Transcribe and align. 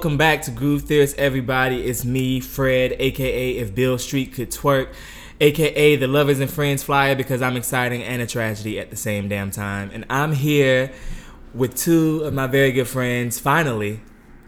welcome 0.00 0.16
back 0.16 0.40
to 0.40 0.50
Groove 0.50 0.84
Theorist, 0.84 1.18
everybody. 1.18 1.82
It's 1.82 2.06
me, 2.06 2.40
Fred, 2.40 2.96
aka 2.98 3.50
If 3.58 3.74
Beale 3.74 3.98
Street 3.98 4.32
Could 4.32 4.50
Twerk, 4.50 4.94
aka 5.42 5.96
the 5.96 6.06
Lovers 6.06 6.40
and 6.40 6.50
Friends 6.50 6.82
Flyer, 6.82 7.14
because 7.14 7.42
I'm 7.42 7.54
exciting 7.54 8.02
and 8.02 8.22
a 8.22 8.26
tragedy 8.26 8.80
at 8.80 8.88
the 8.88 8.96
same 8.96 9.28
damn 9.28 9.50
time. 9.50 9.90
And 9.92 10.06
I'm 10.08 10.32
here 10.32 10.90
with 11.52 11.76
two 11.76 12.22
of 12.24 12.32
my 12.32 12.46
very 12.46 12.72
good 12.72 12.88
friends. 12.88 13.38
Finally, 13.38 14.00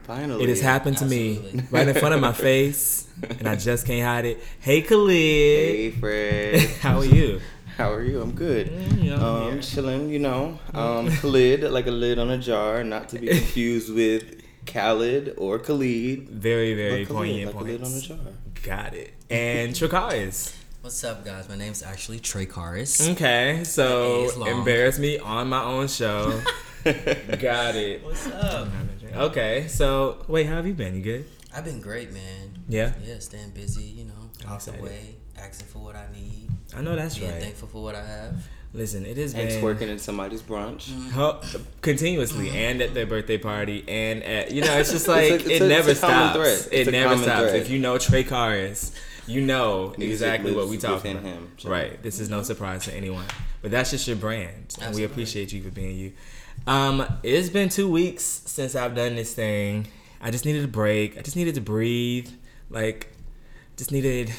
Finally, 0.04 0.42
it 0.42 0.48
has 0.48 0.62
happened 0.62 0.96
to 0.96 1.04
me 1.04 1.62
right 1.70 1.86
in 1.86 1.94
front 1.96 2.14
of 2.14 2.22
my 2.22 2.32
face, 2.48 3.06
and 3.38 3.46
I 3.46 3.54
just 3.54 3.86
can't 3.86 4.06
hide 4.06 4.24
it. 4.24 4.42
Hey, 4.58 4.80
Khalid. 4.80 5.10
Hey, 5.10 5.90
Fred. 5.90 6.60
How 6.80 6.96
are 7.00 7.04
you? 7.04 7.42
How 7.76 7.92
are 7.92 8.02
you? 8.02 8.22
I'm 8.22 8.32
good. 8.32 8.68
Mm, 8.68 9.04
yeah, 9.04 9.14
um, 9.16 9.56
yeah. 9.56 9.60
chilling. 9.60 10.08
You 10.08 10.20
know, 10.20 10.58
um, 10.72 11.10
Khalid, 11.10 11.70
like 11.70 11.88
a 11.88 11.90
lid 11.90 12.18
on 12.18 12.30
a 12.30 12.38
jar, 12.38 12.82
not 12.82 13.10
to 13.10 13.18
be 13.18 13.26
confused 13.38 13.92
with 13.92 14.41
Khalid 14.66 15.34
or 15.38 15.58
Khalid. 15.58 16.28
Very, 16.28 16.74
very 16.74 17.04
but 17.04 17.14
Khalid, 17.14 17.48
poignant 17.48 17.56
like 17.56 17.64
a 17.64 17.74
on 17.74 17.80
a 17.80 17.90
points. 17.90 18.06
jar. 18.06 18.18
Got 18.62 18.94
it. 18.94 19.14
And 19.30 19.72
Tracaris. 19.72 20.54
What's 20.82 21.02
up, 21.04 21.24
guys? 21.24 21.48
My 21.48 21.56
name's 21.56 21.82
actually 21.82 22.18
Trey 22.18 22.46
Karis. 22.46 23.12
Okay, 23.12 23.62
so 23.64 24.28
embarrass 24.46 24.98
me 24.98 25.18
on 25.18 25.48
my 25.48 25.62
own 25.62 25.88
show. 25.88 26.40
Got 26.84 27.76
it. 27.76 28.04
What's 28.04 28.26
up? 28.26 28.68
Okay, 29.14 29.66
so 29.68 30.24
wait, 30.26 30.46
how 30.46 30.56
have 30.56 30.66
you 30.66 30.74
been? 30.74 30.96
You 30.96 31.02
good? 31.02 31.24
I've 31.54 31.64
been 31.64 31.80
great, 31.80 32.12
man. 32.12 32.54
Yeah? 32.68 32.92
Yeah, 33.04 33.18
staying 33.18 33.50
busy, 33.50 33.82
you 33.84 34.04
know, 34.06 34.30
I'm 34.46 34.54
out 34.54 34.60
the 34.62 34.72
way, 34.82 35.16
asking 35.36 35.66
for 35.68 35.80
what 35.80 35.94
I 35.94 36.06
need, 36.12 36.48
I 36.74 36.80
know 36.80 36.96
that's 36.96 37.18
being 37.18 37.30
right. 37.30 37.42
thankful 37.42 37.68
for 37.68 37.82
what 37.82 37.94
I 37.94 38.04
have. 38.04 38.48
Listen, 38.74 39.04
it 39.04 39.18
has 39.18 39.34
And 39.34 39.48
been 39.48 39.62
twerking 39.62 39.88
in 39.88 39.98
somebody's 39.98 40.40
brunch. 40.40 40.88
Mm-hmm. 40.90 41.10
Ho- 41.10 41.40
continuously 41.82 42.46
mm-hmm. 42.46 42.56
and 42.56 42.80
at 42.82 42.94
their 42.94 43.04
birthday 43.04 43.36
party 43.36 43.84
and 43.86 44.22
at 44.22 44.50
you 44.50 44.62
know 44.62 44.72
it's 44.78 44.90
just 44.92 45.08
like 45.08 45.24
It's 45.32 45.44
a- 45.44 45.50
it's 45.52 45.60
it 45.60 45.62
a- 45.62 45.68
never 45.68 45.90
a 45.90 45.94
common 45.94 46.30
stops. 46.30 46.36
thread. 46.36 46.72
It 46.72 46.78
It's 46.80 46.88
a 46.88 46.92
never 46.92 47.08
common 47.10 47.24
stops. 47.24 47.40
thread. 47.50 47.56
If 47.56 47.70
you 47.70 47.78
know 47.78 47.98
Trey 47.98 48.24
Karis, 48.24 48.94
you 49.26 49.42
know 49.42 49.88
Music 49.98 50.12
exactly 50.12 50.52
what 50.52 50.66
lives 50.66 50.70
we 50.70 50.78
talking 50.78 50.94
within 50.96 51.16
about. 51.18 51.24
him, 51.42 51.52
so- 51.58 51.68
Right. 51.70 52.02
This 52.02 52.18
is 52.18 52.30
no 52.30 52.36
mm-hmm. 52.38 52.44
surprise 52.46 52.84
to 52.84 52.94
anyone. 52.94 53.24
But 53.60 53.70
that's 53.70 53.90
just 53.90 54.08
your 54.08 54.16
brand, 54.16 54.74
and 54.80 54.94
we 54.94 55.04
appreciate 55.04 55.52
you 55.52 55.62
for 55.62 55.70
being 55.70 55.96
you. 55.96 56.12
Um, 56.66 57.04
it's 57.22 57.48
been 57.50 57.68
two 57.68 57.88
weeks 57.90 58.24
since 58.24 58.74
I've 58.74 58.94
done 58.96 59.14
this 59.16 59.34
thing. 59.34 59.86
I 60.20 60.30
just 60.32 60.44
needed 60.44 60.64
a 60.64 60.68
break. 60.68 61.16
I 61.18 61.22
just 61.22 61.36
needed 61.36 61.54
to 61.56 61.60
breathe. 61.60 62.28
Like, 62.70 63.12
just 63.76 63.92
needed 63.92 64.32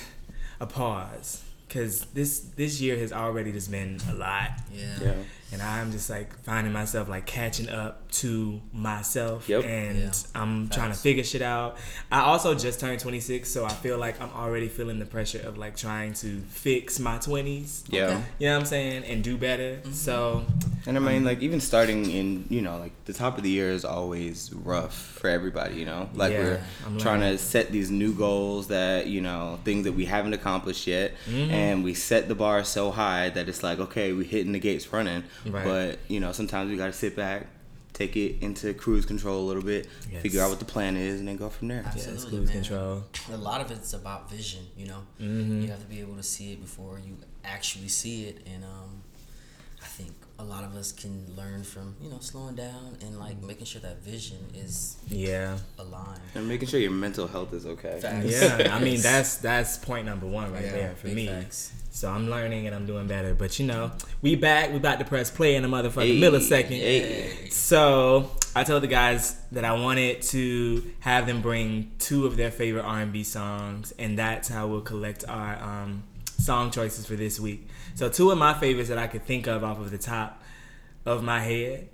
a 0.60 0.66
pause. 0.66 1.44
Cause 1.74 2.06
this 2.14 2.40
this 2.56 2.80
year 2.80 2.98
has 3.00 3.12
already 3.12 3.52
just 3.52 3.72
been 3.72 3.98
a 4.10 4.14
lot 4.14 4.52
Yeah. 4.72 5.00
Yeah. 5.02 5.14
And 5.54 5.62
I'm 5.62 5.92
just 5.92 6.10
like 6.10 6.38
finding 6.44 6.74
myself 6.74 7.08
like 7.08 7.26
catching 7.26 7.70
up 7.70 8.12
to 8.14 8.60
myself, 8.74 9.48
Yep. 9.48 9.64
and 9.66 9.98
Yeah. 10.00 10.12
I'm 10.36 10.68
trying 10.70 10.92
to 10.92 10.98
figure 10.98 11.24
shit 11.24 11.42
out. 11.42 11.78
I 12.12 12.22
also 12.22 12.54
just 12.56 12.80
turned 12.80 13.00
26, 13.00 13.50
so 13.50 13.64
I 13.66 13.70
feel 13.74 13.98
like 13.98 14.20
I'm 14.22 14.30
already 14.32 14.68
feeling 14.68 15.00
the 15.00 15.06
pressure 15.06 15.40
of 15.48 15.58
like 15.58 15.76
trying 15.78 16.14
to 16.16 16.42
fix 16.50 17.00
my 17.00 17.18
20s. 17.18 17.84
Yeah. 17.90 18.04
Okay. 18.06 18.22
You 18.40 18.48
know 18.48 18.54
what 18.56 18.60
I'm 18.62 18.66
saying, 18.66 19.04
and 19.06 19.24
do 19.24 19.38
better. 19.38 19.78
Mm-hmm. 19.78 19.92
So 19.94 20.46
And 20.86 20.98
I 20.98 21.00
mean, 21.00 21.24
like, 21.24 21.42
even 21.42 21.62
starting 21.62 22.10
in, 22.12 22.46
you 22.50 22.62
know, 22.62 22.78
like, 22.78 22.92
the 23.06 23.14
top 23.14 23.38
of 23.38 23.44
the 23.46 23.50
year 23.50 23.72
is 23.72 23.86
always 23.86 24.52
rough 24.54 24.94
for 24.94 25.30
everybody, 25.30 25.76
you 25.76 25.86
know? 25.86 26.10
Like, 26.14 26.34
Yeah, 26.34 26.40
we're 26.44 26.64
I'm 26.86 26.98
trying 27.00 27.22
learning. 27.22 27.38
to 27.38 27.44
set 27.44 27.72
these 27.72 27.90
new 27.90 28.12
goals 28.14 28.68
that, 28.68 29.08
you 29.08 29.22
know, 29.22 29.60
things 29.64 29.86
that 29.86 29.94
we 29.94 30.04
haven't 30.04 30.34
accomplished 30.34 30.86
yet. 30.86 31.14
Mm-hmm. 31.30 31.52
And 31.52 31.84
we 31.86 31.94
set 31.94 32.28
the 32.28 32.36
bar 32.36 32.66
so 32.66 32.92
high 32.92 33.30
that 33.30 33.48
it's 33.48 33.64
like, 33.64 33.80
okay, 33.80 34.12
we're 34.12 34.26
hitting 34.28 34.52
the 34.52 34.60
gates 34.60 34.92
running. 34.92 35.24
Right. 35.46 35.66
But, 35.66 36.00
you 36.08 36.20
know, 36.20 36.32
sometimes 36.32 36.70
we 36.72 36.78
got 36.78 36.88
to 36.88 36.94
sit 36.94 37.16
back, 37.16 37.48
take 37.94 38.16
it 38.16 38.38
into 38.42 38.74
cruise 38.74 39.06
control 39.06 39.42
a 39.44 39.46
little 39.46 39.62
bit, 39.64 39.88
Yes. 40.12 40.22
figure 40.22 40.42
out 40.42 40.50
what 40.50 40.60
the 40.60 40.66
plan 40.66 40.96
is, 40.98 41.20
and 41.20 41.28
then 41.28 41.38
go 41.38 41.50
from 41.50 41.68
there. 41.68 41.84
yeah, 41.84 41.92
it's 41.96 42.26
cruise 42.26 42.34
man. 42.48 42.48
control. 42.48 43.04
A 43.32 43.38
lot 43.38 43.62
of 43.62 43.70
it's 43.72 43.94
about 43.94 44.30
vision, 44.30 44.66
you 44.78 44.88
know. 44.88 45.04
Mm-hmm. 45.22 45.62
You 45.62 45.68
have 45.70 45.80
to 45.82 45.86
be 45.88 46.00
able 46.02 46.16
to 46.16 46.24
see 46.24 46.54
it 46.54 46.62
before 46.62 47.00
you 47.06 47.18
actually 47.44 47.88
see 47.90 48.26
it, 48.26 48.46
and 48.52 48.64
um, 48.64 49.04
I 49.82 49.86
think 49.86 50.12
a 50.40 50.44
lot 50.44 50.64
of 50.64 50.76
us 50.76 50.92
can 50.92 51.26
learn 51.38 51.64
from 51.64 51.96
you 52.02 52.10
know 52.10 52.18
slowing 52.20 52.56
down 52.56 52.98
and 53.02 53.20
like 53.20 53.42
making 53.44 53.66
sure 53.66 53.82
that 53.82 54.02
vision 54.04 54.38
is 54.56 54.98
Yeah, 55.08 55.58
aligned. 55.78 56.20
And 56.36 56.48
making 56.48 56.68
sure 56.68 56.80
your 56.80 56.92
mental 56.92 57.28
health 57.28 57.54
is 57.54 57.66
okay. 57.66 58.00
Facts. 58.02 58.26
yeah. 58.42 58.70
I 58.76 58.80
mean 58.84 59.00
that's 59.02 59.38
that's 59.38 59.78
point 59.78 60.06
number 60.06 60.26
one 60.26 60.52
right 60.52 60.64
Yeah, 60.66 60.72
there 60.72 60.96
for 60.96 61.08
me. 61.08 61.28
facts. 61.28 61.72
So 61.92 62.10
I'm 62.10 62.28
learning 62.30 62.66
and 62.66 62.76
I'm 62.76 62.88
doing 62.88 63.06
better. 63.06 63.36
But 63.36 63.60
you 63.60 63.68
know, 63.68 63.92
we 64.24 64.36
back. 64.36 64.72
We 64.72 64.78
about 64.78 64.98
to 65.00 65.06
press 65.06 65.30
play 65.30 65.56
in 65.56 65.64
a 65.64 65.70
motherfucking 65.70 66.20
Hey, 66.20 66.20
millisecond. 66.20 66.70
hey. 66.70 67.50
So 67.52 68.32
I 68.56 68.64
told 68.64 68.82
the 68.82 68.88
guys 68.88 69.36
that 69.52 69.64
I 69.64 69.74
wanted 69.74 70.24
to 70.24 70.92
have 71.02 71.28
them 71.28 71.42
bring 71.44 71.92
two 72.00 72.26
of 72.26 72.36
their 72.38 72.50
favorite 72.50 72.84
R&B 72.84 73.24
songs, 73.24 73.94
and 74.00 74.18
that's 74.18 74.48
how 74.50 74.68
we'll 74.68 74.82
collect 74.82 75.24
our 75.30 75.56
um, 75.62 76.04
song 76.42 76.72
choices 76.72 77.06
for 77.06 77.16
this 77.16 77.40
week. 77.40 77.68
So 77.96 78.10
two 78.10 78.32
of 78.32 78.38
my 78.38 78.54
favorites 78.54 78.90
that 78.90 78.98
I 78.98 79.08
could 79.08 79.26
think 79.26 79.48
of 79.48 79.64
off 79.64 79.80
of 79.80 79.92
the 79.92 79.98
top 79.98 80.42
of 81.06 81.24
my 81.24 81.40
head 81.40 81.90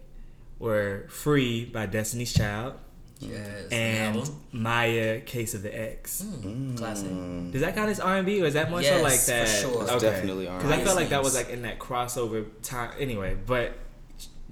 were 0.59 1.05
"Free" 1.09 1.65
by 1.65 1.85
Destiny's 1.85 2.33
Child 2.33 2.73
Yes. 3.19 3.69
and 3.71 4.17
album. 4.17 4.41
"Mya: 4.53 5.21
Case 5.21 5.53
of 5.53 5.61
the 5.63 5.77
Ex." 5.77 6.21
Mm, 6.23 6.77
classic. 6.77 7.09
Does 7.51 7.61
that 7.61 7.75
count 7.75 7.89
as 7.89 7.99
R 7.99 8.17
and 8.17 8.25
B, 8.25 8.41
or 8.41 8.45
is 8.45 8.53
that 8.53 8.69
more 8.69 8.81
so 8.81 8.87
Yes, 8.89 9.03
like 9.03 9.19
for 9.19 9.31
that? 9.31 9.61
sure. 9.61 9.83
It's 9.93 10.01
definitely 10.03 10.45
Because 10.45 10.63
I 10.65 10.75
R&B. 10.75 10.83
felt 10.85 10.95
like 10.97 11.09
that 11.09 11.23
was 11.23 11.35
like 11.35 11.49
in 11.49 11.61
that 11.63 11.79
crossover 11.79 12.45
time. 12.61 12.91
Anyway, 12.99 13.35
but 13.45 13.73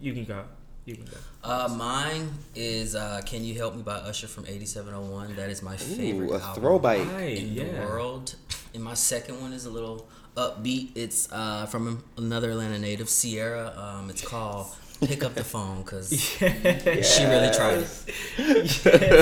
you 0.01 0.13
can 0.13 0.25
go. 0.25 0.43
You 0.85 0.95
can 0.95 1.05
go. 1.05 1.17
Uh, 1.43 1.73
mine 1.77 2.29
is 2.55 2.95
uh, 2.95 3.21
"Can 3.25 3.43
You 3.43 3.55
Help 3.55 3.75
Me" 3.75 3.83
by 3.83 3.95
Usher 3.95 4.27
from 4.27 4.45
'8701. 4.45 5.35
That 5.35 5.49
is 5.49 5.61
my 5.61 5.75
favorite 5.77 6.29
Ooh, 6.29 6.33
a 6.33 6.39
album 6.39 6.61
throwback. 6.63 6.99
In 7.21 7.53
yeah. 7.53 7.63
the 7.65 7.85
world. 7.87 8.35
And 8.77 8.83
my 8.83 8.93
second 8.93 9.41
one 9.41 9.53
is 9.53 9.65
a 9.65 9.71
little 9.71 10.07
upbeat. 10.35 10.89
It's 10.93 11.27
uh, 11.31 11.65
from 11.65 12.03
another 12.15 12.51
Atlanta 12.51 12.77
native, 12.77 13.09
Ciara. 13.09 13.73
Um, 13.75 14.11
it's 14.11 14.21
called 14.21 14.67
"Pick 15.01 15.23
Up 15.23 15.33
the 15.33 15.43
Phone" 15.43 15.81
because 15.81 16.11
she 16.13 16.45
really 16.45 17.51
tried 17.51 17.79
it. 17.79 17.87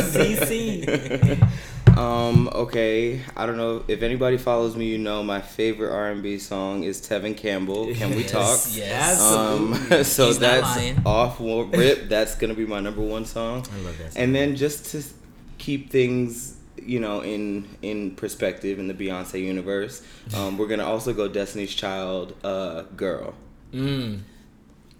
CC. 0.03 1.49
Um, 1.95 2.49
okay. 2.53 3.21
I 3.37 3.45
don't 3.45 3.55
know 3.55 3.85
if 3.87 4.01
anybody 4.01 4.35
follows 4.37 4.75
me, 4.75 4.83
you 4.87 4.97
know 4.97 5.23
my 5.23 5.39
favorite 5.39 5.93
R 5.93 6.09
and 6.11 6.21
B 6.21 6.37
song 6.39 6.83
is 6.83 6.99
Tevin 6.99 7.37
Campbell. 7.37 7.85
Can 7.93 8.09
we 8.09 8.23
Yes, 8.23 8.31
talk? 8.33 8.77
Yes. 8.77 9.21
Um, 9.21 9.73
so 10.03 10.25
He's 10.27 10.39
that's 10.39 10.99
off 11.05 11.37
rip. 11.39 12.09
That's 12.09 12.35
gonna 12.35 12.53
be 12.53 12.65
my 12.65 12.81
number 12.81 13.01
one 13.01 13.23
song. 13.23 13.65
I 13.73 13.79
love 13.79 13.97
that 13.99 14.11
song. 14.11 14.21
And 14.23 14.35
then 14.35 14.57
just 14.57 14.87
to 14.87 15.03
keep 15.57 15.89
things, 15.89 16.57
you 16.77 16.99
know, 16.99 17.21
in 17.21 17.67
in 17.81 18.15
perspective 18.15 18.79
in 18.79 18.87
the 18.87 18.93
Beyonce 18.93 19.41
universe, 19.41 20.01
um, 20.35 20.57
we're 20.57 20.67
gonna 20.67 20.85
also 20.85 21.13
go 21.13 21.27
Destiny's 21.27 21.73
Child, 21.73 22.35
uh, 22.43 22.83
"Girl." 22.95 23.33
Mm. 23.73 24.21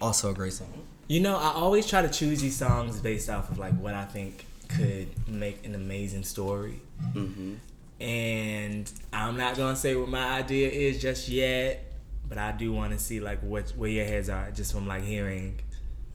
also 0.01 0.31
a 0.31 0.33
great 0.33 0.53
song. 0.53 0.73
You 1.07 1.19
know, 1.21 1.37
I 1.37 1.51
always 1.53 1.85
try 1.87 2.01
to 2.01 2.09
choose 2.09 2.41
these 2.41 2.55
songs 2.57 2.99
based 2.99 3.29
off 3.29 3.49
of 3.51 3.57
like 3.57 3.73
what 3.79 3.93
I 3.93 4.05
think 4.05 4.45
could 4.67 5.07
make 5.27 5.65
an 5.65 5.75
amazing 5.75 6.23
story. 6.23 6.81
hmm 7.13 7.53
And 7.99 8.91
I'm 9.13 9.37
not 9.37 9.55
gonna 9.55 9.75
say 9.75 9.95
what 9.95 10.09
my 10.09 10.25
idea 10.39 10.69
is 10.69 11.01
just 11.01 11.29
yet, 11.29 11.85
but 12.27 12.37
I 12.37 12.51
do 12.51 12.73
want 12.73 12.91
to 12.93 12.99
see 12.99 13.19
like 13.19 13.39
what 13.41 13.69
where 13.77 13.89
your 13.89 14.05
heads 14.05 14.29
are 14.29 14.51
just 14.51 14.73
from 14.73 14.87
like 14.87 15.03
hearing 15.03 15.59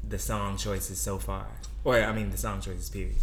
the 0.06 0.19
song 0.19 0.56
choices 0.59 1.01
so 1.01 1.19
far, 1.19 1.47
or 1.85 1.95
I 2.03 2.13
mean 2.13 2.31
the 2.31 2.37
song 2.39 2.61
choices 2.61 2.91
period. 2.91 3.17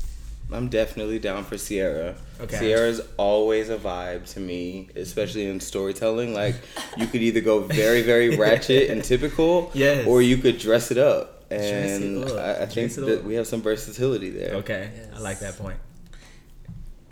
I'm 0.51 0.69
definitely 0.69 1.19
down 1.19 1.44
for 1.44 1.57
Ciara. 1.57 2.15
Okay. 2.39 2.59
Ciara's 2.59 3.01
always 3.17 3.69
a 3.69 3.77
vibe 3.77 4.31
to 4.33 4.39
me, 4.39 4.89
especially 4.95 5.49
in 5.49 5.59
storytelling. 5.59 6.33
Like 6.33 6.55
you 6.95 7.05
could 7.07 7.21
either 7.21 7.41
go 7.41 7.59
very, 7.59 8.01
very 8.01 8.38
ratchet 8.38 8.89
and 8.89 9.03
typical, 9.03 9.71
Yes. 9.73 10.07
or 10.07 10.21
you 10.21 10.38
could 10.38 10.57
dress 10.57 10.91
it 10.91 10.97
up. 10.97 11.33
And 11.51 12.23
it 12.23 12.31
up. 12.31 12.38
I, 12.38 12.63
I 12.63 12.65
think 12.65 12.94
that 12.94 13.23
we 13.23 13.35
have 13.35 13.47
some 13.47 13.61
versatility 13.61 14.29
there. 14.29 14.55
Okay, 14.55 14.89
I 15.15 15.19
like 15.19 15.39
that 15.39 15.57
point. 15.57 15.77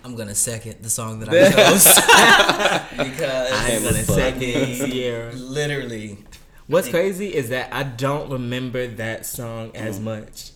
I'm 0.04 0.16
gonna 0.16 0.36
second 0.36 0.84
the 0.84 0.90
song 0.90 1.20
that 1.20 1.30
I 1.30 1.52
chose 1.52 1.84
because 3.10 3.52
I'm 3.52 3.72
Hammer 3.72 3.92
gonna 3.92 4.04
second 4.04 4.92
Ciara. 4.92 5.34
literally. 5.34 6.20
What's 6.68 6.90
crazy 6.90 7.34
is 7.34 7.50
that 7.50 7.74
I 7.74 7.84
don't 7.84 8.30
remember 8.30 8.88
that 8.88 9.26
song 9.26 9.72
as 9.76 9.96
mm-hmm. 9.96 10.06
much. 10.06 10.52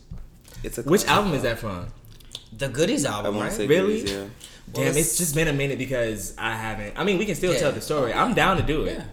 It's 0.63 0.77
a 0.77 0.83
Which 0.83 1.05
album 1.05 1.33
is 1.33 1.43
that 1.43 1.59
from? 1.59 1.87
The 2.57 2.67
Goodies 2.69 3.05
album, 3.05 3.35
want 3.35 3.49
right? 3.49 3.57
say 3.57 3.67
Really? 3.67 3.97
Goodies, 4.01 4.11
yeah. 4.11 4.25
Damn, 4.73 4.83
Well, 4.85 4.97
it's 4.97 5.17
just 5.17 5.33
been 5.35 5.47
a 5.47 5.53
minute 5.53 5.77
because 5.77 6.33
I 6.37 6.55
haven't. 6.55 6.97
I 6.97 7.03
mean, 7.03 7.17
we 7.17 7.25
can 7.25 7.35
still 7.35 7.53
Yeah. 7.53 7.59
tell 7.59 7.71
the 7.71 7.81
story. 7.81 8.13
I'm 8.13 8.33
down 8.33 8.57
to 8.57 8.63
do 8.63 8.83
it. 8.85 8.97
Yeah. 8.97 9.03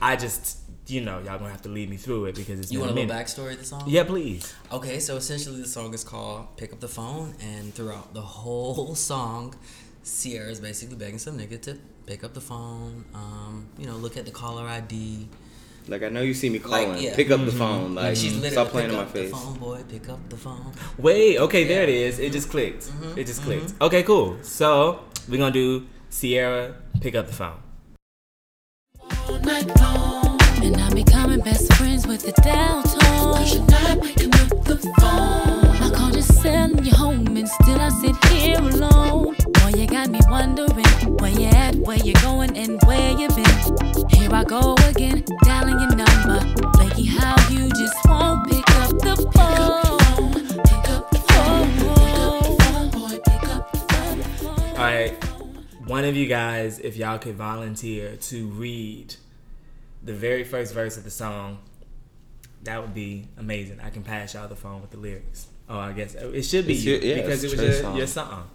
I 0.00 0.16
just, 0.16 0.58
you 0.88 1.00
know, 1.00 1.18
y'all 1.20 1.38
gonna 1.38 1.50
have 1.50 1.62
to 1.62 1.68
lead 1.68 1.88
me 1.88 1.96
through 1.96 2.26
it 2.26 2.34
because 2.34 2.58
it's 2.60 2.70
You 2.72 2.78
been 2.80 2.88
want 2.88 2.98
a 2.98 3.00
a 3.00 3.02
little 3.02 3.14
minute. 3.14 3.26
backstory 3.26 3.52
of 3.52 3.58
the 3.60 3.64
song? 3.64 3.84
Yeah, 3.86 4.04
please. 4.04 4.52
Okay, 4.72 4.98
so 5.00 5.16
essentially 5.16 5.60
the 5.60 5.68
song 5.68 5.94
is 5.94 6.02
called 6.04 6.56
Pick 6.56 6.72
Up 6.72 6.80
the 6.80 6.88
Phone, 6.88 7.34
and 7.40 7.72
throughout 7.74 8.12
the 8.14 8.22
whole 8.22 8.94
song, 9.12 9.54
Ciara 10.04 10.50
is 10.50 10.60
basically 10.60 10.96
begging 10.96 11.18
some 11.18 11.38
nigga 11.38 11.60
to 11.62 11.78
pick 12.06 12.22
up 12.24 12.34
the 12.34 12.40
phone, 12.40 13.04
um, 13.14 13.66
you 13.78 13.86
know, 13.86 13.96
look 13.96 14.16
at 14.18 14.24
the 14.26 14.30
caller 14.30 14.66
ID, 14.68 15.26
Like 15.86 16.02
I 16.02 16.08
know 16.08 16.22
you 16.22 16.34
see 16.34 16.48
me 16.48 16.58
calling. 16.58 16.98
yeah. 16.98 17.14
Pick 17.14 17.30
up 17.30 17.40
the 17.40 17.46
mm-hmm. 17.46 17.58
phone. 17.58 17.94
Like, 17.94 18.04
Like 18.04 18.16
she's 18.16 18.32
mm, 18.32 18.36
literally 18.36 18.50
stop 18.50 18.68
playing 18.68 18.88
pick 18.88 18.92
in 18.92 18.96
my 18.98 19.04
up 19.04 19.12
face. 19.12 19.30
the 19.30 19.36
phone, 19.36 19.58
boy. 19.58 19.82
Pick 19.88 20.08
up 20.08 20.28
the 20.30 20.36
phone. 20.36 20.72
Wait, 20.98 21.38
okay, 21.38 21.64
there 21.64 21.82
it 21.82 21.88
is. 21.90 22.18
It 22.18 22.32
just 22.32 22.48
clicked. 22.50 22.84
Mm-hmm. 22.84 23.18
It 23.18 23.26
just 23.26 23.42
clicked. 23.42 23.66
Mm-hmm. 23.66 23.84
Okay, 23.84 24.02
cool. 24.02 24.38
So 24.42 25.00
we're 25.28 25.38
gonna 25.38 25.52
do 25.52 25.86
Ciara. 26.10 26.74
Pick 27.00 27.14
up 27.14 27.26
the 27.26 27.32
phone. 27.34 27.58
all 29.28 29.38
night 29.40 29.66
long. 29.80 30.38
And 30.62 30.76
I'm 30.78 30.94
becoming 30.94 31.40
best 31.40 31.72
friends 31.74 32.06
with 32.06 32.22
the 32.22 32.32
Delta. 32.40 32.98
Cause 32.98 33.54
you're 33.54 33.66
not 33.66 34.02
picking 34.02 34.32
up 34.34 34.64
the 34.64 34.76
phone. 35.00 35.76
I 35.82 35.90
called 35.94 36.14
your 36.14 36.22
cell 36.22 36.70
and 36.72 36.86
your 36.86 36.96
home, 36.96 37.36
and 37.36 37.48
still 37.48 37.78
I 37.80 37.90
sit 37.90 38.16
here 38.26 38.58
alone. 38.58 38.93
Boy, 39.52 39.72
you 39.76 39.86
got 39.86 40.08
me 40.10 40.20
wondering 40.28 40.70
where 41.18 41.30
you 41.30 41.46
at, 41.46 41.74
where 41.76 41.98
you 41.98 42.12
going, 42.14 42.56
and 42.56 42.80
where 42.84 43.12
you 43.12 43.28
been. 43.28 44.08
Here 44.10 44.30
I 44.32 44.44
go 44.44 44.74
again, 44.88 45.24
dialing 45.42 45.78
your 45.80 45.94
number. 45.96 46.40
Flaky, 46.76 47.04
how 47.06 47.36
you 47.50 47.68
just 47.70 47.96
won't 48.06 48.48
pick 48.48 48.70
up 48.80 48.90
the 48.98 49.16
phone. 49.34 50.32
Pick 50.64 50.88
up 50.90 51.10
the 51.10 51.18
phone. 51.18 51.68
Pick 51.76 52.18
up 52.18 52.40
the 52.40 52.62
phone, 52.62 52.90
boy. 52.90 53.18
Pick 53.24 53.48
up 53.48 53.72
the 53.72 53.78
phone. 53.78 54.70
All 54.70 54.76
right, 54.84 55.12
one 55.86 56.04
of 56.04 56.16
you 56.16 56.26
guys, 56.26 56.78
if 56.78 56.96
y'all 56.96 57.18
could 57.18 57.36
volunteer 57.36 58.16
to 58.16 58.46
read 58.48 59.14
the 60.02 60.14
very 60.14 60.44
first 60.44 60.74
verse 60.74 60.96
of 60.96 61.04
the 61.04 61.10
song, 61.10 61.58
that 62.62 62.80
would 62.80 62.94
be 62.94 63.28
amazing. 63.36 63.80
I 63.80 63.90
can 63.90 64.02
pass 64.02 64.34
y'all 64.34 64.48
the 64.48 64.56
phone 64.56 64.80
with 64.80 64.90
the 64.90 64.96
lyrics. 64.98 65.48
Oh, 65.68 65.78
I 65.78 65.92
guess 65.92 66.14
it 66.14 66.42
should 66.44 66.66
be 66.66 66.74
It's 66.74 66.84
you 66.84 66.92
your- 66.94 67.02
yeah, 67.02 67.14
because 67.22 67.42
it 67.44 67.50
was 67.50 67.58
Trey's 67.58 67.70
your, 67.74 67.82
song. 67.82 67.96
your 67.96 68.06
song. 68.06 68.48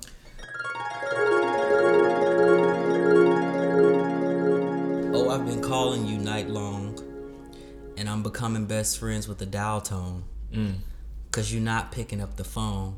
Oh, 5.14 5.30
I've 5.30 5.46
been 5.46 5.62
calling 5.62 6.06
you 6.06 6.18
night 6.18 6.50
long, 6.50 6.98
and 7.98 8.10
I'm 8.10 8.24
becoming 8.24 8.66
best 8.66 9.00
friends 9.00 9.28
with 9.28 9.38
the 9.38 9.46
dial 9.46 9.82
tone. 9.82 10.24
Mm. 10.54 10.76
Cause 11.32 11.54
you're 11.54 11.62
not 11.62 11.92
picking 11.92 12.22
up 12.22 12.36
the 12.38 12.44
phone. 12.44 12.98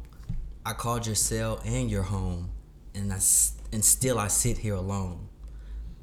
I 0.65 0.73
called 0.73 1.05
your 1.05 1.15
cell 1.15 1.61
and 1.65 1.89
your 1.91 2.03
home, 2.03 2.51
and 2.93 3.11
I 3.11 3.19
and 3.73 3.83
still 3.83 4.17
I 4.19 4.27
sit 4.27 4.57
here 4.59 4.75
alone. 4.75 5.27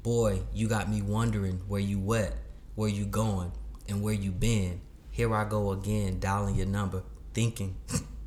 Boy, 0.03 0.41
you 0.53 0.67
got 0.67 0.89
me 0.89 1.01
wondering 1.01 1.61
where 1.67 1.81
you 1.81 1.99
wet, 1.99 2.35
where 2.75 2.89
you 2.89 3.05
going, 3.05 3.51
and 3.87 4.01
where 4.01 4.13
you 4.13 4.31
been. 4.31 4.81
Here 5.11 5.33
I 5.33 5.43
go 5.47 5.71
again, 5.71 6.19
dialing 6.19 6.55
your 6.55 6.67
number, 6.67 7.03
thinking 7.33 7.75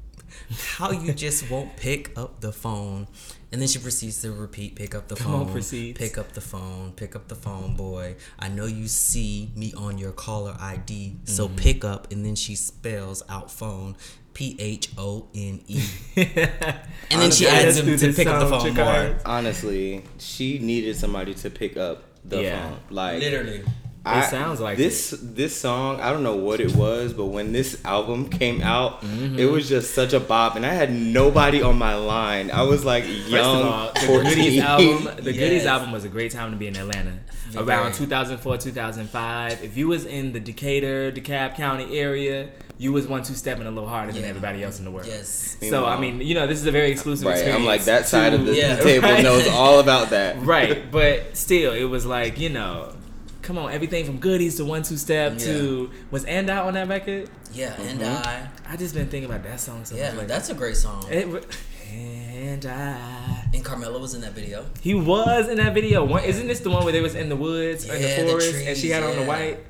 how 0.76 0.90
you 0.90 1.12
just 1.12 1.50
won't 1.50 1.76
pick 1.76 2.16
up 2.18 2.40
the 2.40 2.52
phone. 2.52 3.06
And 3.50 3.60
then 3.60 3.68
she 3.68 3.78
proceeds 3.78 4.22
to 4.22 4.32
repeat, 4.32 4.76
pick 4.76 4.94
up 4.94 5.08
the 5.08 5.14
Come 5.14 5.34
on, 5.34 5.44
phone, 5.44 5.52
proceeds. 5.52 5.98
pick 5.98 6.16
up 6.16 6.32
the 6.32 6.40
phone, 6.40 6.92
pick 6.92 7.14
up 7.14 7.28
the 7.28 7.34
phone, 7.34 7.76
boy. 7.76 8.16
I 8.38 8.48
know 8.48 8.64
you 8.64 8.88
see 8.88 9.50
me 9.54 9.74
on 9.76 9.98
your 9.98 10.12
caller 10.12 10.56
ID, 10.58 11.16
so 11.24 11.46
Mm-hmm. 11.48 11.56
pick 11.56 11.84
up. 11.84 12.10
And 12.12 12.24
then 12.24 12.34
she 12.34 12.54
spells 12.54 13.22
out 13.28 13.50
phone, 13.50 13.94
P 14.32 14.56
H 14.58 14.88
O 14.96 15.28
N 15.34 15.60
E. 15.68 15.82
And 17.10 17.20
then 17.20 17.30
she 17.30 17.46
adds 17.46 17.76
him 17.78 17.94
to 17.98 18.12
pick 18.14 18.26
up 18.26 18.40
the 18.40 18.48
phone 18.58 18.74
more. 18.74 19.18
Honestly, 19.26 20.02
she 20.18 20.58
needed 20.58 20.96
somebody 20.96 21.34
to 21.34 21.50
pick 21.50 21.76
up 21.76 22.04
the 22.24 22.42
Yeah. 22.42 22.70
phone. 22.70 22.78
Like 22.88 23.20
Literally. 23.20 23.64
I- 24.04 24.26
sounds 24.26 24.60
like 24.60 24.76
this. 24.78 25.14
This 25.22 25.54
song, 25.58 26.00
I 26.00 26.10
don't 26.12 26.22
know 26.24 26.34
what 26.36 26.58
it 26.60 26.74
was, 26.74 27.12
but 27.12 27.26
when 27.26 27.52
this 27.52 27.82
album 27.84 28.28
came 28.28 28.60
out, 28.62 29.00
Mm-hmm. 29.02 29.38
it 29.38 29.44
was 29.50 29.68
just 29.68 29.94
such 29.94 30.12
a 30.12 30.18
bop, 30.20 30.56
and 30.56 30.66
I 30.66 30.74
had 30.74 30.92
nobody 30.92 31.62
on 31.62 31.78
my 31.78 31.94
line. 31.94 32.50
I 32.50 32.62
was 32.62 32.84
like 32.84 33.04
First 33.04 33.28
young, 33.28 33.60
of 33.62 33.66
all, 33.66 33.92
the 33.92 34.00
14. 34.00 34.24
Goodies 34.34 34.60
album, 34.60 35.04
the 35.16 35.32
Goodies 35.32 35.66
album 35.66 35.92
was 35.92 36.04
a 36.04 36.08
great 36.08 36.32
time 36.32 36.50
to 36.50 36.56
be 36.56 36.66
in 36.66 36.76
Atlanta. 36.76 37.12
Very. 37.50 37.66
Around 37.66 37.92
2004, 37.94 38.56
2005. 38.58 39.62
If 39.62 39.76
you 39.76 39.86
was 39.88 40.04
in 40.06 40.32
the 40.32 40.40
Decatur, 40.40 41.12
DeKalb 41.12 41.54
County 41.54 41.98
area, 41.98 42.48
you 42.78 42.92
was 42.92 43.06
one 43.06 43.22
two 43.22 43.34
stepping 43.34 43.66
a 43.66 43.70
little 43.70 43.88
harder 43.88 44.12
than 44.12 44.24
everybody 44.24 44.64
else 44.64 44.78
in 44.78 44.84
the 44.84 44.90
world. 44.90 45.06
Yes. 45.06 45.56
So 45.68 45.84
I 45.84 46.00
mean, 46.00 46.20
you 46.20 46.34
know, 46.34 46.46
this 46.46 46.58
is 46.58 46.66
a 46.66 46.72
very 46.72 46.90
exclusive 46.90 47.26
Right, 47.26 47.32
experience. 47.34 47.60
I'm 47.60 47.66
like 47.66 47.84
that 47.84 48.08
side 48.08 48.32
of 48.32 48.46
the, 48.46 48.54
Yeah. 48.56 48.76
table 48.76 49.08
Right. 49.10 49.22
knows 49.22 49.46
all 49.48 49.78
about 49.80 50.10
that. 50.10 50.40
right, 50.44 50.90
but 50.90 51.36
still, 51.36 51.72
it 51.72 51.84
was 51.84 52.06
like 52.06 52.38
you 52.40 52.48
know, 52.48 52.92
come 53.42 53.58
on, 53.58 53.72
everything 53.72 54.04
from 54.04 54.18
Goodies 54.18 54.56
to 54.56 54.64
One 54.64 54.82
Two 54.82 54.96
Step 54.96 55.36
to 55.38 55.90
was 56.10 56.24
And 56.24 56.48
I 56.50 56.58
on 56.58 56.74
that 56.74 56.88
record. 56.88 57.28
Yeah, 57.52 57.74
and 57.80 58.00
Mm-hmm. 58.00 58.28
I. 58.28 58.48
I 58.72 58.76
just 58.76 58.94
been 58.94 59.08
thinking 59.08 59.28
about 59.30 59.42
that 59.44 59.60
song 59.60 59.84
so 59.84 59.94
Yeah, 59.96 60.04
much. 60.08 60.12
lately. 60.12 60.26
that's 60.28 60.48
a 60.50 60.54
great 60.54 60.76
song. 60.76 61.04
it, 61.10 61.26
and 61.92 62.64
I. 62.64 63.44
And 63.52 63.62
Carmelo 63.64 63.98
was 63.98 64.14
in 64.14 64.22
that 64.22 64.32
video. 64.32 64.64
He 64.80 64.94
was 64.94 65.48
in 65.48 65.58
that 65.58 65.74
video. 65.74 66.04
One, 66.04 66.24
isn't 66.24 66.46
this 66.46 66.60
the 66.60 66.70
one 66.70 66.84
where 66.84 66.92
they 66.92 67.02
was 67.02 67.14
in 67.14 67.28
the 67.28 67.36
woods 67.36 67.88
or 67.88 67.94
in 67.94 68.02
Yeah, 68.02 68.16
the 68.16 68.22
the 68.22 68.28
forest 68.30 68.54
and 68.54 68.76
she 68.76 68.80
trees, 68.88 68.92
had 68.94 69.02
on 69.02 69.16
the 69.16 69.24
white? 69.24 69.60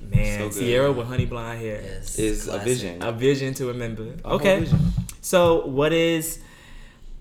Man, 0.00 0.50
So. 0.50 0.60
Ciara 0.60 0.90
with 0.92 1.06
honey 1.06 1.26
blonde 1.26 1.60
hair. 1.60 1.80
Yes. 1.82 2.18
Is 2.18 2.48
a 2.48 2.58
vision. 2.58 3.02
A 3.02 3.12
vision 3.12 3.54
to 3.54 3.66
remember. 3.66 4.14
A 4.24 4.28
Okay. 4.30 4.66
So 5.20 5.66
what 5.66 5.92
is 5.92 6.40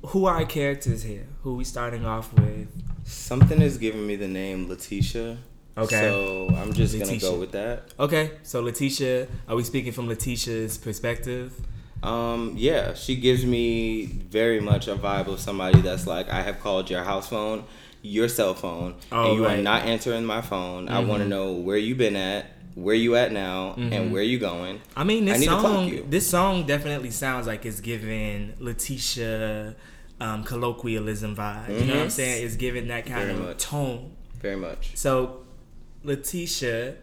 who 0.08 0.26
are 0.26 0.36
our 0.36 0.46
characters 0.46 1.04
here? 1.04 1.28
Who 1.44 1.56
we 1.56 1.64
starting 1.64 2.06
off 2.06 2.32
with? 2.34 2.68
Something 3.04 3.62
is 3.62 3.78
giving 3.78 4.06
me 4.08 4.16
the 4.16 4.28
name 4.28 4.68
Letitia. 4.70 5.38
Okay. 5.78 6.10
So 6.10 6.54
I'm 6.58 6.74
just 6.74 6.98
gonna 6.98 7.18
go 7.18 7.38
with 7.40 7.52
that. 7.52 7.84
Okay, 8.00 8.32
so 8.44 8.62
Letitia, 8.62 9.28
are 9.48 9.56
we 9.56 9.64
speaking 9.64 9.92
from 9.92 10.08
Letitia's 10.08 10.78
perspective? 10.78 11.54
Um, 12.04 12.54
yeah, 12.58 12.94
she 12.94 13.16
gives 13.16 13.46
me 13.46 14.06
very 14.06 14.60
much 14.60 14.88
a 14.88 14.96
vibe 14.96 15.28
of 15.28 15.40
somebody 15.40 15.82
that's 15.82 16.06
like, 16.08 16.30
I 16.30 16.42
have 16.42 16.60
called 16.60 16.90
your 16.90 17.04
house 17.04 17.28
phone, 17.30 17.64
your 18.02 18.28
cell 18.30 18.54
phone, 18.54 18.96
Oh, 19.12 19.30
and 19.32 19.36
you 19.38 19.46
right. 19.46 19.52
Mm-hmm. 19.52 19.60
are 19.60 19.64
not 19.64 19.84
answering 19.86 20.24
my 20.26 20.42
phone. 20.42 20.90
I 20.90 21.00
want 21.00 21.24
to 21.24 21.28
know 21.30 21.54
where 21.54 21.78
you've 21.78 21.98
been 21.98 22.16
at, 22.16 22.46
where 22.76 22.94
you 22.96 23.16
at 23.16 23.32
now, 23.32 23.74
and 23.78 24.12
where 24.14 24.22
you 24.22 24.38
going. 24.38 24.80
I 24.96 25.04
mean, 25.04 25.28
I 25.28 25.38
this 25.38 25.48
clock 25.48 25.62
song, 25.62 26.10
this 26.10 26.30
song 26.30 26.66
definitely 26.68 27.10
sounds 27.12 27.48
like 27.48 27.66
it's 27.66 27.80
giving 27.82 28.54
Letitia 28.60 29.76
um, 30.20 30.44
colloquialism 30.44 31.36
vibe. 31.36 31.80
You 31.80 31.86
know 31.86 31.96
what 31.96 32.04
I'm 32.04 32.10
saying? 32.12 32.46
It's 32.46 32.56
giving 32.56 32.88
that 32.90 33.06
kind 33.08 33.22
Very 33.28 33.32
of 33.34 33.40
much. 33.46 33.58
tone. 33.58 34.16
Very 34.40 34.56
much. 34.56 34.92
So 34.96 35.42
Letitia 36.08 36.96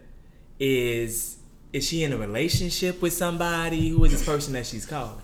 is 0.59 1.37
is 1.73 1.87
she 1.87 2.03
in 2.05 2.13
a 2.13 2.17
relationship 2.17 3.03
with 3.03 3.13
somebody? 3.13 3.91
Who 3.91 4.05
is 4.05 4.13
this 4.13 4.25
person 4.25 4.55
that 4.55 4.65
she's 4.67 4.87
calling? 4.87 5.21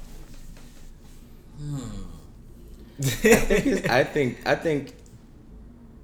I 3.00 4.04
think 4.04 4.46
I 4.46 4.54
think 4.54 4.92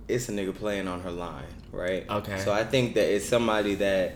it's 0.09 0.29
a 0.29 0.33
nigga 0.33 0.55
playing 0.55 0.89
on 0.89 1.01
her 1.03 1.11
line, 1.11 1.45
right? 1.73 2.09
Okay. 2.09 2.39
So 2.41 2.53
I 2.53 2.65
think 2.65 2.95
that 2.95 3.13
it's 3.15 3.27
somebody 3.27 3.75
that 3.77 4.15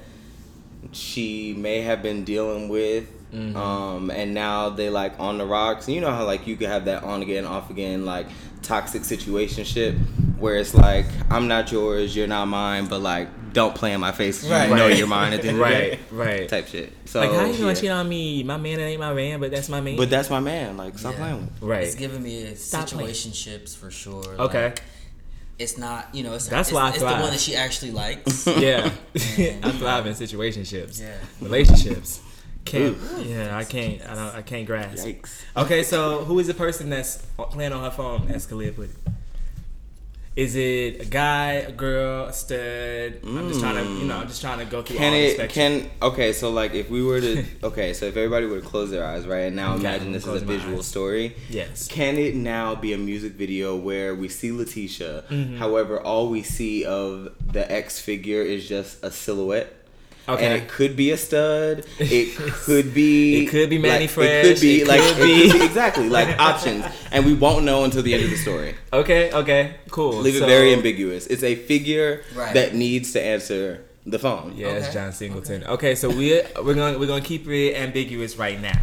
she 0.92 1.54
may 1.54 1.82
have 1.82 2.02
been 2.02 2.24
dealing 2.24 2.68
with, 2.68 3.08
Mm-hmm. 3.32 3.56
um, 3.56 4.10
and 4.10 4.34
now 4.34 4.70
they 4.70 4.90
like 4.90 5.12
on 5.20 5.38
the 5.38 5.46
rocks. 5.46 5.88
You 5.88 6.00
know 6.00 6.10
how 6.10 6.24
like 6.24 6.48
you 6.48 6.56
could 6.56 6.68
have 6.68 6.86
that 6.86 7.04
on 7.04 7.22
again, 7.22 7.44
off 7.44 7.70
again, 7.70 8.04
like 8.04 8.26
toxic 8.62 9.02
situationship, 9.02 9.96
where 10.40 10.56
it's 10.56 10.74
like 10.74 11.06
I'm 11.30 11.46
not 11.48 11.70
yours, 11.70 12.16
you're 12.16 12.26
not 12.26 12.46
mine, 12.46 12.86
but 12.86 13.00
like 13.00 13.28
don't 13.52 13.74
play 13.74 13.92
in 13.92 14.00
my 14.00 14.12
face. 14.12 14.40
'cause 14.42 14.50
Right. 14.50 14.68
You 14.68 14.74
know 14.76 14.86
Right. 14.88 14.96
you're 14.98 15.06
mine 15.06 15.32
at 15.32 15.42
the 15.42 15.48
end 15.48 15.60
of 15.60 15.64
the 15.68 15.74
day. 15.74 15.98
right. 16.10 16.48
Type 16.48 16.66
shit. 16.68 16.92
So 17.04 17.20
like 17.20 17.30
how 17.32 17.44
you 17.46 17.52
gonna 17.58 17.68
yeah. 17.68 17.74
cheat 17.74 17.90
on 17.90 18.08
me? 18.08 18.42
My 18.42 18.56
man 18.56 18.78
ain't 18.80 19.00
my 19.00 19.12
man, 19.12 19.40
but 19.40 19.50
that's 19.50 19.68
my 19.68 19.80
man. 19.80 19.96
But 19.96 20.08
that's 20.10 20.30
my 20.30 20.40
man. 20.40 20.76
Like 20.76 20.98
stop 20.98 21.12
Yeah. 21.14 21.18
playing 21.18 21.36
with. 21.40 21.62
me. 21.62 21.68
right. 21.68 21.84
It's 21.84 21.94
giving 21.94 22.22
me 22.22 22.44
situationships 22.54 23.76
for 23.76 23.90
sure. 23.90 24.24
Okay. 24.38 24.64
Like, 24.66 24.82
it's 25.58 25.76
not, 25.76 26.08
you 26.14 26.22
know, 26.22 26.32
it's, 26.34 26.46
That's 26.48 26.70
it's, 26.70 26.74
why 26.74 26.84
I 26.86 26.88
it's 26.90 26.98
the 27.00 27.04
one 27.04 27.20
that 27.30 27.38
she 27.38 27.54
actually 27.54 27.90
likes. 27.92 28.46
yeah, 28.58 28.90
I 29.14 29.70
thrive 29.72 30.06
in 30.06 30.14
situationships, 30.14 30.98
Yeah. 31.00 31.16
relationships. 31.42 32.20
Can't, 32.64 32.96
yeah, 33.24 33.54
I 33.56 33.64
can't, 33.64 34.00
I 34.08 34.14
don't, 34.14 34.34
I 34.36 34.42
can't 34.42 34.66
grasp. 34.66 35.04
Yikes. 35.06 35.30
Okay, 35.56 35.82
so 35.82 36.24
who 36.24 36.38
is 36.38 36.46
the 36.46 36.54
person 36.54 36.88
that's 36.88 37.16
playing 37.36 37.72
on 37.74 37.82
her 37.84 37.90
phone? 37.90 38.28
As 38.30 38.46
Khalid 38.46 38.74
put 38.76 38.86
it. 38.86 38.96
Is 40.40 40.56
it 40.56 41.02
a 41.02 41.04
guy, 41.04 41.52
a 41.52 41.72
girl, 41.72 42.24
a 42.24 42.32
stud? 42.32 43.20
I'm 43.26 43.48
just 43.48 43.60
trying 43.60 43.76
to, 43.84 43.90
you 44.00 44.06
know, 44.08 44.16
I'm 44.16 44.26
just 44.26 44.40
trying 44.40 44.58
to 44.60 44.64
go 44.64 44.80
through 44.82 44.96
Can 44.96 45.12
all 45.12 45.18
the 45.18 45.26
it 45.26 45.34
spectrum. 45.34 45.80
can 45.82 45.90
okay? 46.00 46.32
So 46.32 46.48
like, 46.50 46.72
if 46.72 46.88
we 46.88 47.02
were 47.02 47.20
to 47.20 47.44
okay, 47.64 47.92
so 47.92 48.06
if 48.06 48.16
everybody 48.16 48.46
were 48.46 48.60
to 48.60 48.66
close 48.66 48.90
their 48.90 49.04
eyes, 49.04 49.26
right, 49.26 49.40
and 49.48 49.56
now 49.56 49.72
Okay, 49.74 49.80
imagine 49.80 50.12
this 50.12 50.26
is 50.26 50.40
a 50.42 50.44
visual 50.44 50.78
eyes. 50.78 50.86
story. 50.86 51.36
Yes. 51.50 51.88
Can 51.88 52.16
it 52.16 52.34
now 52.34 52.74
be 52.74 52.94
a 52.94 52.98
music 52.98 53.32
video 53.34 53.76
where 53.76 54.14
we 54.14 54.28
see 54.30 54.50
Letitia? 54.50 55.24
Mm-hmm. 55.28 55.56
However, 55.58 56.00
all 56.00 56.30
we 56.30 56.42
see 56.42 56.86
of 56.86 57.34
the 57.46 57.70
X 57.70 58.00
figure 58.00 58.40
is 58.40 58.66
just 58.66 59.04
a 59.04 59.10
silhouette. 59.10 59.76
Okay. 60.34 60.46
And 60.46 60.54
it 60.62 60.68
could 60.68 60.96
be 60.96 61.10
a 61.10 61.16
stud. 61.16 61.84
It 61.98 62.36
could 62.64 62.92
be. 62.94 63.44
It 63.44 63.50
could 63.50 63.70
be 63.70 63.78
Manny 63.78 64.06
like, 64.06 64.18
It 64.18 64.42
could 64.54 64.60
be 64.60 64.80
it 64.82 64.88
like 64.88 65.00
could 65.00 65.16
be- 65.22 65.50
could 65.50 65.58
be 65.60 65.64
exactly 65.64 66.08
like 66.08 66.38
options, 66.50 66.84
and 67.10 67.24
we 67.26 67.34
won't 67.34 67.64
know 67.64 67.84
until 67.84 68.02
the 68.02 68.14
end 68.14 68.24
of 68.24 68.30
the 68.30 68.36
story. 68.36 68.74
Okay, 68.92 69.32
okay, 69.32 69.74
cool. 69.90 70.12
Leave 70.14 70.36
So- 70.36 70.44
it 70.44 70.46
very 70.48 70.72
ambiguous. 70.72 71.26
It's 71.26 71.42
a 71.42 71.54
figure 71.54 72.22
Right. 72.34 72.54
that 72.54 72.74
needs 72.74 73.12
to 73.12 73.22
answer 73.22 73.84
the 74.06 74.18
phone. 74.18 74.54
Yeah, 74.56 74.68
it's 74.68 74.86
Okay. 74.86 74.94
John 74.94 75.12
Singleton. 75.12 75.64
Okay, 75.64 75.94
so 75.94 76.08
we're 76.08 76.46
we're 76.64 76.74
gonna 76.74 76.98
we're 76.98 77.06
gonna 77.06 77.20
keep 77.20 77.46
it 77.48 77.74
ambiguous 77.76 78.36
right 78.36 78.60
now. 78.60 78.80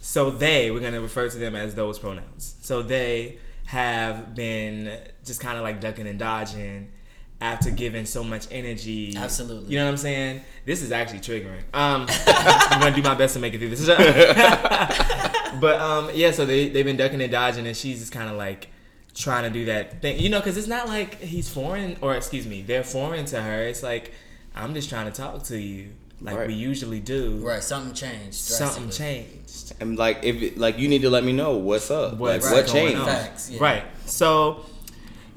So 0.00 0.30
they, 0.30 0.70
we're 0.70 0.80
gonna 0.80 1.00
refer 1.00 1.28
to 1.28 1.36
them 1.36 1.56
as 1.56 1.74
those 1.74 1.98
pronouns. 1.98 2.54
So 2.62 2.80
they 2.82 3.38
have 3.66 4.34
been 4.36 4.96
just 5.24 5.40
kind 5.40 5.56
of 5.58 5.64
like 5.64 5.80
ducking 5.80 6.06
and 6.06 6.16
dodging, 6.18 6.92
after 7.40 7.70
giving 7.70 8.06
so 8.06 8.24
much 8.24 8.46
energy. 8.50 9.14
Absolutely. 9.16 9.72
You 9.72 9.78
know 9.78 9.84
what 9.84 9.92
I'm 9.92 9.96
saying? 9.96 10.42
This 10.64 10.82
is 10.82 10.92
actually 10.92 11.20
triggering. 11.20 11.62
Um, 11.74 12.06
I'm 12.26 12.80
gonna 12.80 12.96
do 12.96 13.02
my 13.02 13.14
best 13.14 13.34
to 13.34 13.40
make 13.40 13.54
it 13.54 13.58
through 13.58 13.70
this. 13.70 13.86
but 15.60 15.80
um, 15.80 16.10
yeah, 16.14 16.30
so 16.30 16.46
they 16.46 16.68
they've 16.68 16.84
been 16.84 16.96
ducking 16.96 17.20
and 17.20 17.30
dodging, 17.30 17.66
and 17.66 17.76
she's 17.76 18.00
just 18.00 18.12
kind 18.12 18.30
of 18.30 18.36
like 18.36 18.68
trying 19.14 19.44
to 19.44 19.50
do 19.50 19.64
that 19.66 20.02
thing, 20.02 20.18
you 20.18 20.28
know, 20.28 20.38
because 20.38 20.56
it's 20.56 20.66
not 20.68 20.88
like 20.88 21.20
he's 21.20 21.48
foreign, 21.48 21.96
or 22.00 22.14
excuse 22.14 22.46
me, 22.46 22.62
they're 22.62 22.84
foreign 22.84 23.24
to 23.26 23.40
her. 23.40 23.62
It's 23.62 23.82
like 23.82 24.12
I'm 24.54 24.74
just 24.74 24.88
trying 24.88 25.10
to 25.10 25.12
talk 25.12 25.42
to 25.44 25.58
you, 25.58 25.90
like 26.20 26.36
Right. 26.36 26.48
we 26.48 26.54
usually 26.54 27.00
do. 27.00 27.38
Right, 27.38 27.62
something 27.62 27.94
changed. 27.94 28.34
Something 28.34 28.90
changed. 28.90 29.74
And 29.80 29.98
like 29.98 30.22
if 30.22 30.42
it, 30.42 30.58
like 30.58 30.78
you 30.78 30.88
need 30.88 31.02
to 31.02 31.10
let 31.10 31.24
me 31.24 31.32
know 31.32 31.56
what's 31.56 31.90
up. 31.90 32.16
What's 32.16 32.46
like 32.46 32.54
what 32.54 32.66
changed? 32.66 33.02
Facts, 33.02 33.50
yeah. 33.50 33.58
Right. 33.60 33.84
So, 34.06 34.64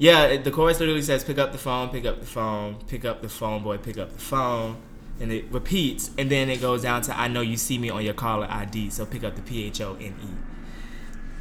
yeah, 0.00 0.24
it- 0.24 0.44
the 0.44 0.50
chorus 0.50 0.80
literally 0.80 1.02
says, 1.02 1.22
"Pick 1.22 1.38
up 1.38 1.52
the 1.52 1.58
phone, 1.58 1.90
pick 1.90 2.06
up 2.06 2.18
the 2.20 2.26
phone, 2.26 2.76
pick 2.88 3.04
up 3.04 3.20
the 3.20 3.28
phone, 3.28 3.62
boy, 3.62 3.76
pick 3.76 3.98
up 3.98 4.10
the 4.12 4.18
phone," 4.18 4.78
and 5.20 5.30
it 5.30 5.44
repeats, 5.52 6.10
and 6.16 6.30
then 6.30 6.48
it 6.48 6.60
goes 6.62 6.80
down 6.82 7.02
to, 7.02 7.16
"I 7.16 7.28
know 7.28 7.42
you 7.42 7.58
see 7.58 7.76
me 7.76 7.90
on 7.90 8.02
your 8.02 8.14
caller 8.14 8.48
ID, 8.50 8.88
so 8.88 9.04
pick 9.04 9.22
up 9.22 9.36
the 9.36 9.42
P 9.42 9.66
H 9.66 9.80
O 9.82 9.96
N 10.00 10.14
E." 10.24 10.49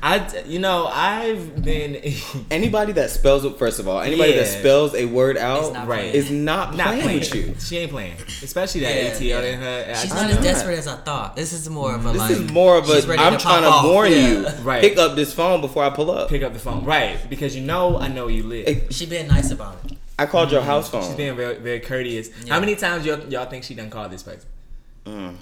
I, 0.02 0.44
you 0.46 0.60
know, 0.60 0.88
I've 0.88 1.64
been 1.64 2.02
Anybody 2.52 2.94
that 2.94 3.10
spells 3.10 3.44
it, 3.44 3.58
first 3.58 3.80
of 3.80 3.88
all, 3.88 4.00
anybody 4.00 4.34
that 4.34 4.48
spells 4.48 4.96
a 4.96 5.06
word 5.06 5.38
out 5.38 5.74
not 5.74 5.88
right 5.88 6.14
is 6.16 6.32
not, 6.32 6.76
not 6.76 6.88
playing, 6.88 7.02
playing 7.04 7.20
with 7.20 7.36
you. 7.36 7.56
She 7.60 7.78
ain't 7.80 7.92
playing, 7.92 8.14
especially 8.42 8.82
that 8.82 8.96
Yeah, 8.96 9.12
ATL 9.12 9.20
yeah. 9.22 9.42
in 9.44 9.60
her. 9.60 9.96
She's 9.96 10.12
I- 10.14 10.22
not 10.22 10.32
as 10.32 10.38
desperate 10.44 10.80
as 10.80 10.88
I 10.88 10.96
thought. 10.98 11.36
This 11.36 11.52
is 11.54 11.70
more 11.70 11.94
of 11.96 12.06
a 12.06 12.10
This 12.14 12.18
like. 12.18 12.32
is 12.32 12.52
more 12.52 12.78
of 12.78 12.86
she's 12.88 13.04
a. 13.06 13.08
ready 13.10 13.22
I'm 13.22 13.34
to 13.34 13.40
trying 13.40 13.64
to 13.64 13.68
off, 13.70 13.86
warn 13.86 14.12
yeah. 14.12 14.28
you. 14.30 14.48
Right. 14.64 14.82
Pick 14.82 14.98
up 14.98 15.16
this 15.16 15.34
phone 15.34 15.60
before 15.62 15.84
I 15.84 15.90
pull 15.90 16.12
up. 16.12 16.30
pick 16.30 16.44
up 16.44 16.54
the 16.54 16.60
phone, 16.60 16.86
right? 16.86 17.18
Because 17.30 17.56
you 17.56 17.62
know, 17.64 17.98
I 17.98 18.08
know 18.08 18.28
you 18.28 18.44
live. 18.44 18.68
Hey, 18.68 18.88
She 18.92 19.06
being 19.06 19.28
nice 19.28 19.52
about 19.52 19.78
it. 19.86 19.98
I 20.18 20.26
called 20.26 20.52
your 20.52 20.62
house 20.62 20.90
phone. 20.90 21.04
She's 21.04 21.16
being 21.16 21.36
very, 21.36 21.56
very 21.56 21.80
courteous. 21.80 22.30
Yeah. 22.46 22.54
How 22.54 22.60
many 22.60 22.76
times 22.76 23.06
y'all, 23.06 23.20
y'all 23.30 23.46
think 23.50 23.64
she 23.64 23.74
done 23.76 23.90
called 23.90 24.12
this 24.12 24.24
person? 24.24 24.50
Mm. 25.06 25.36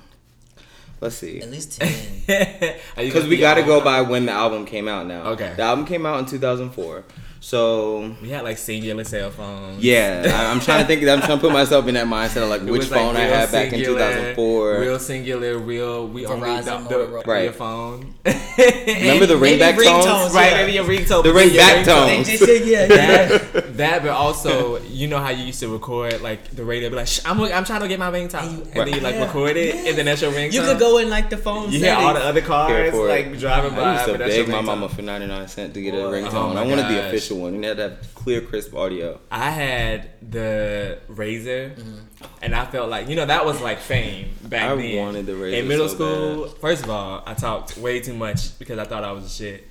Let's 1.00 1.16
see. 1.16 1.42
At 1.42 1.52
least 1.52 1.80
ten. 1.82 2.76
Because 2.96 3.28
we 3.28 3.38
got 3.38 3.56
to 3.56 3.64
go 3.64 3.82
by 3.84 4.02
when 4.02 4.26
the 4.26 4.32
album 4.32 4.66
came 4.66 4.88
out 4.88 5.06
now. 5.06 5.24
Okay. 5.32 5.54
The 5.56 5.64
album 5.64 5.86
came 5.86 6.06
out 6.06 6.20
in 6.20 6.26
2004. 6.26 7.04
So, 7.40 8.14
We 8.22 8.30
had 8.30 8.44
like 8.44 8.58
Cingular 8.58 9.06
cell 9.06 9.30
phones. 9.32 9.84
yeah, 9.84 10.24
I- 10.26 10.52
I'm 10.52 10.60
trying 10.60 10.82
to 10.82 10.88
think. 10.88 11.04
I'm 11.08 11.20
trying 11.20 11.38
to 11.38 11.42
put 11.42 11.52
myself 11.54 11.88
in 11.88 11.94
that 11.96 12.08
mindset 12.08 12.44
of 12.44 12.50
like 12.50 12.62
It 12.68 12.72
which 12.72 12.80
was, 12.82 12.92
like, 12.92 13.00
phone 13.00 13.16
I 13.16 13.26
real 13.26 13.34
had 13.36 13.52
back 13.52 13.74
in 13.74 13.84
2004. 13.84 14.80
Real 14.80 14.98
Cingular, 14.98 15.66
real. 15.66 16.08
We 16.08 16.26
only 16.26 16.50
Verizon, 16.50 16.88
the, 16.90 16.98
the, 16.98 17.24
Right. 17.26 17.44
your 17.46 17.54
phone. 17.54 18.16
Remember 18.26 19.26
the 19.28 19.38
Maybe 19.38 19.62
ringback 19.62 19.76
ringtones, 19.76 20.04
tones? 20.04 20.34
right? 20.34 20.52
yeah. 20.52 20.58
Maybe 20.58 20.72
your 20.74 20.84
ringtone. 20.86 21.24
The 21.24 21.34
maybe 21.34 21.54
your 21.54 21.64
ringback 21.64 21.84
ringtone. 21.86 22.26
tones. 22.26 22.68
yeah, 22.68 22.86
That, 22.88 23.78
that, 23.78 24.02
but 24.02 24.12
also, 24.12 24.82
you 24.84 25.08
know 25.08 25.20
how 25.20 25.30
you 25.30 25.44
used 25.46 25.60
to 25.60 25.70
record 25.70 26.22
like 26.22 26.50
the 26.56 26.66
radio, 26.66 26.90
be 26.90 26.96
like, 26.96 27.08
Shh, 27.08 27.20
I'm, 27.26 27.40
I'm 27.42 27.64
trying 27.66 27.82
to 27.82 27.88
get 27.88 28.00
my 28.00 28.10
ringtone, 28.12 28.42
and, 28.42 28.58
you- 28.58 28.64
then 28.74 28.88
you 28.88 29.00
like 29.02 29.16
Yeah. 29.16 29.26
record 29.26 29.56
it, 29.58 29.76
and 29.88 29.98
then 29.98 30.06
that's 30.06 30.22
your 30.22 30.32
ringtone. 30.32 30.54
You 30.54 30.62
could 30.62 30.80
go 30.80 30.98
in 30.98 31.10
like 31.10 31.30
the 31.30 31.38
phone. 31.38 31.72
You 31.72 31.80
hear 31.80 31.94
all 31.94 32.14
the 32.16 32.20
other 32.24 32.42
cars 32.42 32.94
like 32.94 33.38
driving 33.40 33.76
by. 33.76 33.82
I 33.82 33.94
used 33.94 34.06
to 34.06 34.12
but 34.14 34.18
that's 34.20 34.36
your 34.36 34.46
beg 34.46 34.54
my 34.56 34.62
mama 34.62 34.90
for 34.90 35.02
99 35.04 35.48
cents 35.48 35.74
to 35.76 35.82
get 35.82 35.94
a 35.94 35.98
Boy. 35.98 36.22
ringtone. 36.22 36.34
Oh 36.34 36.54
my 36.54 36.62
I 36.62 36.66
wanted 36.68 36.88
the 36.88 37.02
gosh. 37.02 37.12
Official 37.28 37.44
one. 37.44 37.56
You 37.62 37.68
had 37.68 37.78
to 37.78 37.84
have 37.90 38.16
clear, 38.16 38.42
crisp 38.42 38.74
audio. 38.76 39.20
I 39.30 39.50
had 39.50 40.10
the 40.32 41.00
Razr, 41.10 41.76
Mm-hmm. 41.76 42.26
and 42.42 42.56
I 42.56 42.66
felt 42.66 42.90
like 42.90 43.10
you 43.10 43.16
know 43.16 43.26
that 43.26 43.46
was 43.46 43.60
like 43.62 43.80
fame 43.80 44.30
back 44.44 44.72
I 44.72 44.76
then. 44.76 44.98
wanted 44.98 45.26
the 45.26 45.34
Razr 45.34 45.60
in 45.60 45.68
middle 45.68 45.90
so 45.90 45.96
school. 45.96 46.48
First 46.48 46.84
of 46.84 46.90
all, 46.90 47.24
I 47.26 47.34
talked 47.34 47.78
way 47.78 48.00
too 48.00 48.14
much 48.14 48.58
because 48.60 48.80
I 48.80 48.86
thought 48.86 49.04
I 49.04 49.12
was 49.12 49.26
a 49.26 49.30
shit 49.30 49.68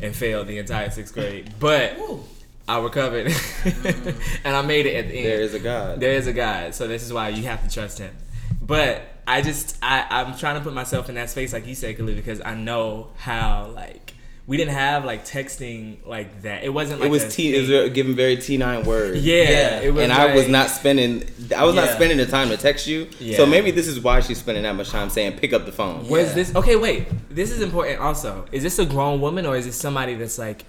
and 0.00 0.14
failed 0.14 0.46
the 0.46 0.58
entire 0.58 0.90
sixth 0.90 1.12
grade. 1.14 1.52
But 1.58 1.98
I 2.68 2.78
recovered, 2.80 3.26
and 4.44 4.56
I 4.56 4.62
made 4.62 4.86
it 4.86 4.94
at 4.94 5.08
the 5.08 5.14
end. 5.16 5.26
There 5.26 5.40
is 5.40 5.54
a 5.54 5.58
God. 5.60 6.00
There 6.00 6.12
is 6.12 6.26
a 6.28 6.32
God, 6.32 6.74
so 6.74 6.86
this 6.86 7.02
is 7.02 7.12
why 7.12 7.30
you 7.30 7.42
have 7.44 7.62
to 7.66 7.70
trust 7.72 7.98
Him. 7.98 8.14
But 8.62 9.02
I 9.26 9.42
just 9.42 9.76
I 9.82 10.06
I'm 10.08 10.36
trying 10.38 10.56
to 10.56 10.60
put 10.60 10.74
myself 10.74 11.08
in 11.08 11.16
that 11.16 11.30
space, 11.30 11.52
like 11.52 11.66
you 11.66 11.74
said, 11.74 11.96
Khalid, 11.96 12.16
because 12.16 12.40
I 12.40 12.54
know 12.54 13.08
how 13.16 13.72
like 13.74 14.14
we 14.50 14.56
didn't 14.56 14.74
have 14.74 15.04
like 15.04 15.24
texting 15.24 16.04
like 16.04 16.42
that. 16.42 16.64
It 16.64 16.70
wasn't 16.70 16.98
like 16.98 17.06
it 17.06 17.10
was 17.12 17.22
a 17.22 17.30
T. 17.30 17.54
It 17.54 17.60
was 17.68 17.92
given 17.92 18.16
very 18.16 18.36
T9 18.36 18.84
words. 18.84 19.24
yeah, 19.24 19.34
Yeah. 19.44 19.80
it 19.80 19.94
was 19.94 20.02
and 20.02 20.12
I 20.12 20.34
was 20.34 20.48
not 20.48 20.70
spending. 20.70 21.22
I 21.56 21.64
was 21.64 21.76
not 21.76 21.90
spending 21.90 22.18
the 22.18 22.26
time 22.26 22.48
to 22.48 22.56
text 22.56 22.88
you. 22.88 23.08
Yeah. 23.20 23.36
So 23.36 23.46
maybe 23.46 23.70
this 23.70 23.86
is 23.86 24.00
why 24.00 24.18
she's 24.18 24.38
spending 24.38 24.64
that 24.64 24.74
much 24.74 24.90
time 24.90 25.08
saying 25.08 25.38
pick 25.38 25.52
up 25.52 25.66
the 25.66 25.72
phone. 25.72 26.04
Yeah. 26.04 26.10
Was 26.10 26.34
this 26.34 26.52
okay? 26.56 26.74
Wait, 26.74 27.06
this 27.32 27.52
is 27.52 27.62
important. 27.62 28.00
Also, 28.00 28.44
is 28.50 28.64
this 28.64 28.80
a 28.80 28.84
grown 28.84 29.20
woman 29.20 29.46
or 29.46 29.56
is 29.56 29.66
this 29.66 29.76
somebody 29.76 30.14
that's 30.14 30.36
like 30.36 30.64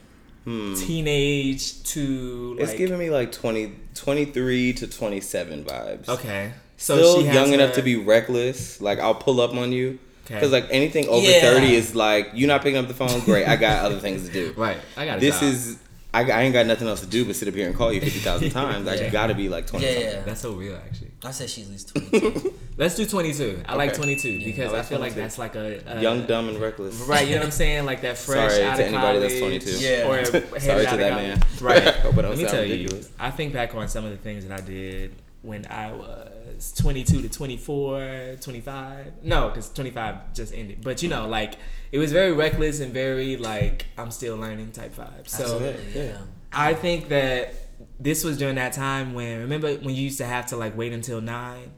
teenage 0.46 1.82
to 1.86 2.50
like? 2.52 2.58
Hmm. 2.58 2.64
It's 2.64 2.74
giving 2.76 3.00
me 3.00 3.10
like 3.10 3.32
20, 3.32 3.74
23 3.96 4.74
to 4.74 4.88
27 4.88 5.66
vibes. 5.66 6.08
okay, 6.08 6.54
so 6.78 6.98
Still 6.98 7.20
she 7.22 7.26
has 7.26 7.34
young 7.36 7.54
enough 7.54 7.74
to 7.74 7.82
be 7.82 7.96
reckless. 7.96 8.80
Like 8.80 9.00
I'll 9.00 9.16
pull 9.16 9.42
up 9.42 9.56
on 9.56 9.72
you. 9.72 9.98
Okay. 10.32 10.40
Because 10.40 10.52
like 10.52 10.68
anything 10.72 11.08
over 11.08 11.26
Yeah. 11.26 11.42
30 11.42 11.76
is 11.76 11.96
like, 11.96 12.30
you 12.34 12.48
not 12.48 12.62
picking 12.62 12.78
up 12.78 12.88
the 12.88 12.94
phone? 12.94 13.20
Great. 13.22 13.48
I 13.48 13.56
got 13.56 13.84
other 13.86 14.00
things 14.00 14.28
to 14.28 14.34
do. 14.34 14.54
right. 14.58 14.78
I 14.98 15.06
got 15.06 15.16
to 15.16 15.20
This 15.22 15.42
is, 15.42 15.78
I, 16.14 16.30
I 16.30 16.42
ain't 16.42 16.54
got 16.54 16.66
nothing 16.66 16.88
else 16.90 17.00
to 17.02 17.08
do 17.08 17.24
but 17.24 17.36
sit 17.38 17.48
up 17.48 17.54
here 17.54 17.68
and 17.68 17.76
call 17.76 17.92
you 17.94 18.02
50,000 18.02 18.50
times. 18.52 18.86
Like 18.86 19.00
Yeah. 19.00 19.06
you 19.06 19.12
gotta 19.12 19.34
be 19.34 19.48
like 19.50 19.66
20 19.68 19.86
Yeah, 19.86 19.92
yeah. 20.00 20.22
that's 20.22 20.42
so 20.42 20.52
real 20.54 20.76
actually. 20.76 21.12
I 21.24 21.32
said 21.32 21.50
she's 21.50 21.66
at 21.66 21.72
least 21.72 21.90
twenty-two. 21.96 22.54
Let's 22.78 22.96
do 22.96 23.06
twenty 23.06 23.32
two. 23.32 23.62
I 23.68 23.76
like 23.76 23.90
Okay. 23.92 23.98
twenty 23.98 24.16
two 24.16 24.40
because 24.44 24.72
I 24.74 24.78
I, 24.78 24.78
like 24.80 24.86
feel 24.88 25.00
like 25.00 25.14
that's 25.14 25.38
like 25.38 25.56
a, 25.56 25.80
a 25.86 26.02
Young, 26.02 26.26
dumb, 26.26 26.50
and 26.50 26.58
reckless. 26.60 26.96
Right, 27.02 27.28
you 27.28 27.36
know 27.36 27.42
what 27.42 27.46
I'm 27.46 27.52
saying? 27.52 27.86
Like 27.86 28.02
that 28.02 28.18
fresh 28.18 28.54
Sorry 28.54 28.64
out 28.66 28.78
to 28.78 28.82
of 28.88 28.88
anybody 28.94 29.20
that's 29.20 29.40
22. 29.40 29.70
Yeah. 29.78 30.08
Or 30.08 30.26
Sorry 30.26 30.86
to 30.88 30.98
that 30.98 31.14
man. 31.14 31.42
Right. 31.62 31.88
I 31.88 31.92
hope 31.92 32.18
I 32.18 32.22
don't 32.24 32.32
Let 32.32 32.38
me 32.40 32.46
tell 32.46 32.62
ridiculous. 32.62 33.08
you, 33.08 33.14
I 33.20 33.30
think 33.30 33.54
back 33.54 33.76
on 33.76 33.88
some 33.88 34.04
of 34.04 34.12
the 34.12 34.18
things 34.18 34.46
that 34.48 34.60
I 34.60 34.66
did 34.66 35.14
when 35.44 35.68
I 35.68 35.92
was 35.92 36.31
22 36.77 37.21
to 37.24 37.29
24, 37.29 38.36
25. 38.41 39.24
No, 39.24 39.50
because 39.50 39.69
25 39.71 40.33
just 40.33 40.53
ended. 40.53 40.79
But 40.83 41.01
you 41.03 41.10
know, 41.10 41.27
like 41.27 41.55
it 41.91 42.00
was 42.00 42.12
very 42.12 42.31
reckless 42.31 42.79
and 42.79 42.93
very 42.93 43.38
like 43.38 43.86
I'm 43.98 44.12
still 44.12 44.38
learning 44.38 44.71
type 44.71 44.95
vibe. 44.95 45.27
So 45.27 45.43
Absolutely, 45.43 46.01
yeah. 46.07 46.17
I 46.51 46.74
think 46.74 47.10
that 47.10 47.53
this 48.00 48.24
was 48.24 48.38
during 48.38 48.55
that 48.55 48.74
time 48.74 49.13
when 49.13 49.39
remember 49.39 49.74
when 49.75 49.95
you 49.95 50.03
used 50.03 50.17
to 50.17 50.25
have 50.25 50.48
to 50.48 50.57
like 50.57 50.77
wait 50.77 50.93
until 50.93 51.21
nine. 51.21 51.71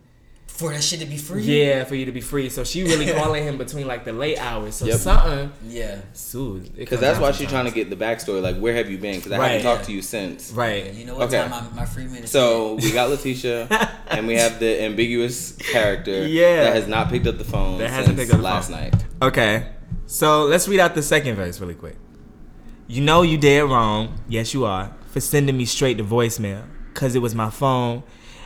For 0.55 0.71
that 0.71 0.83
shit 0.83 0.99
to 0.99 1.05
be 1.07 1.17
free. 1.17 1.41
Yeah, 1.43 1.83
for 1.83 1.95
you 1.95 2.05
to 2.05 2.11
be 2.11 2.21
free. 2.21 2.47
So 2.49 2.63
she 2.63 2.83
really 2.83 3.11
calling 3.11 3.43
him 3.43 3.57
between 3.57 3.87
like 3.87 4.05
the 4.05 4.13
late 4.13 4.37
hours. 4.37 4.75
So 4.75 4.85
Yep. 4.85 4.97
something. 4.99 5.51
Yeah. 5.67 5.97
Soon. 6.13 6.69
Because 6.75 6.99
that's 6.99 7.19
why 7.19 7.31
she's 7.31 7.49
trying 7.49 7.65
to 7.65 7.71
get 7.71 7.89
the 7.89 7.95
backstory. 7.95 8.39
Like, 8.41 8.57
where 8.59 8.75
have 8.75 8.89
you 8.89 8.99
been? 8.99 9.15
Because 9.15 9.31
I 9.31 9.39
Right. 9.39 9.47
haven't 9.53 9.63
talked 9.65 9.85
to 9.85 9.91
you 9.91 10.03
since. 10.03 10.51
Right. 10.51 10.93
You 10.93 11.05
know 11.05 11.15
what 11.15 11.27
Okay. 11.33 11.37
time 11.39 11.49
my, 11.49 11.63
my 11.81 11.85
free 11.85 12.05
minutes? 12.05 12.31
So 12.31 12.75
we 12.75 12.91
got 12.91 13.09
Letitia, 13.09 13.67
and 14.07 14.27
we 14.27 14.35
have 14.35 14.59
the 14.59 14.83
ambiguous 14.83 15.53
character 15.53 16.27
Yeah. 16.27 16.63
that 16.65 16.75
has 16.75 16.87
not 16.87 17.09
picked 17.09 17.25
up 17.25 17.39
the 17.39 17.43
phone 17.43 17.79
That 17.79 17.89
hasn't 17.89 18.15
picked 18.17 18.31
up 18.31 18.37
the 18.37 18.43
last 18.43 18.69
phone. 18.69 18.79
night. 18.79 18.93
Okay. 19.23 19.65
So 20.05 20.43
let's 20.43 20.67
read 20.67 20.79
out 20.79 20.93
the 20.93 21.01
second 21.01 21.35
verse 21.35 21.59
really 21.59 21.73
quick. 21.73 21.95
You 22.87 23.01
know 23.01 23.23
you 23.23 23.39
did 23.39 23.63
wrong. 23.63 24.19
Yes, 24.29 24.53
you 24.53 24.65
are. 24.65 24.91
For 25.07 25.19
sending 25.19 25.57
me 25.57 25.65
straight 25.65 25.97
to 25.97 26.03
voicemail. 26.03 26.63
Cause 26.93 27.15
it 27.15 27.23
was 27.23 27.33
my 27.33 27.49
phone 27.49 28.03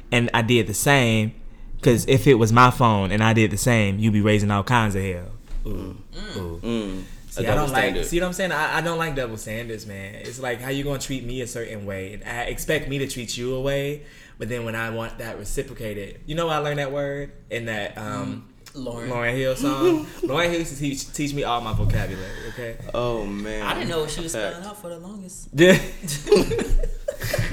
and 0.10 0.30
I 0.34 0.42
did 0.42 0.68
the 0.68 0.74
same. 0.74 1.34
Cause 1.82 2.06
if 2.08 2.28
it 2.28 2.36
was 2.36 2.52
my 2.52 2.72
phone 2.72 3.12
and 3.12 3.24
I 3.24 3.34
did 3.34 3.52
the 3.52 3.58
same, 3.58 4.00
you'd 4.00 4.14
be 4.14 4.22
raising 4.22 4.52
all 4.52 4.64
kinds 4.64 4.96
of 4.96 5.04
hell. 5.04 5.32
Ooh. 5.66 5.98
Ooh. 6.36 6.60
Mm. 6.64 7.04
See, 7.30 7.46
A 7.46 7.52
I 7.52 7.56
double 7.56 7.72
don't 7.72 7.96
like. 7.96 8.04
See 8.06 8.20
what 8.20 8.26
I'm 8.28 8.34
saying? 8.34 8.52
I, 8.52 8.78
I 8.78 8.82
don't 8.82 8.98
like 8.98 9.16
double 9.16 9.38
standards, 9.38 9.86
man. 9.86 10.16
It's 10.16 10.40
like 10.40 10.60
how 10.60 10.70
you 10.70 10.84
gonna 10.84 11.00
treat 11.00 11.24
me 11.24 11.42
a 11.42 11.48
certain 11.48 11.86
way, 11.86 12.14
and 12.14 12.24
I 12.24 12.44
expect 12.44 12.90
me 12.90 12.98
to 13.00 13.08
treat 13.08 13.38
you 13.38 13.56
a 13.56 13.62
way, 13.62 14.04
but 14.38 14.50
then 14.50 14.66
when 14.66 14.76
I 14.76 14.90
want 14.90 15.20
that 15.20 15.38
reciprocated, 15.38 16.22
you 16.26 16.36
know, 16.36 16.50
I 16.50 16.58
learned 16.58 16.80
that 16.80 16.92
word 16.92 17.32
in 17.50 17.66
that 17.66 17.98
um, 17.98 18.48
Lauren. 18.74 19.10
Lauryn 19.10 19.36
Hill 19.36 19.56
song. 19.56 20.06
Lauryn 20.22 20.50
Hill 20.50 20.60
used 20.60 20.74
to 20.74 20.80
teach, 20.80 21.14
teach 21.14 21.34
me 21.34 21.44
all 21.44 21.62
my 21.62 21.74
vocabulary. 21.74 22.48
Okay. 22.50 22.78
Oh 22.94 23.26
man, 23.26 23.62
I 23.62 23.74
didn't 23.74 23.90
know 23.90 24.00
what 24.02 24.10
she 24.10 24.22
was 24.22 24.32
spelling 24.32 24.64
out 24.64 24.82
for 24.82 24.90
the 24.90 24.98
longest. 24.98 25.50
Yeah. 25.54 25.78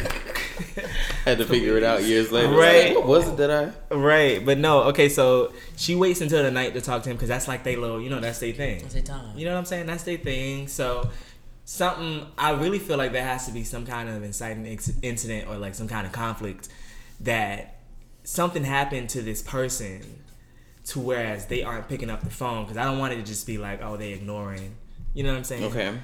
had 1.24 1.38
to 1.38 1.46
figure 1.46 1.76
it 1.76 1.82
out 1.82 2.04
years 2.04 2.30
later. 2.30 2.48
Right. 2.50 2.88
Like, 2.88 2.98
what 2.98 3.06
was 3.06 3.28
it 3.28 3.36
that 3.38 3.50
I? 3.50 3.94
right, 3.94 4.44
but 4.44 4.58
no. 4.58 4.82
Okay, 4.84 5.08
so 5.08 5.52
she 5.76 5.94
waits 5.94 6.20
until 6.20 6.42
the 6.42 6.50
night 6.50 6.74
to 6.74 6.80
talk 6.80 7.02
to 7.04 7.10
him 7.10 7.16
because 7.16 7.28
that's 7.28 7.48
like 7.48 7.64
they 7.64 7.76
little, 7.76 8.00
you 8.00 8.10
know, 8.10 8.20
that's 8.20 8.38
their 8.40 8.52
thing. 8.52 8.82
What's 8.82 8.94
their 8.94 9.02
time? 9.02 9.36
You 9.36 9.46
know 9.46 9.52
what 9.52 9.58
I'm 9.58 9.64
saying? 9.64 9.86
That's 9.86 10.02
their 10.04 10.18
thing. 10.18 10.68
So 10.68 11.10
something 11.64 12.26
I 12.36 12.52
really 12.52 12.78
feel 12.78 12.98
like 12.98 13.12
there 13.12 13.24
has 13.24 13.46
to 13.46 13.52
be 13.52 13.64
some 13.64 13.86
kind 13.86 14.08
of 14.08 14.22
inciting 14.22 14.66
ex- 14.66 14.92
incident 15.02 15.48
or 15.48 15.56
like 15.56 15.74
some 15.74 15.88
kind 15.88 16.06
of 16.06 16.12
conflict 16.12 16.68
that 17.20 17.78
something 18.24 18.64
happened 18.64 19.08
to 19.10 19.22
this 19.22 19.42
person 19.42 20.22
to 20.86 21.00
whereas 21.00 21.46
they 21.46 21.62
aren't 21.62 21.88
picking 21.88 22.10
up 22.10 22.22
the 22.22 22.30
phone 22.30 22.64
because 22.64 22.76
I 22.76 22.84
don't 22.84 22.98
want 22.98 23.14
it 23.14 23.16
to 23.16 23.22
just 23.22 23.46
be 23.46 23.56
like 23.56 23.82
oh 23.82 23.96
they 23.96 24.12
ignoring. 24.12 24.76
You 25.14 25.22
know 25.22 25.30
what 25.30 25.38
I'm 25.38 25.44
saying? 25.44 25.64
Okay, 25.64 25.96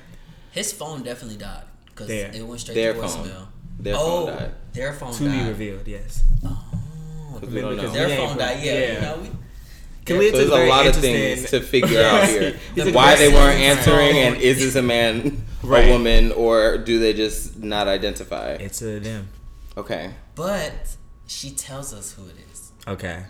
His 0.52 0.72
phone 0.72 1.02
definitely 1.02 1.36
died 1.36 1.64
because 1.86 2.08
it 2.08 2.46
went 2.46 2.60
straight 2.60 2.74
their 2.76 2.94
to 2.94 3.06
phone. 3.06 3.48
Voicemail. 3.80 3.84
their 3.84 3.94
oh, 3.96 4.26
phone 4.26 4.36
died. 4.36 4.54
their 4.72 4.92
phone 4.92 5.12
To 5.14 5.24
died. 5.24 5.42
be 5.44 5.48
revealed, 5.48 5.88
yes. 5.88 6.22
Oh, 6.44 7.40
we 7.42 7.60
don't 7.60 7.76
know. 7.76 7.88
their 7.90 8.08
Yeah, 8.08 8.16
phone 8.26 8.38
died. 8.38 8.58
Yeah, 8.64 8.72
yeah. 8.72 8.92
you 8.94 9.00
know, 9.00 9.16
we, 9.22 9.30
Khalid 10.06 10.30
So 10.32 10.38
there's 10.38 10.50
a 10.50 10.68
lot 10.68 10.86
of 10.86 10.96
things 10.96 11.50
to 11.50 11.60
figure 11.60 12.02
out 12.04 12.28
here. 12.28 12.58
Why 12.92 13.16
they 13.16 13.28
weren't 13.32 13.60
answering, 13.60 14.16
and 14.16 14.36
is 14.36 14.58
this 14.58 14.74
a 14.76 14.82
man, 14.82 15.44
Right. 15.62 15.88
a 15.88 15.92
woman, 15.92 16.32
or 16.32 16.78
do 16.78 16.98
they 16.98 17.12
just 17.12 17.58
not 17.58 17.86
identify? 17.86 18.52
It's 18.54 18.80
a 18.82 18.98
them. 18.98 19.28
Okay. 19.76 20.12
but 20.34 20.96
she 21.26 21.50
tells 21.50 21.94
us 21.94 22.12
who 22.14 22.24
it 22.26 22.34
is. 22.52 22.72
Okay. 22.88 23.24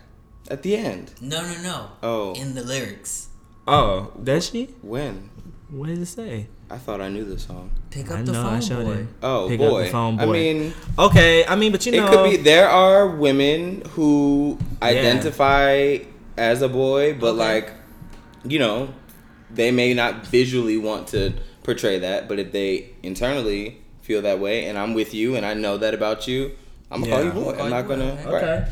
At 0.49 0.63
the 0.63 0.75
end. 0.75 1.13
No, 1.21 1.41
no, 1.43 1.61
no. 1.61 1.87
Oh. 2.01 2.33
In 2.33 2.55
the 2.55 2.63
lyrics, 2.63 3.27
Oh, 3.71 4.11
does 4.21 4.49
she? 4.49 4.65
When? 4.81 5.29
What 5.69 5.87
does 5.87 5.99
it 5.99 6.05
say? 6.07 6.47
I 6.69 6.77
thought 6.77 7.01
I 7.01 7.09
knew 7.09 7.25
the 7.25 7.37
song. 7.39 7.71
pick 7.89 8.09
up 8.11 8.19
I 8.19 8.21
the 8.23 8.31
know. 8.31 8.43
phone, 8.43 8.53
I 8.53 8.59
showed 8.59 8.85
boy. 8.85 8.93
it. 8.93 9.07
Oh 9.23 9.47
Pick 9.49 9.59
up 9.61 9.69
boy. 9.69 9.83
the 9.85 9.89
phone, 9.89 10.19
I 10.19 10.25
mean, 10.25 10.73
Okay. 10.99 11.45
I 11.45 11.55
mean, 11.55 11.71
but 11.71 11.85
you 11.85 11.91
know, 11.93 12.05
it 12.05 12.09
could 12.09 12.29
be. 12.31 12.37
There 12.37 12.69
are 12.69 13.07
women 13.07 13.83
who 13.91 14.57
identify 14.81 15.97
as 16.37 16.61
a 16.61 16.69
boy, 16.69 17.13
but 17.19 17.31
Okay. 17.35 17.37
like, 17.37 17.71
you 18.45 18.59
know, 18.59 18.93
they 19.49 19.71
may 19.71 19.93
not 19.93 20.25
visually 20.27 20.77
want 20.77 21.07
to 21.09 21.33
portray 21.63 21.99
that. 21.99 22.27
But 22.29 22.39
if 22.39 22.51
they 22.51 22.89
internally 23.03 23.81
feel 24.01 24.21
that 24.23 24.39
way, 24.39 24.65
and 24.67 24.77
I'm 24.77 24.93
with 24.93 25.13
you, 25.13 25.35
and 25.35 25.45
I 25.45 25.53
know 25.53 25.77
that 25.77 25.93
about 25.93 26.27
you, 26.27 26.51
I'm 26.89 27.01
gonna 27.01 27.11
call 27.13 27.23
you 27.25 27.31
boy. 27.31 27.53
Call 27.53 27.63
I'm 27.65 27.69
not 27.69 27.87
gonna. 27.87 28.11
okay. 28.13 28.31
Right. 28.31 28.43
Okay. 28.43 28.67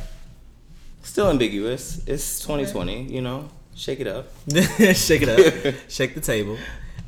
Still 1.04 1.30
ambiguous. 1.30 2.02
It's 2.08 2.40
2020. 2.42 3.04
You 3.12 3.22
know, 3.22 3.50
shake 3.80 4.02
it 4.02 4.08
up. 4.08 4.28
Shake 4.96 5.22
it 5.22 5.30
up. 5.30 5.76
Shake 5.88 6.14
the 6.14 6.22
table. 6.22 6.58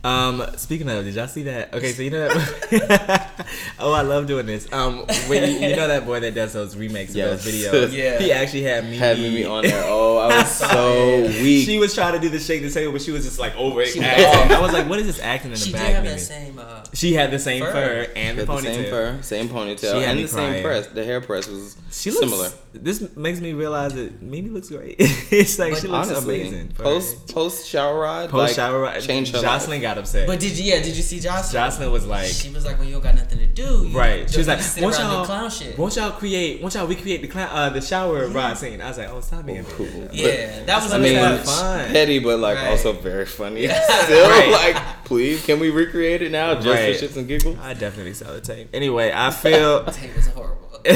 Um, 0.03 0.43
speaking 0.57 0.89
of, 0.89 1.03
did 1.05 1.13
y'all 1.13 1.27
see 1.27 1.43
that? 1.43 1.73
Okay, 1.75 1.91
so 1.91 2.01
you 2.01 2.09
know 2.09 2.27
that. 2.27 3.47
oh, 3.79 3.93
I 3.93 4.01
love 4.01 4.25
doing 4.25 4.47
this. 4.47 4.71
Um, 4.73 5.05
when 5.27 5.47
you, 5.61 5.67
you 5.69 5.75
know 5.75 5.87
that 5.87 6.05
boy 6.05 6.19
that 6.21 6.33
does 6.33 6.53
those 6.53 6.75
remakes 6.75 7.13
Yes. 7.13 7.33
of 7.39 7.43
those 7.45 7.53
videos. 7.53 7.91
Yeah. 8.01 8.17
He 8.19 8.31
actually 8.31 8.63
had 8.63 8.85
me. 8.85 8.97
Had 8.97 9.19
Mimi 9.19 9.45
on 9.45 9.63
there. 9.63 9.83
Oh, 9.85 10.17
I 10.17 10.37
was 10.41 10.49
so 10.51 11.21
weak. 11.43 11.65
She 11.67 11.77
was 11.77 11.93
trying 11.93 12.13
to 12.13 12.19
do 12.19 12.29
the 12.29 12.39
shake 12.39 12.63
the 12.63 12.71
table, 12.71 12.93
but 12.93 13.01
she 13.03 13.11
was 13.11 13.25
just 13.25 13.37
like 13.39 13.55
over 13.55 13.81
it. 13.81 13.89
She 13.89 13.99
was 13.99 14.07
acting. 14.07 14.25
off. 14.53 14.59
I 14.59 14.61
was 14.61 14.73
like, 14.73 14.89
"What 14.89 14.97
is 14.99 15.05
this 15.05 15.19
acting 15.19 15.51
in 15.51 15.57
She 15.57 15.71
the 15.71 15.77
did 15.77 15.83
back?" 15.83 15.93
have 15.93 16.03
Mimi? 16.03 16.15
that 16.15 16.21
same. 16.21 16.57
Uh, 16.59 16.83
She 16.93 17.13
had 17.13 17.29
the 17.31 17.39
same 17.39 17.63
fur, 17.63 17.71
Fur. 18.05 18.11
and 18.15 18.37
the 18.39 18.43
ponytail. 18.45 18.61
the 18.63 18.73
same 18.73 18.89
fur, 18.89 19.19
same 19.21 19.49
ponytail, 19.49 19.79
She 19.79 19.87
had 19.87 20.03
and 20.09 20.17
me 20.17 20.23
the 20.23 20.27
same 20.29 20.63
press. 20.63 20.87
The 20.87 21.03
hair 21.05 21.21
press 21.21 21.47
was 21.47 21.77
She 21.91 22.09
looks 22.09 22.21
similar. 22.21 22.49
This 22.73 23.15
makes 23.15 23.39
me 23.41 23.53
realize 23.53 23.93
that 23.93 24.21
Mimi 24.21 24.49
looks 24.49 24.69
great. 24.69 24.95
it's 24.99 25.59
like 25.59 25.73
But 25.73 25.81
she 25.81 25.87
looks 25.87 26.07
Honestly, 26.09 26.41
amazing. 26.41 26.69
post 26.69 27.27
post 27.33 27.67
shower 27.67 27.99
ride, 27.99 28.29
post 28.29 28.47
like, 28.49 28.55
shower, 28.55 28.79
ride, 28.79 29.01
changed 29.01 29.35
her 29.35 29.41
Joseline 29.41 29.67
life. 29.69 29.81
got 29.81 29.90
upset. 29.97 30.27
but 30.27 30.39
did 30.39 30.57
you? 30.57 30.63
Yeah, 30.65 30.81
did 30.81 30.95
you 30.95 31.03
see 31.03 31.17
Joseline? 31.19 31.69
Joseline 31.69 31.91
was 31.91 32.05
like, 32.05 32.27
She 32.27 32.49
was 32.49 32.65
like, 32.65 32.77
"Well, 32.77 32.85
you 32.87 32.93
don't 32.93 33.03
got 33.03 33.15
nothing 33.15 33.39
to 33.39 33.47
do." 33.47 33.87
You 33.87 33.97
Right. 33.97 34.29
She 34.29 34.37
was 34.37 34.47
like, 34.47 34.61
sit 34.61 34.83
"Won't 34.83 34.97
y'all, 34.97 35.21
do 35.21 35.25
clown 35.25 35.49
shit." 35.49 35.77
won't 35.77 35.95
y'all 35.95 36.11
create, 36.11 36.61
won't 36.61 36.73
y'all 36.73 36.87
recreate 36.87 37.21
the 37.21 37.27
clown, 37.27 37.49
uh, 37.51 37.69
the 37.69 37.81
shower 37.81 38.27
ride 38.27 38.57
scene?" 38.57 38.81
I 38.81 38.87
was 38.89 38.97
like, 38.97 39.09
"Oh, 39.09 39.21
stop 39.21 39.45
being 39.45 39.63
Cool. 39.65 39.85
bitch." 39.87 40.09
Yeah, 40.13 40.63
that 40.65 40.81
was 40.83 40.91
I 40.93 40.97
a 40.97 40.99
mean, 40.99 41.15
touch. 41.15 41.45
fun. 41.45 41.85
petty, 41.91 42.19
but 42.19 42.39
like 42.39 42.57
Right. 42.57 42.67
also 42.69 42.93
very 42.93 43.25
funny. 43.25 43.67
Still, 44.03 44.29
Right. 44.29 44.49
like, 44.75 45.03
please, 45.05 45.43
can 45.45 45.59
we 45.59 45.69
recreate 45.69 46.21
it 46.21 46.31
now 46.31 46.55
just 46.55 46.67
Right. 46.67 46.95
for 46.95 47.05
shits 47.05 47.17
and 47.17 47.27
giggles? 47.27 47.57
I 47.61 47.73
definitely 47.73 48.13
saw 48.13 48.31
the 48.33 48.41
tape. 48.41 48.69
Anyway, 48.73 49.11
I 49.13 49.31
feel. 49.31 49.83
Tape 49.91 50.15
was 50.15 50.27
horrible. 50.27 50.69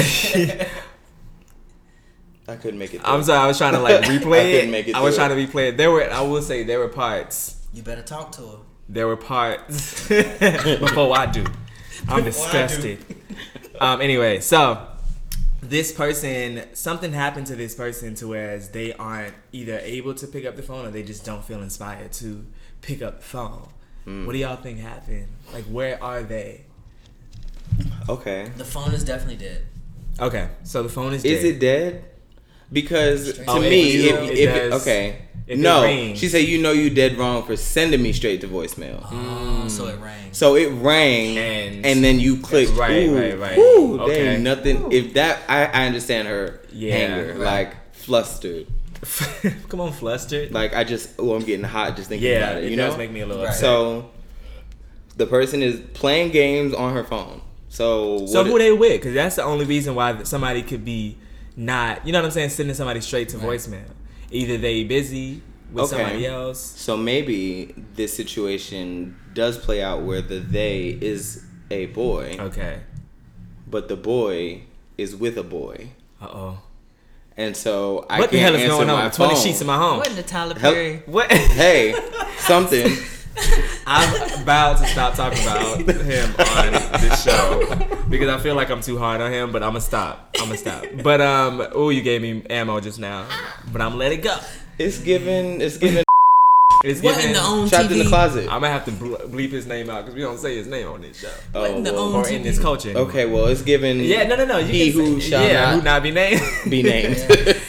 I 2.48 2.56
couldn't 2.58 2.78
make 2.80 2.94
it. 2.94 3.02
I'm 3.04 3.24
sorry. 3.24 3.40
I 3.40 3.48
was 3.48 3.58
trying 3.58 3.74
to 3.74 3.80
like 3.80 4.04
I 4.04 4.08
replay 4.08 4.52
couldn't 4.52 4.70
it. 4.70 4.72
make 4.72 4.88
it 4.88 4.96
I 4.96 5.02
was 5.02 5.16
through 5.16 5.26
trying 5.28 5.48
to 5.48 5.52
replay 5.54 5.70
it. 5.70 5.78
There 5.78 5.90
were. 5.92 6.10
I 6.12 6.22
will 6.22 6.42
say 6.44 6.64
there 6.64 6.80
were 6.80 6.90
parts. 6.90 7.56
you 7.74 7.82
better 7.82 8.04
talk 8.04 8.32
to 8.34 8.42
her. 8.42 8.58
There 8.88 9.08
were 9.08 9.18
parts 9.18 10.08
before 10.10 11.18
I 11.18 11.26
do. 11.26 11.44
I'm 12.08 12.24
Before 12.24 12.48
I 12.48 12.68
do. 12.68 12.86
disgusted. 12.96 13.06
um. 13.80 14.00
Anyway, 14.02 14.40
so 14.42 14.88
this 15.62 15.92
person, 15.92 16.64
something 16.74 17.12
happened 17.12 17.48
to 17.48 17.56
this 17.56 17.74
person 17.74 18.14
to 18.16 18.28
whereas 18.28 18.70
they 18.70 18.94
aren't 18.94 19.34
either 19.52 19.80
able 19.80 20.14
to 20.16 20.28
pick 20.28 20.46
up 20.46 20.56
the 20.56 20.62
phone 20.62 20.86
or 20.86 20.92
they 20.92 21.02
just 21.04 21.26
don't 21.26 21.44
feel 21.44 21.62
inspired 21.64 22.12
to 22.14 22.46
pick 22.82 23.02
up 23.02 23.20
the 23.20 23.26
phone. 23.26 23.68
Hmm. 24.04 24.26
What 24.28 24.34
do 24.34 24.38
y'all 24.40 24.56
think 24.58 24.80
happened? 24.80 25.28
Like, 25.52 25.64
where 25.66 26.02
are 26.04 26.22
they? 26.22 26.66
Okay. 28.08 28.52
The 28.58 28.66
phone 28.66 28.94
is 28.94 29.04
definitely 29.04 29.38
dead. 29.38 29.66
Okay, 30.20 30.50
so 30.64 30.84
the 30.84 30.90
phone 30.90 31.14
is. 31.14 31.26
Is 31.26 31.42
dead. 31.42 31.56
it 31.56 31.60
dead? 31.60 32.06
Because 32.72 33.34
to 33.34 33.44
Oh, 33.48 33.62
it- 33.62 33.70
me, 33.70 33.92
you 34.04 34.10
if, 34.10 34.16
know, 34.16 34.72
if 34.72 34.74
okay, 34.82 35.25
if 35.48 35.60
it 35.60 35.62
no, 35.62 35.84
rings. 35.84 36.18
she 36.20 36.28
said 36.28 36.40
you 36.40 36.60
know 36.62 36.72
you 36.72 36.90
dead 36.90 37.18
wrong 37.18 37.44
for 37.44 37.56
sending 37.56 38.02
me 38.02 38.14
straight 38.14 38.42
to 38.42 38.48
voicemail. 38.48 39.06
Oh, 39.12 39.68
so 39.68 39.88
it 39.88 40.00
rang. 40.00 40.34
So 40.34 40.56
it 40.56 40.68
rang, 40.70 41.38
And- 41.38 41.86
and, 41.86 42.04
then 42.04 42.20
you 42.20 42.38
clicked. 42.42 42.74
Right, 42.74 43.04
ooh, 43.08 43.16
right, 43.18 43.40
right. 43.40 43.58
Ooh, 43.58 43.98
there 43.98 44.06
Okay. 44.08 44.28
ain't 44.36 44.42
nothing. 44.44 44.92
If 44.92 45.14
that, 45.14 45.40
I, 45.48 45.66
I 45.66 45.86
understand 45.86 46.28
her 46.28 46.62
Yeah, 46.74 46.96
anger, 46.96 47.34
right. 47.34 47.68
like 47.68 47.94
flustered. 47.96 48.68
Come 49.70 49.82
on, 49.82 49.92
flustered. 49.94 50.52
Like 50.52 50.74
I 50.76 50.84
just, 50.84 51.12
oh, 51.20 51.36
I'm 51.36 51.44
getting 51.44 51.64
hot 51.66 51.96
just 51.96 52.10
thinking 52.10 52.28
yeah, 52.30 52.38
about 52.50 52.58
it. 52.58 52.64
it 52.66 52.72
You 52.72 52.76
does 52.78 52.94
know, 52.94 52.98
make 52.98 53.12
me 53.12 53.20
a 53.22 53.26
little 53.28 53.44
Right. 53.44 53.50
upset. 53.50 53.62
so 53.62 54.10
the 55.18 55.26
person 55.28 55.62
is 55.62 55.80
playing 55.94 56.32
games 56.32 56.74
on 56.74 56.94
her 56.94 57.04
phone. 57.04 57.42
So 57.70 58.26
So 58.26 58.40
what 58.42 58.48
who 58.48 58.56
it- 58.56 58.60
they 58.60 58.72
with? 58.72 58.94
Because 58.94 59.14
that's 59.14 59.36
the 59.36 59.44
only 59.44 59.66
reason 59.66 59.94
why 59.96 60.24
somebody 60.24 60.64
could 60.64 60.84
be 60.84 61.18
not. 61.56 62.06
You 62.06 62.14
know 62.14 62.20
what 62.20 62.26
I'm 62.26 62.32
saying? 62.32 62.50
Sending 62.50 62.76
somebody 62.76 63.00
straight 63.02 63.30
to 63.30 63.38
voicemail. 63.38 63.86
Either 64.32 64.58
they 64.58 64.84
busy 64.84 65.42
with 65.72 65.86
Okay. 65.86 65.96
somebody 66.04 66.26
else. 66.26 66.60
So 66.60 66.96
maybe 66.98 67.74
this 67.96 68.16
situation 68.16 69.16
does 69.34 69.58
play 69.58 69.82
out 69.84 70.02
where 70.04 70.22
the 70.22 70.40
they 70.40 70.98
is 71.02 71.44
a 71.72 71.88
boy, 71.88 72.38
Okay. 72.40 72.80
but 73.68 73.88
the 73.88 73.96
boy 73.98 74.62
is 74.98 75.16
with 75.16 75.38
a 75.38 75.44
boy, 75.44 75.90
Uh 76.22 76.26
oh. 76.32 76.58
and 77.36 77.56
so 77.58 78.06
I 78.10 78.20
What 78.20 78.32
the 78.32 78.38
can't 78.38 78.54
hell 78.54 78.56
is 78.56 78.62
answer 78.64 78.76
going 78.76 78.88
my 78.88 79.06
on? 79.06 79.12
Twenty 79.12 79.34
phone. 79.36 79.44
sheets 79.44 79.62
in 79.62 79.68
my 79.68 79.78
home. 79.78 79.98
Wasn't 79.98 80.18
it 80.20 80.28
Tyler 80.28 80.58
Help- 80.58 80.74
Perry? 80.76 81.04
What? 81.06 81.32
Hey, 81.32 81.94
something. 82.40 82.92
I'm 83.88 84.42
about 84.42 84.78
to 84.78 84.88
stop 84.88 85.14
talking 85.16 85.42
about 85.44 85.78
him 86.06 86.30
on 86.40 86.74
this 87.02 87.24
show 87.24 88.06
because 88.10 88.30
I 88.30 88.38
feel 88.40 88.56
like 88.56 88.70
I'm 88.70 88.82
too 88.82 88.98
hard 88.98 89.22
on 89.22 89.32
him. 89.32 89.52
But 89.52 89.64
I'm 89.64 89.70
gonna 89.70 89.82
stop. 89.82 90.36
I'm 90.40 90.46
gonna 90.48 90.58
stop. 90.58 90.84
But 91.04 91.22
um, 91.22 91.66
oh, 91.74 91.90
you 91.90 92.02
gave 92.02 92.22
me 92.22 92.44
ammo 92.50 92.80
just 92.80 93.00
now. 93.00 93.28
But 93.72 93.82
I'm 93.82 93.90
gonna 93.90 94.00
let 94.00 94.12
it 94.12 94.18
go. 94.24 94.36
It's 94.78 95.00
given. 95.00 95.62
It's 95.62 95.78
given. 95.78 96.04
It's 96.84 97.02
What 97.02 97.24
in 97.26 97.34
the 97.34 97.42
own 97.42 97.68
trapped 97.68 97.88
TV? 97.88 97.94
in 97.94 97.98
the 98.00 98.06
closet. 98.10 98.44
I'm 98.44 98.62
gonna 98.62 98.70
have 98.70 98.86
to 98.86 98.92
bleep 98.92 99.50
his 99.50 99.66
name 99.66 99.90
out 99.90 100.02
because 100.04 100.14
we 100.14 100.22
don't 100.22 100.38
say 100.38 100.56
his 100.56 100.68
name 100.68 100.88
on 100.88 101.02
this 101.02 101.20
show 101.20 101.32
What 101.60 101.72
in 101.72 101.82
the 101.82 101.92
well, 101.94 102.16
own 102.16 102.16
or 102.16 102.28
in 102.28 102.44
this 102.44 102.60
culture. 102.60 102.92
Okay, 102.92 103.26
well, 103.26 103.46
it's 103.48 103.64
given. 103.64 104.02
Yeah, 104.02 104.28
no, 104.28 104.36
no, 104.36 104.46
no. 104.46 104.58
You 104.60 104.68
He 104.68 104.92
can 104.92 105.00
who 105.02 105.20
say, 105.22 105.30
shall 105.32 105.48
yeah, 105.48 105.64
not 105.64 105.74
who 105.74 105.82
not 105.82 106.04
be 106.04 106.12
named. 106.12 106.42
be 106.70 106.84
named. 106.84 107.16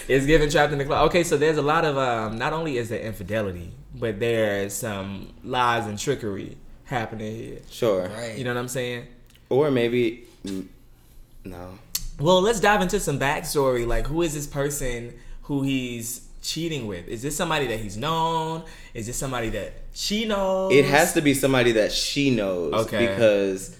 it's 0.06 0.26
given 0.26 0.50
trapped 0.50 0.72
in 0.72 0.78
the 0.78 0.84
closet. 0.84 1.06
Okay, 1.06 1.24
so 1.24 1.38
there's 1.38 1.56
a 1.56 1.62
lot 1.62 1.86
of 1.86 1.96
um. 1.96 2.36
Not 2.36 2.52
only 2.52 2.76
is 2.76 2.90
there 2.90 3.00
infidelity, 3.00 3.72
but 3.94 4.20
there's 4.20 4.74
some 4.74 5.32
lies 5.42 5.86
and 5.86 5.98
trickery 5.98 6.58
happening 6.84 7.36
here. 7.36 7.58
sure. 7.70 8.08
Right. 8.08 8.36
You 8.36 8.44
know 8.44 8.52
what 8.52 8.60
I'm 8.60 8.68
saying? 8.68 9.06
Or 9.48 9.70
maybe. 9.70 10.24
No. 11.44 11.78
Well, 12.18 12.40
let's 12.40 12.60
dive 12.60 12.82
into 12.82 12.98
some 13.00 13.18
backstory. 13.18 13.86
Like, 13.86 14.06
who 14.06 14.22
is 14.22 14.34
this 14.34 14.46
person 14.46 15.14
who 15.42 15.62
he's 15.62 16.26
cheating 16.42 16.86
with? 16.86 17.06
Is 17.08 17.22
this 17.22 17.36
somebody 17.36 17.66
that 17.66 17.78
he's 17.80 17.96
known? 17.96 18.64
Is 18.94 19.06
this 19.06 19.16
somebody 19.16 19.50
that 19.50 19.72
she 19.94 20.24
knows? 20.24 20.72
It 20.72 20.84
has 20.86 21.12
to 21.14 21.20
be 21.20 21.34
somebody 21.34 21.72
that 21.72 21.92
she 21.92 22.30
knows. 22.34 22.72
Okay. 22.72 23.06
Because 23.06 23.76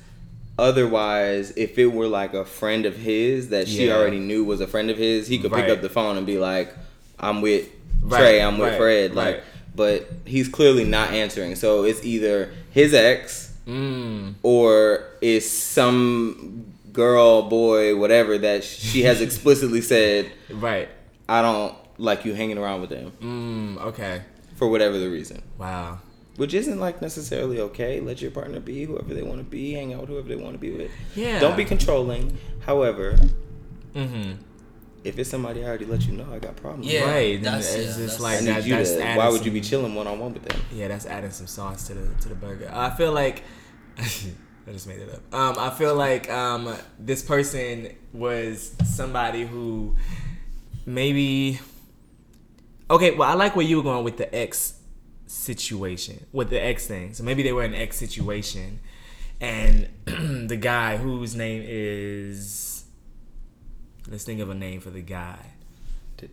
otherwise, 0.59 1.53
if 1.57 1.79
it 1.79 1.87
were 1.87 2.09
like 2.09 2.35
a 2.35 2.45
friend 2.45 2.87
of 2.87 2.97
his 2.97 3.49
that 3.51 3.69
she 3.69 3.87
Yeah. 3.87 3.97
already 3.97 4.19
knew 4.19 4.45
was 4.45 4.61
a 4.61 4.67
friend 4.67 4.91
of 4.91 4.99
his, 4.99 5.27
he 5.29 5.39
could 5.39 5.53
pick 5.53 5.69
up 5.69 5.81
the 5.81 5.89
phone 5.91 6.17
and 6.17 6.27
be 6.27 6.39
like, 6.39 6.73
I'm 7.19 7.41
with 7.41 7.69
Right, 8.03 8.19
Trey, 8.19 8.43
I'm 8.43 8.59
with 8.59 8.71
right, 8.71 8.79
Fred. 8.79 9.15
Like, 9.15 9.35
right. 9.37 9.45
but 9.75 10.09
he's 10.27 10.49
clearly 10.49 10.85
not 10.85 11.11
answering. 11.13 11.57
So 11.57 11.85
it's 11.85 12.05
either 12.05 12.53
his 12.71 12.95
ex 12.95 13.46
Mm, 13.67 14.35
or 14.43 15.05
is 15.21 15.51
some 15.51 16.73
girl, 16.93 17.43
boy, 17.43 17.97
whatever 17.97 18.39
that 18.39 18.65
she 18.65 19.03
has 19.03 19.21
explicitly 19.27 19.81
said, 19.81 20.31
right. 20.51 20.89
I 21.29 21.43
don't 21.43 21.75
like 21.99 22.25
you 22.25 22.35
hanging 22.35 22.59
around 22.59 22.81
with 22.83 22.91
them 22.91 23.13
Mm, 23.21 23.79
okay. 23.89 24.23
for 24.57 24.69
whatever 24.69 24.99
the 24.99 25.09
reason. 25.11 25.43
Wow. 25.59 25.99
Which 26.37 26.53
isn't 26.55 26.79
like 26.79 27.01
necessarily 27.01 27.61
okay. 27.61 27.99
Let 28.01 28.21
your 28.21 28.31
partner 28.31 28.61
be 28.61 28.85
whoever 28.85 29.15
they 29.15 29.23
want 29.23 29.39
to 29.39 29.45
be, 29.45 29.73
hang 29.73 29.95
out 29.95 30.01
with 30.03 30.11
whoever 30.11 30.29
they 30.29 30.37
want 30.37 30.53
to 30.53 30.59
be 30.59 30.71
with. 30.71 30.91
Yeah. 31.15 31.39
Don't 31.41 31.57
be 31.57 31.65
controlling. 31.65 32.39
However, 32.65 33.17
Mm-hmm. 33.95 34.33
If 35.07 35.19
it's 35.19 35.31
somebody 35.31 35.63
I 35.65 35.69
already 35.69 35.85
let 35.87 36.07
you 36.07 36.13
know, 36.13 36.27
I 36.33 36.39
got 36.39 36.57
problems. 36.57 36.87
Yeah, 36.87 37.05
right. 37.11 37.43
That's- 37.43 37.75
it's 37.75 37.77
yeah, 37.99 38.05
just 38.07 38.19
that's- 38.19 38.21
like 38.21 38.41
that, 38.41 38.65
that's 38.65 38.91
to. 38.93 39.15
Why 39.17 39.29
would 39.29 39.39
some- 39.39 39.47
you 39.47 39.53
be 39.53 39.61
chilling 39.61 39.95
one 39.95 40.07
on 40.07 40.19
one 40.19 40.35
with 40.35 40.43
them? 40.45 40.61
Yeah, 40.73 40.89
that's 40.89 41.07
adding 41.07 41.31
some 41.31 41.47
sauce 41.47 41.87
to 41.89 41.95
the 41.95 42.15
to 42.23 42.29
the 42.29 42.35
burger. 42.35 42.71
I 42.73 42.91
feel 42.91 43.13
like 43.13 43.43
I 43.99 44.73
just 44.73 44.87
made 44.89 44.99
it 45.01 45.09
up. 45.13 45.35
Um, 45.35 45.57
I 45.59 45.71
feel 45.71 45.95
like 45.95 46.29
um, 46.31 46.75
this 46.99 47.23
person 47.23 47.95
was 48.13 48.75
somebody 48.85 49.47
who 49.47 49.97
maybe. 50.85 51.61
Okay, 52.91 53.13
well, 53.13 53.29
I 53.29 53.35
like 53.35 53.57
where 53.57 53.67
you 53.67 53.79
were 53.79 53.83
going 53.83 54.05
with 54.05 54.17
the 54.17 54.33
ex 54.35 54.75
situation, 55.27 56.25
with 56.33 56.51
the 56.51 56.63
ex 56.63 56.87
thing. 56.87 57.15
So 57.15 57.25
maybe 57.25 57.43
they 57.43 57.53
were 57.53 57.65
in 57.65 57.75
an 57.75 57.81
ex 57.81 57.97
situation, 57.97 58.81
and 59.41 59.89
the 60.49 60.57
guy 60.57 60.97
whose 60.97 61.35
name 61.37 61.63
is. 61.67 62.76
Let's 64.09 64.25
think 64.25 64.41
of 64.41 64.51
a 64.51 64.55
name 64.55 64.81
for 64.81 64.91
the 64.91 65.01
guy. 65.03 65.39
D- 66.17 66.29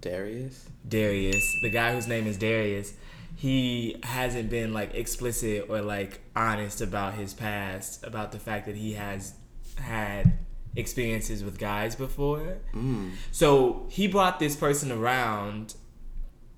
Darius. 0.00 0.68
Darius, 0.86 1.44
the 1.62 1.70
guy 1.70 1.94
whose 1.94 2.06
name 2.06 2.26
is 2.26 2.36
Darius, 2.36 2.92
he 3.36 3.96
hasn't 4.02 4.50
been 4.50 4.72
like 4.72 4.94
explicit 4.94 5.66
or 5.68 5.80
like 5.80 6.20
honest 6.36 6.80
about 6.80 7.14
his 7.14 7.32
past, 7.32 8.04
about 8.04 8.32
the 8.32 8.38
fact 8.38 8.66
that 8.66 8.76
he 8.76 8.94
has 8.94 9.34
had 9.76 10.32
experiences 10.76 11.42
with 11.44 11.58
guys 11.58 11.94
before. 11.94 12.58
Mm. 12.74 13.12
So 13.32 13.86
he 13.90 14.08
brought 14.08 14.38
this 14.38 14.56
person 14.56 14.90
around, 14.92 15.74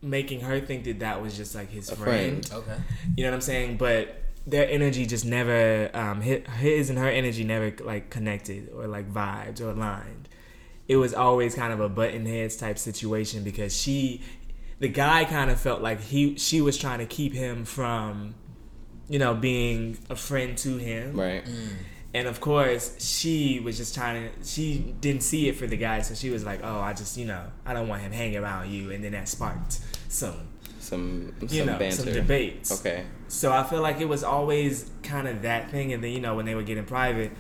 making 0.03 0.40
her 0.40 0.61
think 0.61 0.85
that 0.85 1.01
that 1.01 1.23
was 1.23 1.37
just 1.37 1.55
like 1.55 1.71
his 1.71 1.90
friend. 1.90 2.47
friend. 2.47 2.64
Okay. 2.64 2.77
You 3.16 3.25
know 3.25 3.31
what 3.31 3.37
I'm 3.37 3.40
saying? 3.42 3.77
But 3.77 4.23
their 4.47 4.69
energy 4.69 5.07
just 5.07 5.25
never, 5.25 5.90
um, 5.95 6.23
hi- 6.23 6.45
his 6.59 6.88
and 6.88 6.99
her 6.99 7.09
energy 7.09 7.45
never 7.45 7.75
like 7.83 8.11
connected 8.11 8.71
or 8.75 8.87
like 8.87 9.11
vibed 9.12 9.61
or 9.61 9.71
aligned. 9.71 10.29
It 10.88 10.96
was 10.96 11.14
always 11.14 11.55
kind 11.55 11.72
of 11.72 11.81
a 11.81 11.88
button 11.88 12.27
heads 12.27 12.57
type 12.57 12.79
situation 12.79 13.42
because 13.42 13.77
she, 13.77 14.20
the 14.79 14.88
guy 14.88 15.25
kind 15.25 15.51
of 15.51 15.59
felt 15.61 15.83
like 15.83 16.01
he, 16.01 16.37
she 16.37 16.61
was 16.61 16.79
trying 16.79 16.99
to 17.01 17.07
keep 17.07 17.33
him 17.33 17.64
from, 17.64 18.35
you 19.09 19.18
know, 19.18 19.35
being 19.35 19.99
a 20.11 20.16
friend 20.16 20.57
to 20.59 20.77
him. 20.77 21.18
Right. 21.18 21.44
And 22.14 22.29
of 22.29 22.40
course, 22.40 22.96
she 22.99 23.61
was 23.61 23.77
just 23.77 23.94
trying 23.94 24.31
to. 24.31 24.44
She 24.44 24.94
didn't 25.01 25.22
see 25.22 25.49
it 25.49 25.57
for 25.57 25.66
the 25.66 25.77
guy, 25.77 26.01
so 26.01 26.14
she 26.14 26.31
was 26.31 26.46
like, 26.46 26.61
"Oh, 26.62 26.81
I 26.81 26.94
just, 26.94 27.18
you 27.18 27.27
know, 27.27 27.44
I 27.66 27.75
don't 27.75 27.88
want 27.88 28.01
him 28.01 28.11
hanging 28.11 28.38
around 28.38 28.70
you." 28.70 28.90
And 28.90 29.05
then 29.05 29.12
that 29.12 29.29
sparked 29.29 29.81
some, 30.09 30.49
Some 30.79 31.35
some 31.40 31.49
you 31.51 31.66
know, 31.66 31.79
banter. 31.79 31.96
some 32.05 32.12
debates. 32.14 32.81
Okay. 32.81 33.05
So 33.29 33.53
I 33.53 33.64
feel 33.64 33.83
like 33.83 34.01
it 34.01 34.09
was 34.09 34.25
always 34.25 34.88
kind 35.03 35.29
of 35.29 35.42
that 35.42 35.70
thing, 35.70 35.92
and 35.92 36.03
then 36.03 36.11
you 36.12 36.20
know 36.20 36.37
when 36.37 36.46
they 36.46 36.55
would 36.55 36.64
get 36.64 36.79
in 36.79 36.87
private, 36.87 37.33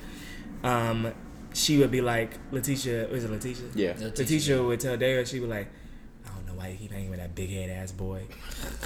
um, 0.62 1.14
she 1.56 1.78
would 1.78 1.90
be 1.90 2.00
like, 2.00 2.32
"Letitia, 2.52 3.08
was 3.10 3.24
it 3.24 3.30
Letitia?" 3.30 3.64
Yeah. 3.74 3.94
Letitia 3.98 4.62
would 4.62 4.78
tell 4.78 4.96
Dara, 4.96 5.24
she 5.26 5.40
would 5.40 5.48
be 5.48 5.54
like, 5.54 5.68
"I 6.26 6.28
don't 6.34 6.46
know 6.46 6.54
why 6.54 6.68
you 6.68 6.76
keep 6.76 6.92
hanging 6.92 7.10
with 7.10 7.18
that 7.18 7.34
big 7.34 7.50
head 7.50 7.70
ass 7.70 7.92
boy. 7.92 8.22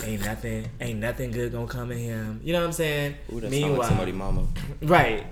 Ain't 0.04 0.24
nothing, 0.24 0.68
ain't 0.80 1.00
nothing 1.00 1.30
good 1.32 1.52
gonna 1.52 1.66
come 1.66 1.90
of 1.90 1.96
him. 1.96 2.40
You 2.44 2.52
know 2.52 2.60
what 2.60 2.66
I'm 2.66 2.72
saying?" 2.72 3.16
Ooh, 3.32 3.40
that 3.40 3.52
sounds 3.52 3.78
like 3.78 3.88
somebody 3.88 4.12
mama. 4.12 4.46
Right. 4.82 5.26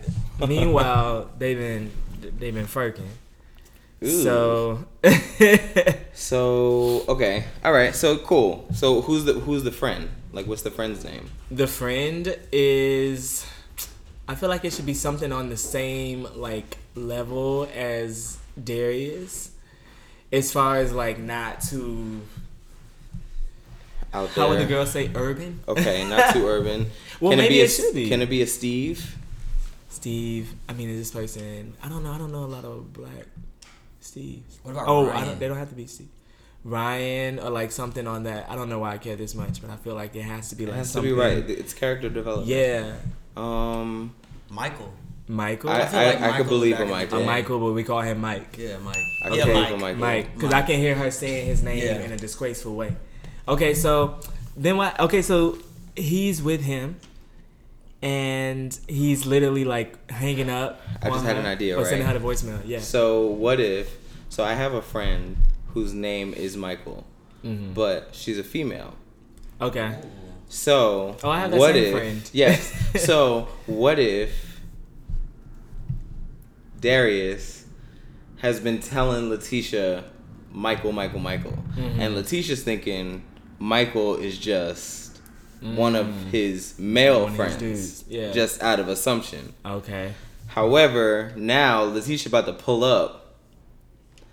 Meanwhile, 0.46 1.30
they've 1.38 1.58
been 1.58 1.90
they've 2.38 2.54
been 2.54 2.66
furking. 2.66 3.08
Ooh. 4.04 4.22
So 4.22 4.84
So 6.12 7.04
okay, 7.08 7.44
all 7.64 7.72
right. 7.72 7.94
So 7.94 8.18
cool. 8.18 8.66
So 8.74 9.00
who's 9.02 9.24
the 9.24 9.34
who's 9.34 9.62
the 9.62 9.72
friend? 9.72 10.08
Like, 10.32 10.46
what's 10.46 10.62
the 10.62 10.70
friend's 10.70 11.04
name? 11.04 11.30
the 11.50 11.66
friend 11.66 12.36
is 12.52 13.46
I 14.28 14.34
feel 14.34 14.48
like 14.50 14.64
it 14.64 14.72
should 14.74 14.86
be 14.86 14.94
something 14.94 15.32
on 15.32 15.48
the 15.48 15.56
same 15.56 16.26
like 16.36 16.76
level 16.94 17.68
as 17.74 18.38
Darius. 18.62 19.52
As 20.30 20.52
far 20.52 20.76
as 20.76 20.92
like 20.92 21.18
not 21.18 21.62
too 21.62 22.20
Out 24.12 24.34
there. 24.34 24.44
how 24.44 24.50
would 24.50 24.60
the 24.60 24.66
girl 24.66 24.86
say 24.86 25.10
urban? 25.14 25.60
Okay, 25.66 26.04
not 26.08 26.34
too 26.34 26.46
urban. 26.56 26.90
Well, 27.20 27.32
can 27.32 27.38
maybe 27.38 27.60
it 27.60 27.60
be 27.60 27.60
a, 27.62 27.68
should 27.68 27.94
be. 27.94 28.08
Can 28.08 28.22
it 28.22 28.28
be 28.30 28.42
a 28.42 28.46
Steve? 28.46 29.16
Steve. 29.88 30.52
I 30.68 30.72
mean, 30.74 30.90
is 30.90 30.98
this 30.98 31.10
person? 31.10 31.74
I 31.82 31.88
don't 31.88 32.02
know. 32.04 32.12
I 32.12 32.18
don't 32.18 32.32
know 32.32 32.44
a 32.44 32.52
lot 32.56 32.64
of 32.64 32.92
black 32.92 33.26
Steves. 34.02 34.58
What 34.62 34.72
about 34.72 34.88
oh, 34.88 35.06
I 35.08 35.10
Ryan? 35.10 35.26
don't, 35.28 35.38
they 35.40 35.48
don't 35.48 35.56
have 35.58 35.70
to 35.70 35.74
be 35.74 35.86
Steve. 35.86 36.08
Ryan 36.64 37.38
or 37.38 37.50
like 37.50 37.72
something 37.72 38.06
on 38.06 38.24
that. 38.24 38.46
I 38.50 38.56
don't 38.56 38.68
know 38.68 38.80
why 38.80 38.92
I 38.94 38.98
care 38.98 39.16
this 39.16 39.34
much, 39.34 39.60
but 39.62 39.70
I 39.70 39.76
feel 39.76 39.94
like 39.94 40.14
it 40.16 40.22
has 40.22 40.50
to 40.50 40.56
be 40.56 40.64
It 40.64 40.68
like 40.68 40.76
has 40.76 40.92
to 40.92 41.02
be 41.02 41.12
right. 41.12 41.48
It's 41.48 41.72
character 41.72 42.08
development. 42.10 42.48
Yeah, 42.48 42.94
Um, 43.36 44.14
Michael. 44.50 44.92
Michael. 45.30 45.68
I, 45.70 45.84
feel 45.86 46.00
I, 46.00 46.04
like 46.06 46.16
I 46.16 46.20
Michael 46.20 46.36
could 46.44 46.48
believe 46.48 46.78
a 46.78 46.82
in 46.82 46.88
the 46.88 46.94
Michael. 46.94 47.20
a 47.20 47.24
Michael, 47.26 47.58
but 47.60 47.72
we 47.72 47.84
call 47.84 48.00
him 48.00 48.20
Mike. 48.20 48.56
Yeah, 48.56 48.78
Mike. 48.78 48.96
I 49.24 49.28
could 49.28 49.38
yeah, 49.38 49.76
Mike. 49.76 49.96
Mike, 49.98 50.34
because 50.34 50.52
I 50.54 50.62
can 50.62 50.78
hear 50.80 50.94
her 50.94 51.10
saying 51.10 51.46
his 51.46 51.62
name 51.62 51.78
Yeah. 51.84 52.00
in 52.00 52.12
a 52.12 52.16
disgraceful 52.16 52.74
way. 52.74 52.96
Okay, 53.46 53.74
so 53.74 54.20
then 54.56 54.76
what? 54.78 54.98
Okay, 54.98 55.20
so 55.22 55.58
he's 55.96 56.42
with 56.42 56.62
him, 56.62 56.96
and 58.02 58.78
he's 58.88 59.26
literally 59.26 59.64
like 59.64 60.10
hanging 60.10 60.48
up. 60.50 60.80
I 61.02 61.08
just 61.08 61.20
on 61.20 61.24
had 61.26 61.34
her- 61.36 61.40
an 61.40 61.46
idea, 61.46 61.76
right? 61.76 61.82
Or 61.82 61.84
sending 61.84 62.06
right? 62.06 62.12
her 62.14 62.18
the 62.18 62.24
voicemail. 62.26 62.60
Yeah. 62.64 62.80
So 62.80 63.26
what 63.26 63.60
if? 63.60 63.96
So 64.30 64.44
I 64.44 64.54
have 64.54 64.72
a 64.74 64.82
friend 64.82 65.36
whose 65.74 65.92
name 65.94 66.32
is 66.34 66.56
Michael, 66.56 67.04
Mhm. 67.44 67.74
but 67.74 68.10
she's 68.12 68.38
a 68.38 68.44
female. 68.44 68.94
Okay. 69.60 69.94
So 70.48 71.16
Oh, 71.22 71.30
I 71.30 71.40
have 71.40 71.50
that 71.50 71.58
what 71.60 71.74
same 71.74 71.84
if? 71.84 71.92
friend. 71.92 72.30
Yes. 72.32 72.72
so 73.04 73.48
what 73.66 73.98
if 73.98 74.60
Darius 76.80 77.64
has 78.38 78.60
been 78.60 78.78
telling 78.80 79.28
Letitia, 79.30 80.04
Michael, 80.52 80.92
Michael, 80.92 81.18
Michael, 81.20 81.52
Mm-hmm. 81.76 82.00
and 82.00 82.14
Letitia's 82.14 82.62
thinking 82.62 83.22
Michael 83.58 84.16
is 84.16 84.38
just 84.38 85.18
one 85.60 85.96
of 85.96 86.06
his 86.30 86.78
male. 86.78 87.24
One 87.24 87.34
friends, 87.34 88.04
yeah. 88.08 88.30
just 88.32 88.62
out 88.62 88.78
of 88.80 88.88
assumption. 88.88 89.52
Okay. 89.66 90.14
However, 90.46 91.32
now 91.36 91.82
Letitia 91.82 92.28
about 92.28 92.46
to 92.46 92.52
pull 92.52 92.84
up, 92.84 93.34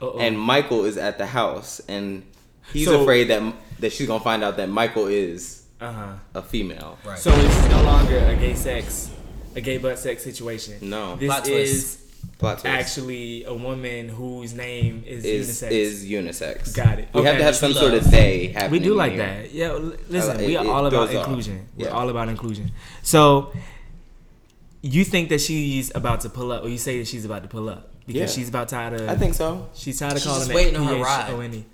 Uh-oh. 0.01 0.17
and 0.19 0.39
Michael 0.39 0.85
is 0.85 0.97
at 0.97 1.17
the 1.17 1.25
house, 1.25 1.81
and 1.87 2.23
he's 2.71 2.85
So- 2.87 3.01
afraid 3.01 3.25
that 3.29 3.41
that 3.79 3.91
she's 3.91 4.07
gonna 4.07 4.23
find 4.23 4.43
out 4.43 4.55
that 4.57 4.69
Michael 4.69 5.07
is 5.07 5.63
uh 5.81 5.91
huh. 5.91 6.13
a 6.35 6.41
female. 6.41 6.97
Right. 7.05 7.17
So 7.19 7.31
it's 7.33 7.69
no 7.69 7.83
longer 7.83 8.17
a 8.17 8.35
gay 8.35 8.53
sex, 8.55 9.11
a 9.55 9.61
gay 9.61 9.77
butt 9.77 9.99
sex 9.99 10.23
situation. 10.23 10.75
No. 10.89 11.15
This 11.15 11.27
Plot 11.29 11.45
twist. 11.45 11.73
is 11.73 12.01
Plot 12.39 12.59
twist. 12.59 12.65
actually 12.65 13.43
a 13.43 13.53
woman 13.53 14.09
whose 14.09 14.53
name 14.53 15.03
is, 15.05 15.23
is 15.25 15.49
unisex. 15.61 15.71
is 15.71 16.05
unisex. 16.05 16.75
Got 16.75 16.99
it. 16.99 17.09
We 17.13 17.23
have 17.23 17.37
to 17.37 17.43
have 17.43 17.55
some 17.55 17.73
sort 17.73 17.93
of 17.93 18.03
love. 18.03 18.11
they 18.11 18.47
happening. 18.47 18.71
we 18.71 18.79
do 18.79 18.93
like 18.95 19.13
here. 19.13 19.25
that. 19.25 19.51
Yeah, 19.53 19.71
listen, 20.09 20.37
I- 20.37 20.45
we 20.45 20.55
are 20.57 20.65
it 20.65 20.69
all 20.69 20.85
about 20.85 21.07
goes 21.09 21.15
off. 21.15 21.27
inclusion. 21.27 21.67
We're 21.77 21.87
Yeah. 21.87 21.91
all 21.93 22.09
about 22.09 22.29
inclusion. 22.29 22.71
So, 23.03 23.51
you 24.81 25.03
think 25.03 25.29
that 25.29 25.41
she's 25.41 25.93
about 25.95 26.21
to 26.21 26.29
pull 26.29 26.51
up, 26.51 26.63
or 26.63 26.69
you 26.69 26.77
say 26.77 26.99
that 26.99 27.07
she's 27.07 27.25
about 27.25 27.41
to 27.43 27.49
pull 27.49 27.69
up 27.69 27.91
because 28.05 28.19
Yeah. 28.21 28.27
she's 28.27 28.49
about 28.49 28.69
tired 28.69 28.93
of. 29.01 29.09
I 29.09 29.15
think 29.15 29.33
so. 29.33 29.67
she's 29.73 29.99
tired 29.99 30.13
of 30.13 30.19
She's 30.19 30.25
calling 30.27 30.41
just 30.41 30.53
waiting 30.53 30.75
on 30.77 30.85
her 30.87 31.03
PHONE. 31.03 31.53
E. 31.53 31.65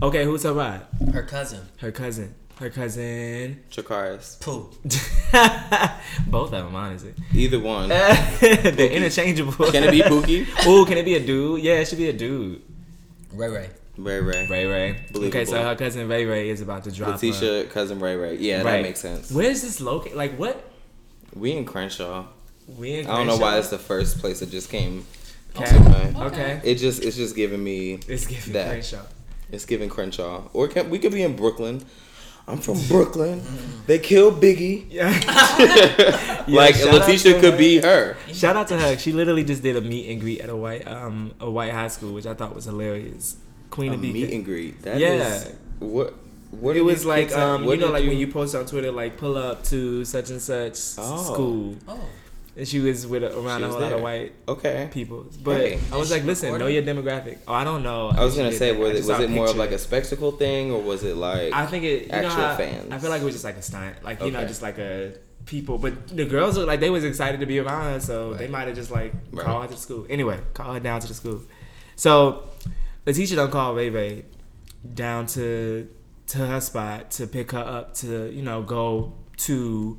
Okay, 0.00 0.24
who's 0.24 0.42
her 0.44 0.52
ride? 0.52 0.82
Her 1.12 1.22
cousin. 1.22 1.60
Her 1.78 1.92
cousin. 1.92 2.34
Her 2.58 2.70
cousin. 2.70 3.62
Chakaris. 3.70 4.40
Pooh. 4.40 4.70
Both 6.30 6.52
of 6.52 6.64
them, 6.64 6.74
honestly. 6.74 7.14
Either 7.34 7.58
one. 7.58 7.88
They're 8.40 8.90
interchangeable. 8.90 9.70
Can 9.70 9.84
it 9.84 9.90
be 9.90 10.00
Pookie? 10.00 10.46
Oh, 10.66 10.84
can 10.84 10.98
it 10.98 11.04
be 11.04 11.14
a 11.14 11.20
dude? 11.24 11.62
Yeah, 11.62 11.74
it 11.74 11.88
should 11.88 11.98
be 11.98 12.08
a 12.08 12.12
dude. 12.12 12.62
Ray 13.32 13.48
Ray. 13.48 13.70
Ray 13.96 14.20
Ray. 14.20 14.46
Ray 14.48 14.66
Ray. 14.66 15.04
Okay, 15.14 15.44
so 15.44 15.62
her 15.62 15.74
cousin 15.74 16.08
Ray 16.08 16.24
Ray 16.24 16.50
is 16.50 16.60
about 16.60 16.84
to 16.84 16.92
drop 16.92 17.08
her. 17.20 17.26
Letitia, 17.26 17.64
cousin 17.66 17.98
Ray 18.00 18.16
Ray. 18.16 18.36
Yeah, 18.36 18.62
that 18.62 18.82
makes 18.82 19.00
sense. 19.00 19.30
Where's 19.32 19.62
this 19.62 19.80
located? 19.80 20.16
Like 20.16 20.36
what? 20.36 20.62
We 21.34 21.52
in 21.52 21.64
Crenshaw. 21.64 22.26
We 22.68 23.00
in 23.00 23.06
I 23.06 23.16
don't 23.16 23.26
know 23.26 23.38
why 23.38 23.58
it's 23.58 23.68
the 23.70 23.78
first 23.78 24.18
place 24.18 24.40
that 24.40 24.50
just 24.50 24.70
came. 24.70 25.06
Okay. 25.56 25.66
to 25.66 25.80
mind. 25.80 26.16
Okay. 26.16 26.60
It 26.64 26.76
just 26.76 27.02
it's 27.02 27.16
just 27.16 27.36
giving 27.36 27.62
me 27.62 28.00
It's 28.08 28.26
giving 28.26 28.52
that. 28.54 28.68
Crenshaw. 28.68 29.02
It's 29.50 29.66
giving 29.66 29.90
Crenshaw. 29.90 30.48
Or 30.54 30.68
can, 30.68 30.88
we 30.88 30.98
could 30.98 31.12
be 31.12 31.22
in 31.22 31.36
Brooklyn. 31.36 31.84
I'm 32.48 32.58
from 32.58 32.78
Brooklyn. 32.88 33.40
They 33.86 33.98
killed 33.98 34.40
Biggie. 34.42 34.86
Yeah. 34.92 36.44
like 36.48 36.74
shout 36.74 36.92
Letitia 36.94 37.40
could 37.40 37.52
her. 37.52 37.58
be 37.58 37.80
her. 37.80 38.16
Shout 38.32 38.56
out 38.56 38.66
to 38.68 38.78
her. 38.78 38.98
She 38.98 39.12
literally 39.12 39.44
just 39.44 39.62
did 39.62 39.76
a 39.76 39.80
meet 39.80 40.10
and 40.10 40.20
greet 40.20 40.40
at 40.40 40.50
a 40.50 40.56
white 40.56 40.86
um 40.88 41.34
a 41.40 41.48
white 41.50 41.72
high 41.72 41.86
school, 41.88 42.12
which 42.12 42.26
I 42.26 42.34
thought 42.34 42.54
was 42.54 42.64
hilarious. 42.64 43.36
Queen 43.70 43.92
A 43.92 43.94
of 43.94 44.00
BK. 44.00 44.12
meet 44.12 44.32
and 44.34 44.44
greet. 44.44 44.82
That 44.82 44.98
Yeah. 44.98 45.12
is- 45.36 45.52
what 45.78 46.14
what 46.50 46.76
it 46.76 46.82
was 46.82 47.04
like 47.04 47.32
um 47.32 47.62
you 47.64 47.76
know 47.76 47.86
did 47.86 47.90
like 47.90 48.04
when 48.06 48.18
you 48.18 48.26
post 48.26 48.54
on 48.54 48.66
Twitter 48.66 48.90
like 48.92 49.16
pull 49.18 49.36
up 49.36 49.62
to 49.64 50.04
such 50.04 50.30
and 50.30 50.40
such 50.42 50.76
Oh. 50.98 51.32
school, 51.32 51.76
Oh. 51.88 52.00
And 52.56 52.68
she 52.68 52.80
was 52.80 53.06
with 53.06 53.22
a, 53.24 53.36
around 53.38 53.62
a 53.64 53.68
whole 53.68 53.80
lot 53.80 53.92
of 53.92 54.00
white 54.02 54.32
Okay. 54.46 54.88
people. 54.92 55.26
But 55.42 55.56
Hey. 55.60 55.80
I 55.92 55.96
was 55.96 56.10
like, 56.10 56.24
listen, 56.24 56.56
know 56.58 56.66
your 56.66 56.82
demographic. 56.82 57.38
Oh, 57.48 57.54
I 57.54 57.64
don't 57.64 57.82
know. 57.82 58.08
I 58.14 58.24
was 58.24 58.36
gonna 58.36 58.52
say, 58.52 58.76
was 58.76 58.90
it, 59.00 59.10
was 59.10 59.20
it 59.20 59.30
more 59.30 59.48
of 59.48 59.56
like 59.56 59.70
a 59.72 59.78
spectacle 59.78 60.32
thing, 60.32 60.70
or 60.70 60.80
was 60.82 61.02
it 61.04 61.16
like? 61.16 61.52
I 61.52 61.66
think 61.66 61.84
it. 61.84 62.02
You 62.02 62.08
know 62.08 62.14
actual 62.28 62.42
how- 62.42 62.56
fans? 62.56 62.92
I 62.92 62.98
feel 62.98 63.10
like 63.10 63.22
it 63.22 63.24
was 63.24 63.34
just 63.34 63.44
like 63.44 63.56
a 63.56 63.62
stunt. 63.62 64.02
Like 64.04 64.20
you 64.22 64.30
know, 64.30 64.44
just 64.46 64.62
like 64.62 64.78
a 64.78 65.14
people. 65.46 65.78
But 65.78 66.08
the 66.08 66.24
girls 66.24 66.56
were 66.58 66.64
like 66.64 66.80
they 66.80 66.90
was 66.90 67.04
excited 67.04 67.40
to 67.40 67.46
be 67.46 67.58
around 67.58 67.84
her, 67.94 68.00
so 68.00 68.34
they 68.34 68.48
might 68.48 68.66
have 68.68 68.76
just 68.76 68.90
like 68.90 69.12
Right. 69.32 69.44
called 69.46 69.62
her 69.62 69.68
to 69.74 69.76
school. 69.80 70.06
Anyway, 70.10 70.38
call 70.54 70.74
her 70.74 70.80
down 70.80 71.00
to 71.00 71.08
the 71.08 71.14
school. 71.14 71.40
So 71.96 72.44
the 73.04 73.12
teacher 73.12 73.34
don't 73.36 73.50
call 73.50 73.74
Ray 73.74 73.90
Ray 73.90 74.24
down 74.94 75.26
to 75.26 75.88
to 76.28 76.38
her 76.38 76.60
spot 76.60 77.10
to 77.12 77.26
pick 77.26 77.52
her 77.52 77.58
up 77.58 77.94
to 77.94 78.30
you 78.30 78.42
know 78.42 78.62
go 78.62 79.12
to 79.38 79.98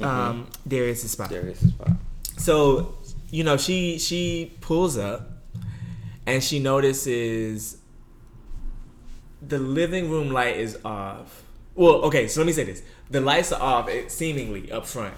um 0.00 0.46
Darius's 0.66 1.10
spot. 1.12 1.30
Darius' 1.30 1.60
spot. 1.68 1.90
So, 2.36 2.96
you 3.30 3.44
know, 3.44 3.56
she 3.56 3.98
she 3.98 4.52
pulls 4.60 4.96
up 4.96 5.30
and 6.26 6.42
she 6.42 6.58
notices 6.58 7.78
the 9.40 9.58
living 9.58 10.10
room 10.10 10.30
light 10.30 10.56
is 10.56 10.78
off. 10.84 11.42
Well, 11.74 12.02
okay, 12.06 12.26
so 12.28 12.40
let 12.40 12.46
me 12.46 12.52
say 12.52 12.64
this. 12.64 12.82
The 13.10 13.20
lights 13.20 13.52
are 13.52 13.60
off 13.62 13.88
eh, 13.88 14.08
seemingly 14.08 14.70
up 14.72 14.86
front. 14.86 15.14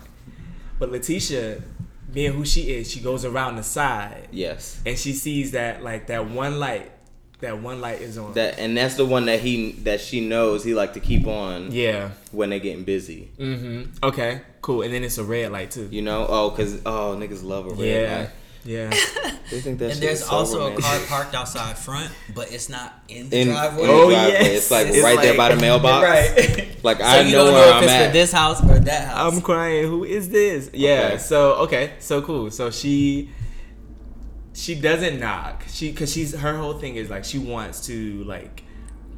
But 0.78 0.90
Letitia, 0.92 1.62
being 2.12 2.32
who 2.32 2.44
she 2.44 2.72
is, 2.72 2.90
she 2.90 3.00
goes 3.00 3.24
around 3.24 3.56
the 3.56 3.62
side 3.62 4.28
Yes. 4.30 4.80
and 4.84 4.98
she 4.98 5.12
sees 5.12 5.52
that 5.52 5.82
like 5.82 6.06
that 6.08 6.28
one 6.28 6.58
light, 6.58 6.90
that 7.40 7.60
one 7.60 7.80
light 7.80 8.00
is 8.02 8.18
on. 8.18 8.34
That 8.34 8.58
and 8.58 8.76
that's 8.76 8.94
the 8.96 9.04
one 9.06 9.26
that 9.26 9.40
he 9.40 9.72
that 9.84 10.00
she 10.00 10.20
knows 10.26 10.62
he 10.64 10.74
like 10.74 10.92
to 10.94 11.00
keep 11.00 11.26
on 11.26 11.72
yeah. 11.72 12.10
when 12.32 12.50
they're 12.50 12.58
getting 12.58 12.84
busy. 12.84 13.30
Mm-hmm. 13.38 14.04
Okay. 14.04 14.40
Cool. 14.62 14.82
And 14.82 14.92
then 14.92 15.04
it's 15.04 15.18
a 15.18 15.24
red 15.24 15.52
light 15.52 15.70
too. 15.70 15.88
You 15.90 16.02
know? 16.02 16.26
Oh, 16.28 16.50
cause 16.50 16.80
oh 16.86 17.16
niggas 17.18 17.42
love 17.42 17.66
a 17.66 17.70
red 17.70 17.78
Yeah. 18.02 18.18
light. 18.18 18.30
Yeah. 18.64 18.90
They 19.50 19.60
think 19.60 19.80
that 19.80 19.92
And 19.92 20.00
there's 20.00 20.24
so 20.24 20.30
also 20.30 20.72
a 20.72 20.80
car 20.80 21.00
parked 21.08 21.34
outside 21.34 21.76
front, 21.76 22.08
but 22.36 22.52
it's 22.52 22.68
not 22.68 22.94
in 23.08 23.28
the 23.30 23.40
in, 23.40 23.48
in 23.48 23.54
driveway. 23.54 23.82
the 23.86 23.92
Oh, 23.92 24.10
driveway. 24.10 24.32
yes. 24.32 24.46
It's 24.58 24.70
like 24.70 24.86
It's 24.86 25.02
right 25.02 25.20
there 25.20 25.36
by 25.36 25.52
the 25.54 25.60
mailbox. 25.60 26.04
Right. 26.06 26.84
Like 26.84 26.98
so 26.98 27.04
I 27.04 27.20
you 27.22 27.32
know 27.32 27.46
don't 27.46 27.54
where 27.54 27.62
know 27.64 27.68
if 27.70 27.74
I'm 27.74 27.82
it's 27.84 27.92
at. 27.92 28.06
for 28.06 28.12
this 28.12 28.32
house 28.32 28.62
or 28.62 28.78
that 28.78 29.08
house. 29.08 29.34
I'm 29.34 29.40
crying. 29.40 29.84
Who 29.88 30.04
is 30.04 30.28
this? 30.28 30.70
Yeah. 30.72 31.08
Okay. 31.14 31.18
So 31.18 31.54
okay. 31.64 31.92
So 31.98 32.22
cool. 32.22 32.50
So 32.52 32.70
she 32.70 33.30
she 34.52 34.74
doesn't 34.74 35.18
knock. 35.18 35.64
She 35.68 35.90
because 35.90 36.12
she's 36.12 36.34
her 36.34 36.56
whole 36.56 36.74
thing 36.74 36.94
is 36.96 37.10
like 37.10 37.24
she 37.24 37.38
wants 37.38 37.86
to 37.86 38.22
like 38.24 38.62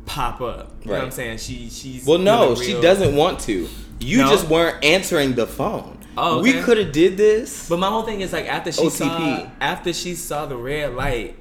pop 0.06 0.40
up. 0.40 0.74
You 0.82 0.90
know 0.90 0.96
what 0.98 1.04
I'm 1.04 1.10
saying? 1.10 1.38
She 1.38 1.68
she's 1.70 2.06
well, 2.06 2.18
no, 2.18 2.54
doing 2.54 2.66
she 2.66 2.80
doesn't 2.80 3.14
want 3.16 3.40
to. 3.40 3.68
You 4.00 4.18
No? 4.18 4.30
just 4.30 4.48
weren't 4.48 4.82
answering 4.84 5.34
the 5.34 5.46
phone. 5.46 5.98
Oh, 6.16 6.42
We 6.42 6.60
could 6.60 6.76
have 6.78 6.92
did 6.92 7.16
this. 7.16 7.68
But 7.68 7.78
my 7.78 7.88
whole 7.88 8.02
thing 8.02 8.20
is 8.20 8.32
like 8.32 8.46
after 8.46 8.70
she 8.72 8.82
OTP. 8.82 8.90
saw 8.90 9.50
after 9.60 9.92
she 9.92 10.14
saw 10.14 10.44
the 10.46 10.56
red 10.56 10.94
light, 10.94 11.36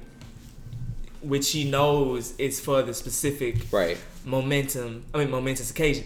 which 1.20 1.44
she 1.44 1.64
knows 1.68 2.34
is 2.38 2.60
for 2.60 2.82
the 2.82 2.94
specific 2.94 3.66
right. 3.70 3.98
momentum. 4.24 5.04
I 5.12 5.18
mean 5.18 5.30
momentous 5.30 5.70
occasion. 5.70 6.04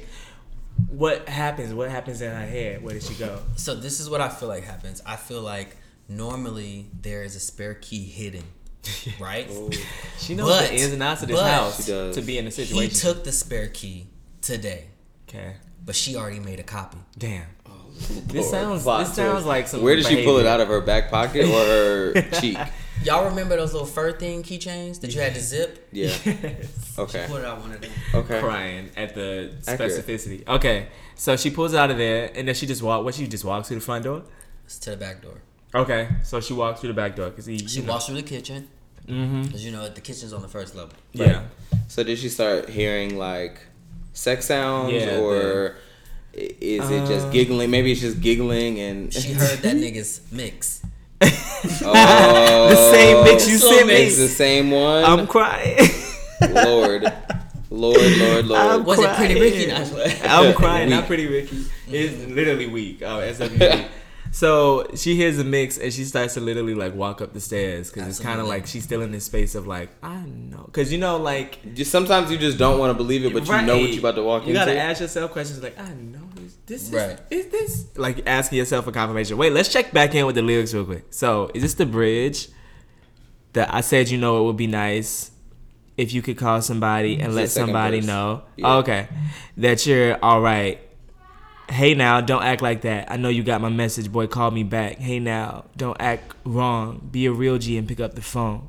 What 0.88 1.28
happens? 1.28 1.72
What 1.72 1.90
happens 1.90 2.20
in 2.20 2.30
her 2.30 2.46
head? 2.46 2.82
Where 2.82 2.92
did 2.94 3.02
she 3.02 3.14
go? 3.14 3.40
So 3.56 3.74
this 3.74 3.98
is 4.00 4.10
what 4.10 4.20
I 4.20 4.28
feel 4.28 4.48
like 4.48 4.64
happens. 4.64 5.00
I 5.06 5.16
feel 5.16 5.40
like 5.40 5.76
normally 6.08 6.86
there 7.00 7.22
is 7.22 7.34
a 7.36 7.40
spare 7.40 7.74
key 7.74 8.04
hidden, 8.04 8.42
right? 9.20 9.46
Oh. 9.50 9.70
She 10.18 10.34
knows 10.34 10.48
But- 10.48 10.68
the 10.70 10.74
ins 10.76 10.92
and 10.92 11.02
outs 11.02 11.22
of 11.22 11.28
this 11.28 11.38
but- 11.40 11.50
house 11.50 11.86
to 11.86 12.22
be 12.24 12.38
in 12.38 12.46
a 12.46 12.50
He 12.50 12.64
situation. 12.64 12.94
took 12.96 13.24
the 13.24 13.32
spare 13.32 13.68
key 13.68 14.06
today, 14.40 14.86
okay. 15.28 15.56
but 15.84 15.94
she 15.94 16.16
already 16.16 16.40
made 16.40 16.60
a 16.60 16.64
copy. 16.64 16.98
Damn. 17.18 17.44
Oh, 17.66 17.70
Lord, 18.10 18.28
This 18.28 18.50
sounds. 18.50 18.82
plot 18.82 19.06
This 19.06 19.14
sounds 19.16 19.44
like 19.44 19.68
some. 19.68 19.82
Where 19.82 19.96
did 19.96 20.06
she 20.06 20.24
pull 20.24 20.38
it 20.38 20.46
out 20.46 20.60
of 20.60 20.68
her 20.68 20.80
back 20.80 21.10
pocket 21.10 21.44
or 21.46 22.12
her 22.14 22.22
cheek? 22.40 22.58
Y'all 23.04 23.28
remember 23.28 23.56
those 23.56 23.72
little 23.74 23.86
fur 23.86 24.10
thing 24.12 24.42
keychains 24.42 25.00
that 25.00 25.14
you 25.14 25.20
had 25.20 25.34
to 25.34 25.40
zip? 25.40 25.86
Yeah. 25.92 26.10
Yes. 26.24 26.94
Okay. 26.98 27.26
Put 27.28 27.40
it 27.40 27.44
out 27.44 27.60
one 27.60 27.72
of 27.72 27.80
them. 27.80 27.90
Okay. 28.14 28.40
Crying 28.40 28.90
at 28.96 29.14
the 29.14 29.52
Accurate. 29.66 29.92
specificity. 29.92 30.48
Okay, 30.48 30.86
so 31.14 31.36
she 31.36 31.50
pulls 31.50 31.74
it 31.74 31.78
out 31.78 31.90
of 31.90 31.98
there, 31.98 32.30
and 32.34 32.48
then 32.48 32.54
she 32.54 32.66
just 32.66 32.82
walk. 32.82 33.04
What 33.04 33.14
she 33.14 33.26
just 33.28 33.44
walks 33.44 33.68
through 33.68 33.78
the 33.80 33.84
front 33.84 34.04
door. 34.04 34.22
It's 34.64 34.78
to 34.80 34.90
the 34.90 34.96
back 34.96 35.20
door. 35.22 35.42
Okay, 35.74 36.08
so 36.24 36.40
she 36.40 36.54
walks 36.54 36.80
through 36.80 36.88
the 36.88 36.94
back 36.94 37.14
door 37.16 37.28
because 37.28 37.44
he. 37.44 37.58
She 37.58 37.80
you 37.80 37.86
know, 37.86 37.92
walks 37.92 38.06
through 38.06 38.14
the 38.16 38.22
kitchen 38.22 38.68
Mm-hmm. 39.06 39.42
because 39.42 39.64
you 39.64 39.72
know 39.72 39.88
the 39.88 40.00
kitchen's 40.00 40.32
on 40.32 40.42
the 40.42 40.48
first 40.48 40.74
level. 40.74 40.94
Yeah. 41.12 41.44
So 41.88 42.02
did 42.02 42.18
she 42.18 42.28
start 42.28 42.68
hearing 42.68 43.16
like 43.16 43.60
sex 44.12 44.46
sounds 44.46 44.92
Yeah, 44.92 45.18
or 45.20 45.76
i 46.34 46.38
is 46.60 46.90
it 46.90 47.02
Uh, 47.02 47.06
just 47.06 47.30
giggling? 47.32 47.70
Maybe 47.70 47.92
it's 47.92 48.00
just 48.00 48.20
giggling 48.20 48.78
and 48.80 49.12
She 49.14 49.32
heard 49.42 49.58
that 49.60 49.76
nigga's 49.76 50.20
mix. 50.32 50.82
oh, 51.22 52.68
the 52.70 52.90
same 52.92 53.24
mix 53.24 53.48
you 53.48 53.58
So 53.58 53.68
sent 53.70 53.86
me. 53.88 53.94
It's 53.94 54.18
the 54.18 54.28
same 54.28 54.70
one. 54.70 55.04
I'm 55.04 55.26
crying. 55.26 55.78
Lord, 56.50 57.02
Lord, 57.70 57.96
Lord, 58.18 58.46
Lord. 58.50 58.60
I'm 58.60 58.84
Was 58.84 58.98
it 58.98 59.16
Pretty. 59.16 59.40
Ricky? 59.40 59.72
I'm 59.72 60.52
crying. 60.54 60.90
Not 60.90 61.00
Weak. 61.00 61.06
pretty 61.06 61.26
Ricky. 61.26 61.64
It's 61.88 62.26
literally 62.30 62.66
weak. 62.66 63.02
Oh, 63.02 63.18
SWV. 63.20 63.88
So 64.36 64.86
she 64.94 65.16
hears 65.16 65.38
the 65.38 65.44
mix 65.44 65.78
and 65.78 65.90
she 65.90 66.04
starts 66.04 66.34
to 66.34 66.40
literally 66.40 66.74
like 66.74 66.94
walk 66.94 67.22
up 67.22 67.32
the 67.32 67.40
stairs 67.40 67.90
because 67.90 68.06
it's 68.06 68.20
kind 68.20 68.38
of 68.38 68.46
like 68.46 68.66
she's 68.66 68.84
still 68.84 69.00
in 69.00 69.10
this 69.10 69.24
space 69.24 69.54
of 69.54 69.66
like 69.66 69.88
I 70.02 70.20
know 70.26 70.64
because 70.66 70.92
you 70.92 70.98
know 70.98 71.16
like 71.16 71.74
Just 71.74 71.90
sometimes 71.90 72.30
you 72.30 72.36
just 72.36 72.58
don't 72.58 72.78
want 72.78 72.90
to 72.90 72.94
believe 73.02 73.24
it, 73.24 73.32
but 73.32 73.46
you 73.46 73.62
know 73.62 73.78
what 73.78 73.88
you're 73.88 73.98
about 74.00 74.16
to 74.16 74.22
walk 74.22 74.42
You 74.42 74.48
into. 74.50 74.60
You 74.60 74.66
gotta 74.66 74.78
ask 74.78 75.00
yourself 75.00 75.30
questions 75.30 75.62
like, 75.62 75.78
I 75.80 75.88
know 75.94 76.28
this. 76.34 76.58
This 76.66 76.82
is, 76.88 76.92
Right. 76.92 77.18
is 77.30 77.46
this 77.46 77.86
like 77.96 78.26
asking 78.28 78.58
yourself 78.58 78.84
for 78.84 78.92
confirmation? 78.92 79.38
Wait, 79.38 79.54
let's 79.54 79.72
check 79.72 79.90
back 79.92 80.14
in 80.14 80.26
with 80.26 80.34
the 80.34 80.42
lyrics 80.42 80.74
real 80.74 80.84
quick. 80.84 81.06
So, 81.08 81.50
is 81.54 81.62
this 81.62 81.72
the 81.72 81.86
bridge 81.86 82.48
that 83.54 83.72
I 83.72 83.80
said 83.80 84.10
you 84.10 84.18
know 84.18 84.42
it 84.42 84.44
would 84.44 84.58
be 84.58 84.66
nice 84.66 85.30
if 85.96 86.12
you 86.12 86.20
could 86.20 86.36
call 86.36 86.60
somebody 86.60 87.14
and 87.14 87.28
It's 87.28 87.34
let 87.36 87.48
somebody 87.48 88.00
verse. 88.00 88.06
know? 88.06 88.42
Yeah. 88.56 88.66
Oh, 88.74 88.78
okay, 88.80 89.08
that 89.56 89.86
you're 89.86 90.22
all 90.22 90.42
right. 90.42 90.78
Hey 91.68 91.94
now, 91.94 92.20
don't 92.20 92.42
act 92.44 92.62
like 92.62 92.82
that. 92.82 93.10
I 93.10 93.16
know 93.16 93.28
you 93.28 93.42
got 93.42 93.60
my 93.60 93.68
message, 93.68 94.10
boy. 94.10 94.28
Call 94.28 94.50
me 94.50 94.62
back. 94.62 94.98
Hey 94.98 95.18
now, 95.18 95.64
don't 95.76 95.96
act 96.00 96.32
wrong. 96.44 97.08
Be 97.10 97.26
a 97.26 97.32
real 97.32 97.58
G 97.58 97.76
and 97.76 97.88
pick 97.88 97.98
up 98.00 98.14
the 98.14 98.22
phone. 98.22 98.68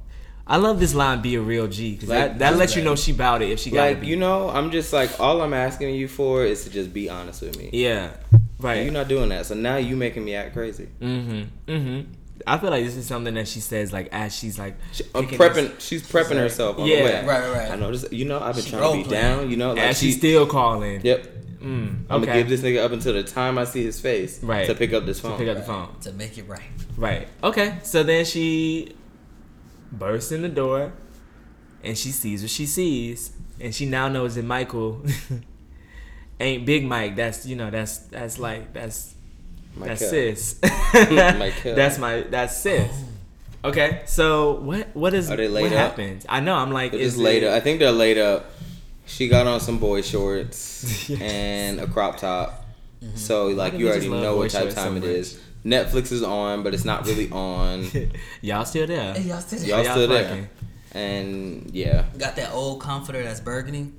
I 0.49 0.57
love 0.57 0.79
this 0.79 0.95
line, 0.95 1.21
"Be 1.21 1.35
a 1.35 1.41
real 1.41 1.67
G," 1.67 1.93
because 1.93 2.09
Like, 2.09 2.19
that, 2.19 2.39
that 2.39 2.49
just 2.51 2.59
lets 2.59 2.75
you 2.77 2.83
know 2.83 2.95
she 2.95 3.11
bout 3.11 3.41
it 3.41 3.49
if 3.51 3.59
she 3.59 3.69
got 3.69 3.81
like 3.81 3.95
to 3.97 4.01
be. 4.01 4.07
you 4.07 4.15
know, 4.15 4.49
I'm 4.49 4.71
just 4.71 4.93
like 4.93 5.19
all 5.19 5.41
I'm 5.41 5.53
asking 5.53 5.93
you 5.95 6.07
for 6.07 6.43
is 6.45 6.63
to 6.63 6.69
just 6.69 6.93
be 6.93 7.09
honest 7.09 7.41
with 7.41 7.57
me. 7.57 7.69
Yeah. 7.73 8.11
Right. 8.59 8.83
You're 8.83 8.93
not 8.93 9.07
doing 9.09 9.29
that, 9.29 9.45
so 9.45 9.53
now 9.55 9.75
you 9.75 9.95
making 9.95 10.23
me 10.25 10.33
act 10.35 10.53
crazy. 10.53 10.87
Mm-hmm. 11.01 11.71
Mm-hmm. 11.71 12.11
I 12.47 12.57
feel 12.59 12.69
like 12.71 12.85
this 12.85 12.95
is 12.95 13.05
something 13.05 13.33
that 13.33 13.47
she 13.47 13.59
says 13.59 13.91
like 13.93 14.07
as 14.13 14.33
she's 14.35 14.57
like 14.57 14.75
I'm 15.13 15.27
prepping. 15.27 15.75
this- 15.75 15.83
She's 15.85 16.01
prepping 16.09 16.37
herself. 16.37 16.79
On 16.79 16.87
Yeah. 16.87 16.97
the 16.97 17.03
way. 17.03 17.25
Right, 17.25 17.41
right, 17.41 17.51
right. 17.51 17.71
I 17.71 17.75
know 17.75 17.91
this. 17.91 18.05
You 18.11 18.25
know, 18.25 18.39
I've 18.39 18.55
been 18.55 18.63
She 18.63 18.69
trying 18.71 18.81
to 18.83 18.87
be 18.89 18.97
role-playing. 19.03 19.37
down. 19.37 19.51
You 19.51 19.57
know, 19.57 19.73
like 19.73 19.83
as 19.83 19.99
she, 19.99 20.07
she's 20.07 20.17
still 20.17 20.47
calling. 20.47 21.01
Yep. 21.03 21.27
Mm, 21.61 22.05
I'm 22.09 22.17
okay. 22.21 22.25
gonna 22.27 22.37
give 22.39 22.49
this 22.49 22.61
nigga 22.61 22.83
up 22.83 22.91
until 22.91 23.13
the 23.13 23.23
time 23.23 23.57
I 23.57 23.63
see 23.65 23.83
his 23.83 23.99
face. 23.99 24.41
Right. 24.43 24.67
To 24.67 24.75
pick 24.75 24.93
up 24.93 25.05
this 25.05 25.19
phone. 25.19 25.31
to 25.31 25.37
phone. 25.37 25.45
pick 25.47 25.57
up 25.57 25.57
the 25.57 25.63
phone. 25.67 25.99
to 26.01 26.11
make 26.13 26.37
it 26.37 26.47
right. 26.47 26.61
Right. 26.95 27.27
Okay. 27.43 27.79
So 27.83 28.03
then 28.03 28.25
she 28.25 28.95
bursts 29.91 30.31
in 30.31 30.41
the 30.43 30.49
door, 30.49 30.93
and 31.83 31.97
she 31.97 32.11
sees 32.11 32.41
what 32.43 32.51
she 32.51 32.65
sees, 32.67 33.31
and 33.59 33.73
she 33.73 33.85
now 33.87 34.07
knows 34.07 34.35
that 34.35 34.45
Michael 34.45 35.03
ain't 36.39 36.65
Big 36.65 36.85
Mike. 36.85 37.15
That's 37.15 37.45
you 37.45 37.55
know 37.55 37.69
that's 37.69 37.97
that's 37.99 38.37
like 38.39 38.73
that's 38.73 39.15
that's 39.77 40.07
sis. 40.09 40.59
Michael. 40.93 41.75
that's 41.75 41.97
my 41.97 42.21
that's 42.21 42.57
sis. 42.57 42.91
Okay. 43.65 44.01
So 44.05 44.53
what 44.59 44.95
what 44.95 45.13
is 45.13 45.29
Are 45.31 45.35
they 45.37 45.49
what 45.49 45.65
up? 45.65 45.71
happens? 45.71 46.25
I 46.29 46.39
know. 46.39 46.55
I'm 46.55 46.71
like 46.71 46.91
They're 46.91 47.01
is 47.01 47.13
just 47.13 47.23
laid 47.23 47.43
it- 47.43 47.47
up. 47.47 47.53
I 47.55 47.59
think 47.59 47.79
they're 47.79 47.91
laid 47.91 48.17
up. 48.17 48.51
She 49.07 49.27
got 49.27 49.47
on 49.47 49.59
some 49.59 49.79
boy 49.79 50.01
shorts 50.01 51.09
and 51.21 51.79
a 51.79 51.87
crop 51.87 52.17
top. 52.17 52.65
So 53.15 53.47
like 53.47 53.73
you 53.73 53.87
already 53.89 54.09
know 54.09 54.37
what 54.37 54.51
type 54.51 54.67
of 54.67 54.75
time 54.75 54.99
so 54.99 55.05
it 55.07 55.11
is. 55.11 55.39
Netflix 55.65 56.11
is 56.11 56.23
on, 56.23 56.63
but 56.63 56.73
it's 56.73 56.85
not 56.85 57.05
really 57.07 57.29
on. 57.31 57.89
Y'all 58.41 58.65
still 58.65 58.87
there? 58.87 59.17
y'all 59.19 59.39
still 59.41 59.59
Y'all 59.63 59.83
Y'all 59.83 59.93
still 59.95 60.07
there. 60.07 60.23
fucking. 60.27 60.49
And 60.93 61.69
yeah, 61.73 62.05
Got 62.17 62.35
that 62.37 62.53
old 62.53 62.79
comforter 62.81 63.21
that's 63.23 63.39
burgundy. 63.39 63.91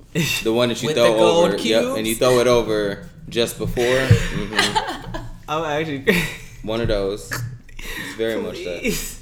the 0.43 0.51
one 0.51 0.69
that 0.69 0.81
you 0.83 0.93
throw 0.93 1.11
the 1.13 1.17
gold 1.17 1.53
over, 1.53 1.57
yep, 1.61 1.97
and 1.97 2.05
you 2.07 2.15
throw 2.15 2.39
it 2.39 2.47
over 2.47 3.07
just 3.29 3.57
before. 3.57 3.83
hmm 4.07 5.17
I'm 5.47 5.63
actually. 5.65 6.05
One 6.63 6.81
of 6.81 6.87
those. 6.89 7.31
It's 7.77 8.15
very 8.17 8.41
much 8.41 8.57
that. 8.57 9.15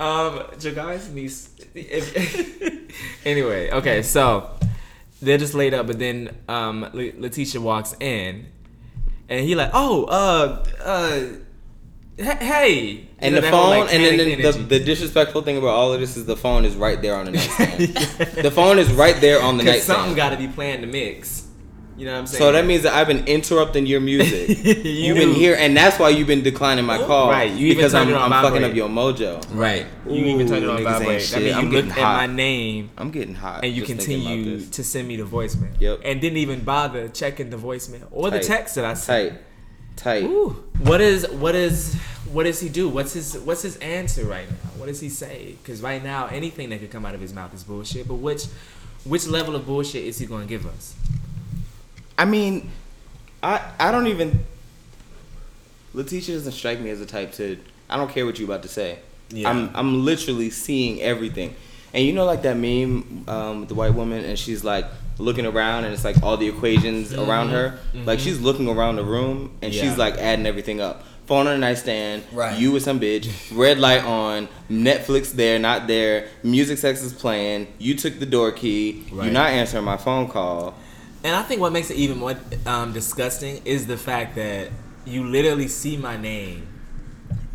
Um, 0.00 0.38
Jagari's 0.60 1.08
niece. 1.10 1.48
if- 1.74 3.16
anyway, 3.26 3.70
okay, 3.70 4.02
so 4.02 4.50
they're 5.20 5.38
just 5.38 5.54
laid 5.54 5.74
up, 5.74 5.86
but 5.86 5.98
then 5.98 6.36
um, 6.48 6.88
Letitia 6.92 7.60
walks 7.60 7.94
in, 8.00 8.46
and 9.28 9.44
he 9.44 9.54
like, 9.54 9.70
oh, 9.74 10.04
uh, 10.04 10.64
uh, 10.84 11.20
hey, 12.22 13.08
And 13.18 13.34
You 13.34 13.40
the 13.40 13.42
that 13.42 13.52
whole, 13.54 13.70
phone, 13.72 13.80
like, 13.86 13.94
and 13.94 14.04
then 14.04 14.16
the, 14.40 14.52
the, 14.52 14.58
the 14.58 14.80
disrespectful 14.80 15.42
thing 15.42 15.56
about 15.56 15.68
all 15.68 15.92
of 15.92 16.00
this 16.00 16.16
is 16.16 16.26
the 16.26 16.36
phone 16.36 16.64
is 16.64 16.76
right 16.76 17.00
there 17.00 17.16
on 17.16 17.26
the 17.26 17.30
nightstand. 17.32 17.80
the 18.44 18.50
phone 18.50 18.78
is 18.78 18.90
right 18.92 19.20
there 19.20 19.42
on 19.42 19.56
the 19.56 19.64
nightstand. 19.64 19.98
something 19.98 20.14
got 20.16 20.30
to 20.30 20.36
be 20.36 20.48
playing 20.48 20.80
the 20.80 20.86
mix. 20.86 21.47
You 21.98 22.04
know 22.04 22.12
what 22.12 22.18
I'm 22.20 22.26
saying? 22.28 22.38
So 22.38 22.52
that 22.52 22.64
means 22.64 22.84
that 22.84 22.94
I've 22.94 23.08
been 23.08 23.26
interrupting 23.26 23.84
your 23.84 24.00
music. 24.00 24.64
You 24.64 24.74
You've 24.84 25.16
been 25.16 25.34
here, 25.34 25.56
and 25.58 25.76
that's 25.76 25.98
why 25.98 26.10
you've 26.10 26.28
been 26.28 26.42
declining 26.44 26.84
my 26.84 26.96
call. 26.98 27.28
Right, 27.28 27.50
you 27.50 27.66
even 27.66 27.76
because 27.78 27.92
I'm, 27.92 28.04
turned 28.06 28.16
it 28.16 28.22
on 28.22 28.32
I'm 28.32 28.42
fucking 28.44 28.62
up 28.62 28.74
your 28.74 28.88
mojo. 28.88 29.44
right. 29.52 29.84
You 30.06 30.24
even 30.26 30.46
turned 30.46 30.62
it 30.64 30.70
on 30.70 30.76
niggas 30.78 30.86
ain't 30.86 30.98
vibrate. 30.98 31.22
shit. 31.22 31.30
That 31.32 31.40
means 31.42 31.56
you 31.56 31.60
I'm 31.60 31.70
looked 31.70 31.98
at 31.98 32.16
my 32.16 32.26
name. 32.26 32.90
I'm 32.96 33.10
getting 33.10 33.34
hot. 33.34 33.64
and 33.64 33.74
you 33.74 33.84
just 33.84 34.06
thinking 34.06 34.20
about 34.22 34.28
continue 34.30 34.60
to 34.66 34.84
send 34.84 35.08
me 35.08 35.16
the 35.16 35.24
voicemail. 35.24 35.70
Yep. 35.80 36.00
And 36.04 36.20
didn't 36.20 36.38
even 36.38 36.60
bother 36.62 37.08
checking 37.08 37.50
the 37.50 37.56
voicemail 37.56 38.06
or 38.12 38.30
the 38.30 38.38
Tight. 38.38 38.46
text 38.46 38.74
that 38.76 38.84
I 38.84 38.94
sent. 38.94 39.32
tight, 39.32 39.40
tight. 39.96 40.22
Ooh. 40.24 40.50
What 40.78 41.00
is 41.00 41.28
what 41.30 41.56
is 41.56 41.96
what 42.30 42.44
does 42.44 42.60
he 42.60 42.68
do? 42.68 42.88
What's 42.88 43.12
his 43.14 43.36
what's 43.38 43.62
his 43.62 43.76
answer 43.78 44.24
right 44.24 44.48
now? 44.48 44.56
What 44.76 44.86
does 44.86 45.00
he 45.00 45.08
say? 45.08 45.56
Because 45.60 45.82
right 45.82 46.02
now 46.02 46.26
anything 46.28 46.68
that 46.70 46.78
could 46.78 46.92
come 46.92 47.04
out 47.04 47.16
of 47.16 47.20
his 47.20 47.32
mouth 47.34 47.52
is 47.52 47.64
bullshit. 47.64 48.06
But 48.06 48.16
which 48.16 48.44
which 49.04 49.26
level 49.26 49.56
of 49.56 49.66
bullshit 49.66 50.04
is 50.04 50.18
he 50.18 50.26
going 50.26 50.42
to 50.42 50.48
give 50.48 50.64
us? 50.64 50.94
I 52.18 52.24
mean, 52.24 52.70
I 53.42 53.62
I 53.78 53.90
don't 53.92 54.08
even. 54.08 54.44
Letitia 55.94 56.34
doesn't 56.34 56.52
strike 56.52 56.80
me 56.80 56.90
as 56.90 57.00
a 57.00 57.06
type 57.06 57.32
to. 57.34 57.58
I 57.88 57.96
don't 57.96 58.10
care 58.10 58.26
what 58.26 58.38
you 58.38 58.44
about 58.44 58.62
to 58.62 58.68
say. 58.68 58.98
Yeah. 59.30 59.48
I'm 59.48 59.70
I'm 59.74 60.04
literally 60.04 60.50
seeing 60.50 61.00
everything, 61.00 61.54
and 61.94 62.04
you 62.04 62.12
know 62.12 62.24
like 62.24 62.42
that 62.42 62.56
meme 62.56 63.24
um, 63.28 63.60
with 63.60 63.68
the 63.68 63.74
white 63.74 63.94
woman, 63.94 64.24
and 64.24 64.38
she's 64.38 64.64
like 64.64 64.84
looking 65.18 65.46
around, 65.46 65.84
and 65.84 65.94
it's 65.94 66.04
like 66.04 66.22
all 66.22 66.36
the 66.36 66.48
equations 66.48 67.12
around 67.14 67.48
her. 67.50 67.78
Like 67.94 68.20
she's 68.20 68.40
looking 68.40 68.68
around 68.68 68.96
the 68.96 69.04
room, 69.04 69.56
and 69.62 69.72
Mm-hmm. 69.72 69.84
Yeah. 69.84 69.90
she's 69.90 69.98
like 69.98 70.14
adding 70.18 70.46
everything 70.46 70.80
up. 70.80 71.04
Phone 71.26 71.46
on 71.46 71.52
the 71.54 71.58
nightstand. 71.58 72.22
Right. 72.32 72.58
You 72.58 72.72
with 72.72 72.82
some 72.82 72.98
bitch. 73.00 73.30
Red 73.54 73.78
light 73.78 74.02
on. 74.02 74.48
Netflix 74.70 75.30
there, 75.32 75.58
not 75.58 75.86
there. 75.86 76.28
Music 76.42 76.78
sex 76.78 77.02
is 77.02 77.12
playing. 77.12 77.66
You 77.78 77.94
took 77.96 78.18
the 78.18 78.24
door 78.24 78.50
key. 78.50 79.04
Right. 79.12 79.24
You're 79.24 79.34
not 79.34 79.50
answering 79.50 79.84
my 79.84 79.98
phone 79.98 80.28
call. 80.28 80.74
And 81.24 81.34
I 81.34 81.42
think 81.42 81.60
what 81.60 81.72
makes 81.72 81.90
it 81.90 81.96
even 81.96 82.18
more 82.18 82.36
um, 82.66 82.92
disgusting 82.92 83.60
is 83.64 83.86
the 83.86 83.96
fact 83.96 84.36
that 84.36 84.70
you 85.04 85.24
literally 85.24 85.68
see 85.68 85.96
my 85.96 86.16
name 86.16 86.66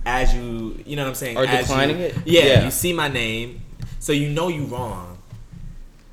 as 0.06 0.34
you, 0.34 0.82
you 0.86 0.96
know 0.98 1.04
what 1.04 1.10
I'm 1.10 1.16
saying, 1.16 1.38
Or 1.38 1.46
as 1.46 1.62
declining 1.68 1.98
you- 1.98 2.04
it? 2.06 2.16
Yeah, 2.26 2.42
Yeah. 2.46 2.66
you 2.66 2.72
see 2.72 2.92
my 2.92 3.08
name, 3.08 3.62
so 4.00 4.12
you 4.12 4.28
know 4.30 4.50
you 4.50 4.66
wrong. 4.66 5.18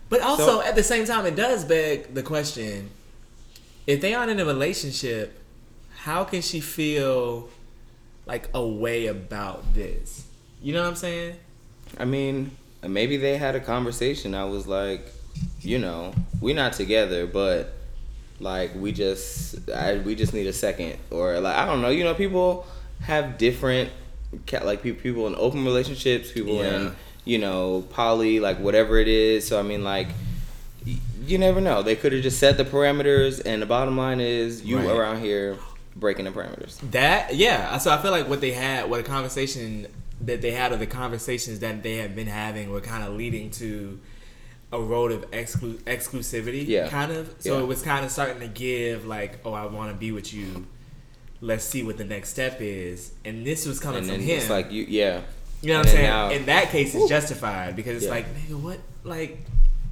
But 0.09 0.21
also 0.21 0.47
So- 0.47 0.63
at 0.63 0.77
the 0.77 0.83
same 0.85 1.07
time, 1.07 1.27
it 1.27 1.35
does 1.35 1.65
beg 1.65 2.15
the 2.15 2.23
question: 2.23 2.91
if 3.87 4.01
they 4.01 4.15
aren't 4.15 4.31
in 4.31 4.39
a 4.39 4.45
relationship, 4.45 5.39
how 6.05 6.23
can 6.25 6.43
she 6.43 6.61
feel 6.61 7.49
like 8.27 8.49
a 8.55 8.65
way 8.65 9.07
about 9.07 9.75
this? 9.75 10.25
You 10.63 10.73
know 10.73 10.83
what 10.83 10.89
I'm 10.91 10.97
saying? 10.97 11.35
I 11.99 12.05
mean, 12.05 12.53
maybe 12.87 13.17
they 13.17 13.37
had 13.39 13.57
a 13.57 13.61
conversation. 13.61 14.35
I 14.37 14.45
was 14.45 14.67
like, 14.69 15.13
you 15.61 15.79
know, 15.79 16.15
we're 16.41 16.55
not 16.55 16.73
together, 16.75 17.27
but 17.27 17.73
like 18.41 18.75
we 18.75 18.93
just, 18.93 19.71
I, 19.71 19.99
we 19.99 20.15
just 20.15 20.33
need 20.33 20.47
a 20.47 20.53
second, 20.53 20.97
or 21.11 21.39
like 21.41 21.57
I 21.57 21.67
don't 21.67 21.83
know. 21.83 21.91
You 21.91 22.05
know, 22.05 22.15
people 22.15 22.67
have 23.01 23.39
different, 23.39 23.91
like 24.63 24.83
people 24.83 25.27
in 25.27 25.35
open 25.37 25.65
relationships, 25.65 26.33
people 26.33 26.55
Yeah. 26.57 26.77
in 26.77 26.97
you 27.25 27.39
know 27.39 27.83
poly, 27.91 28.41
like 28.41 28.59
whatever 28.59 28.99
it 28.99 29.09
is. 29.09 29.47
So 29.47 29.59
I 29.59 29.63
mean, 29.63 29.85
like. 29.85 30.09
You 31.27 31.37
never 31.37 31.61
know. 31.61 31.83
They 31.83 31.95
could 31.95 32.13
have 32.15 32.23
just 32.23 32.39
set 32.39 32.57
the 32.57 32.65
parameters, 32.65 33.43
and 33.45 33.61
the 33.61 33.67
bottom 33.67 33.97
line 33.99 34.19
is 34.21 34.65
you 34.65 34.79
Right. 34.79 34.89
around 34.89 35.21
here 35.21 35.59
breaking 35.95 36.25
the 36.25 36.31
parameters. 36.31 36.79
That 36.93 37.37
yeah. 37.37 37.77
So 37.79 37.91
I 37.93 37.99
feel 38.01 38.11
like 38.11 38.27
what 38.29 38.41
they 38.41 38.53
had, 38.53 38.89
what 38.89 38.99
a 38.99 39.03
conversation 39.03 39.87
that 40.23 40.41
they 40.41 40.53
had, 40.53 40.73
or 40.73 40.77
the 40.79 40.87
conversations 40.87 41.59
that 41.61 41.83
they 41.83 41.97
have 41.99 42.17
been 42.17 42.27
having, 42.27 42.71
were 42.71 42.81
kind 42.81 43.05
of 43.05 43.13
leading 43.15 43.51
to 43.53 44.01
a 44.73 44.81
road 44.81 45.11
of 45.13 45.29
exclu- 45.33 45.79
exclusivity. 45.85 46.67
Yeah. 46.67 46.89
Kind 46.89 47.13
of. 47.13 47.35
So 47.41 47.57
Yeah. 47.57 47.63
it 47.65 47.67
was 47.67 47.83
kind 47.83 48.05
of 48.05 48.11
starting 48.11 48.41
to 48.41 48.47
give 48.49 49.05
like, 49.07 49.39
oh, 49.45 49.53
I 49.53 49.67
want 49.67 49.91
to 49.93 49.97
be 49.97 50.13
with 50.13 50.33
you. 50.33 50.67
Let's 51.41 51.65
see 51.65 51.83
what 51.83 51.97
the 51.97 52.05
next 52.05 52.29
step 52.31 52.59
is. 52.61 53.13
And 53.25 53.47
this 53.47 53.67
was 53.67 53.81
coming 53.81 54.01
And 54.05 54.09
from 54.13 54.21
him. 54.21 54.39
it's 54.39 54.51
like 54.51 54.71
you, 54.71 54.85
yeah. 54.89 55.23
you 55.63 55.69
know 55.69 55.81
and 55.81 55.87
what 55.87 55.89
I'm 55.89 55.93
saying? 55.97 56.07
now- 56.11 56.31
In 56.31 56.47
that 56.47 56.71
case, 56.71 56.95
it's 56.95 57.09
justified 57.09 57.75
because 57.77 57.97
it's 57.97 58.05
Yeah. 58.05 58.11
like, 58.11 58.27
nigga, 58.37 58.61
what? 58.61 58.79
Like, 59.05 59.39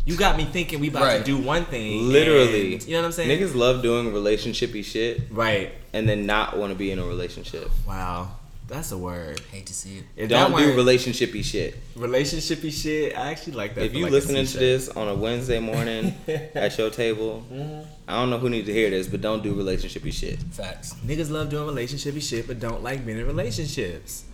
you 0.05 0.15
got 0.17 0.37
me 0.37 0.45
thinking 0.45 0.79
we 0.81 0.89
about 0.89 1.03
Right. 1.03 1.19
to 1.19 1.25
do 1.25 1.39
one 1.39 1.65
thing. 1.65 2.09
Literally, 2.09 2.75
and- 2.75 2.83
you 2.85 2.93
know 2.93 2.99
what 3.01 3.07
I'm 3.07 3.13
saying? 3.13 3.31
Niggas 3.41 3.55
love 3.55 3.83
doing 3.83 4.13
relationshipy 4.13 4.85
shit 4.85 5.23
Right. 5.31 5.73
and 5.93 6.09
then 6.09 6.25
not 6.27 6.57
want 6.57 6.71
to 6.73 6.79
be 6.79 6.91
in 6.91 6.99
a 6.99 7.05
relationship. 7.05 7.71
Wow. 7.87 8.37
That's 8.69 8.93
a 8.93 8.99
word. 8.99 9.41
Hate 9.51 9.65
to 9.67 9.75
see 9.75 9.99
it. 9.99 10.05
If 10.15 10.29
Don't 10.29 10.53
that 10.53 10.59
do 10.59 10.77
relationshipy 10.77 11.43
shit. 11.43 11.75
relationshipy 11.97 12.71
shit. 12.71 13.17
I 13.17 13.31
actually 13.31 13.55
like 13.55 13.75
that. 13.75 13.85
If 13.87 13.95
you 13.95 14.05
like 14.05 14.13
listening 14.13 14.45
to 14.45 14.59
this 14.59 14.91
on 14.91 15.09
a 15.09 15.15
Wednesday 15.15 15.59
morning 15.59 16.15
at 16.55 16.77
your 16.79 16.91
table, 16.91 17.45
Mm-hmm. 17.51 17.91
I 18.07 18.13
don't 18.21 18.31
know 18.31 18.39
who 18.39 18.49
needs 18.51 18.67
to 18.67 18.73
hear 18.73 18.89
this, 18.91 19.07
but 19.07 19.21
don't 19.21 19.43
do 19.43 19.55
relationshipy 19.55 20.13
shit. 20.13 20.39
Facts. 20.41 20.95
niggas 21.05 21.31
love 21.31 21.51
doing 21.51 21.67
relationshipy 21.75 22.23
shit, 22.23 22.47
but 22.47 22.59
don't 22.61 22.83
like 22.83 23.05
being 23.07 23.19
in 23.19 23.27
relationships. 23.27 24.25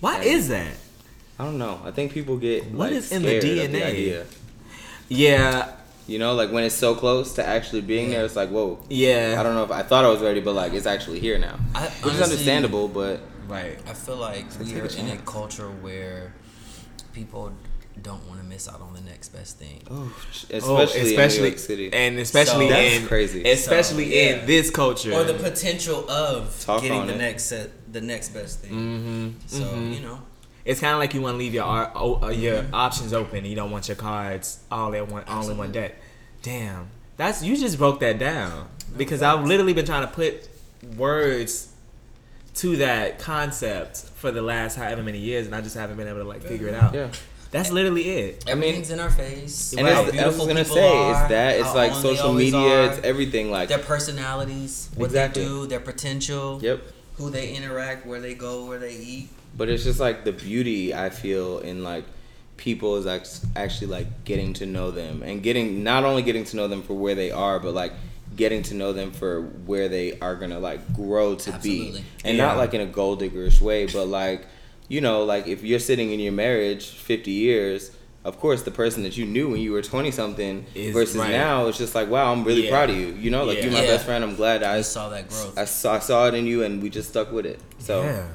Why 0.00 0.20
is 0.20 0.48
that? 0.48 0.74
I 1.38 1.44
don't 1.44 1.58
know. 1.58 1.80
I 1.84 1.90
think 1.92 2.12
people 2.12 2.36
get 2.36 2.64
What 2.66 2.90
like, 2.90 2.92
is 2.92 3.10
in 3.12 3.22
the 3.22 3.40
scared 3.40 3.58
of 3.58 3.70
DNA? 3.74 3.86
idea. 3.86 4.26
Yeah, 5.08 5.72
You 6.06 6.18
know, 6.18 6.34
like 6.34 6.50
when 6.52 6.64
it's 6.64 6.74
so 6.74 6.94
close 6.94 7.34
to 7.34 7.46
actually 7.46 7.82
being 7.82 8.10
there, 8.10 8.24
it's 8.24 8.36
like, 8.36 8.48
whoa. 8.50 8.78
yeah. 8.88 9.36
I 9.38 9.42
don't 9.42 9.54
know 9.54 9.64
if 9.64 9.70
I 9.70 9.82
thought 9.82 10.04
I 10.04 10.08
was 10.08 10.20
ready, 10.20 10.40
but 10.40 10.54
like 10.54 10.72
it's 10.72 10.86
actually 10.86 11.20
here 11.20 11.38
now, 11.38 11.58
I, 11.74 11.86
which 12.02 12.14
is 12.14 12.20
understandable. 12.22 12.88
But 12.88 13.20
Right. 13.48 13.78
I 13.88 13.92
feel 13.94 14.16
like 14.16 14.46
we 14.58 14.66
take 14.66 14.76
a 14.76 14.82
are 14.84 14.98
in 14.98 15.08
a 15.10 15.16
culture 15.18 15.68
where 15.68 16.32
people 17.12 17.52
don't 18.00 18.26
want 18.26 18.40
to 18.40 18.46
miss 18.46 18.68
out 18.68 18.80
on 18.80 18.94
the 18.94 19.00
next 19.02 19.28
best 19.30 19.58
thing. 19.58 19.82
especially, 20.50 20.60
Oh, 20.70 20.78
especially 20.82 21.36
in 21.38 21.42
New 21.42 21.46
York 21.48 21.58
City, 21.58 21.92
and 21.92 22.18
especially 22.18 22.68
So- 22.68 22.72
That's 22.74 22.94
in 22.96 23.06
crazy. 23.06 23.42
especially 23.50 24.04
So, 24.10 24.16
yeah. 24.16 24.20
in 24.40 24.46
this 24.46 24.70
culture. 24.70 25.12
Or 25.12 25.24
the 25.24 25.34
potential 25.34 26.08
of 26.10 26.58
Talk 26.64 26.82
getting 26.82 27.06
the 27.06 27.14
it. 27.14 27.18
next 27.18 27.44
set, 27.44 27.70
the 27.92 28.00
next 28.00 28.30
best 28.30 28.60
thing. 28.60 28.70
mm-hmm. 28.72 29.28
So 29.46 29.74
you 29.74 30.00
know, 30.00 30.20
It's 30.64 30.80
kind 30.80 30.94
of 30.94 31.00
like 31.00 31.12
you 31.12 31.20
want 31.20 31.34
to 31.34 31.38
leave 31.38 31.52
your 31.54 31.64
ar- 31.64 31.92
o- 31.94 32.20
uh, 32.22 32.28
your 32.30 32.64
options 32.72 33.12
open. 33.12 33.44
You 33.44 33.56
don't 33.56 33.70
want 33.72 33.88
your 33.88 33.96
cards 33.96 34.60
all 34.70 34.94
at 34.94 35.08
one 35.08 35.24
all 35.28 35.50
in 35.50 35.58
one 35.58 35.66
Absolutely. 35.68 35.72
deck. 35.72 35.94
Damn, 36.42 36.86
that's 37.18 37.42
you 37.42 37.56
just 37.56 37.76
broke 37.78 38.00
that 38.00 38.18
down 38.18 38.68
because 38.96 39.22
I've 39.22 39.44
literally 39.44 39.74
been 39.74 39.84
trying 39.86 40.06
to 40.06 40.12
put 40.12 40.48
words 40.96 41.68
to 42.54 42.76
that 42.78 43.18
concept 43.18 43.98
for 44.16 44.30
the 44.30 44.42
last 44.42 44.76
however 44.76 45.02
many 45.02 45.18
years, 45.18 45.46
and 45.46 45.54
I 45.54 45.60
just 45.60 45.76
haven't 45.76 45.96
been 45.96 46.08
able 46.08 46.18
to 46.18 46.24
like 46.24 46.42
figure 46.42 46.68
it 46.68 46.74
out. 46.74 46.94
yeah. 46.94 47.08
That's 47.50 47.70
literally 47.70 48.08
it. 48.08 48.44
I 48.48 48.54
mean- 48.54 48.62
everything's 48.70 48.90
in 48.90 48.98
our 49.00 49.10
face. 49.10 49.74
And 49.76 49.86
how 49.86 49.92
it's, 49.92 49.98
I 50.00 50.02
was 50.04 50.12
beautiful 50.12 50.46
gonna 50.46 50.60
people 50.64 50.74
say, 50.76 50.96
are, 50.96 51.10
it's 51.20 51.28
that. 51.28 51.60
It's 51.60 51.74
like 51.74 51.92
social 51.94 52.28
always 52.28 52.50
media. 52.52 52.84
are, 52.88 52.92
It's 52.92 53.04
everything. 53.04 53.50
Like, 53.50 53.68
their 53.68 53.78
personalities, 53.78 54.88
what 54.94 55.06
Exactly. 55.06 55.42
they 55.42 55.48
do, 55.48 55.66
their 55.66 55.80
potential, 55.80 56.60
yep. 56.62 56.82
who 57.16 57.28
they 57.28 57.52
interact, 57.54 58.06
where 58.06 58.20
they 58.20 58.32
go, 58.34 58.64
where 58.64 58.78
they 58.78 58.94
eat. 58.94 59.28
But 59.54 59.68
it's 59.68 59.84
just 59.84 60.00
like 60.00 60.24
the 60.24 60.32
beauty 60.32 60.94
I 60.94 61.10
feel 61.10 61.58
in 61.58 61.84
like 61.84 62.04
people 62.56 62.96
is 62.96 63.06
act- 63.06 63.40
actually 63.54 63.88
like 63.88 64.24
getting 64.24 64.54
to 64.54 64.64
know 64.64 64.90
them 64.90 65.22
and 65.22 65.42
getting 65.42 65.82
not 65.82 66.04
only 66.04 66.22
getting 66.22 66.44
to 66.44 66.56
know 66.56 66.68
them 66.68 66.82
for 66.82 66.94
where 66.94 67.14
they 67.14 67.30
are, 67.32 67.58
but 67.58 67.74
like 67.74 67.92
getting 68.36 68.62
to 68.64 68.74
know 68.74 68.92
them 68.92 69.10
for 69.12 69.40
where 69.42 69.88
they 69.88 70.18
are 70.20 70.34
gonna 70.36 70.58
like 70.58 70.94
grow 70.94 71.34
to 71.34 71.52
Absolutely. 71.52 72.00
be, 72.00 72.04
and 72.24 72.36
Yeah. 72.36 72.46
not 72.46 72.56
like 72.56 72.74
in 72.74 72.80
a 72.80 72.86
gold 72.86 73.20
diggerish 73.20 73.60
way, 73.60 73.86
but 73.86 74.06
like 74.06 74.46
you 74.88 75.00
know, 75.00 75.24
like 75.24 75.46
if 75.46 75.62
you're 75.64 75.78
sitting 75.78 76.10
in 76.12 76.20
your 76.20 76.32
marriage 76.32 76.88
50 76.90 77.30
years. 77.30 77.90
Of 78.24 78.38
course, 78.38 78.62
the 78.62 78.70
person 78.70 79.02
that 79.02 79.16
you 79.16 79.24
knew 79.26 79.48
when 79.50 79.60
you 79.60 79.72
were 79.72 79.82
twenty 79.82 80.12
something 80.12 80.64
versus 80.92 81.16
right. 81.16 81.32
now, 81.32 81.66
it's 81.66 81.76
just 81.76 81.92
like, 81.96 82.08
wow, 82.08 82.30
I'm 82.30 82.44
really 82.44 82.66
Yeah. 82.66 82.70
proud 82.70 82.90
of 82.90 82.96
you. 82.96 83.08
You 83.18 83.30
know, 83.32 83.42
like 83.42 83.56
Yeah. 83.56 83.64
you're 83.64 83.72
my 83.72 83.80
Yeah. 83.82 83.88
best 83.88 84.04
friend. 84.04 84.22
I'm 84.22 84.36
glad 84.36 84.62
I 84.62 84.76
I 84.76 84.80
saw 84.82 85.08
that 85.08 85.28
growth. 85.28 85.58
I 85.58 85.64
saw, 85.64 85.94
I 85.94 85.98
saw 85.98 86.28
it 86.28 86.34
in 86.34 86.46
you, 86.46 86.62
and 86.62 86.80
we 86.80 86.88
just 86.88 87.08
stuck 87.08 87.32
with 87.32 87.46
it. 87.46 87.58
So 87.80 88.04
yeah. 88.04 88.26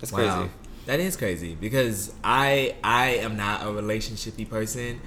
that's 0.00 0.10
Wow. 0.10 0.18
crazy. 0.18 0.50
That 0.86 0.98
is 0.98 1.16
crazy 1.16 1.54
because 1.60 2.10
I 2.24 2.74
I 2.82 3.10
am 3.22 3.36
not 3.36 3.62
a 3.62 3.66
relationshipy 3.66 4.50
person 4.50 5.00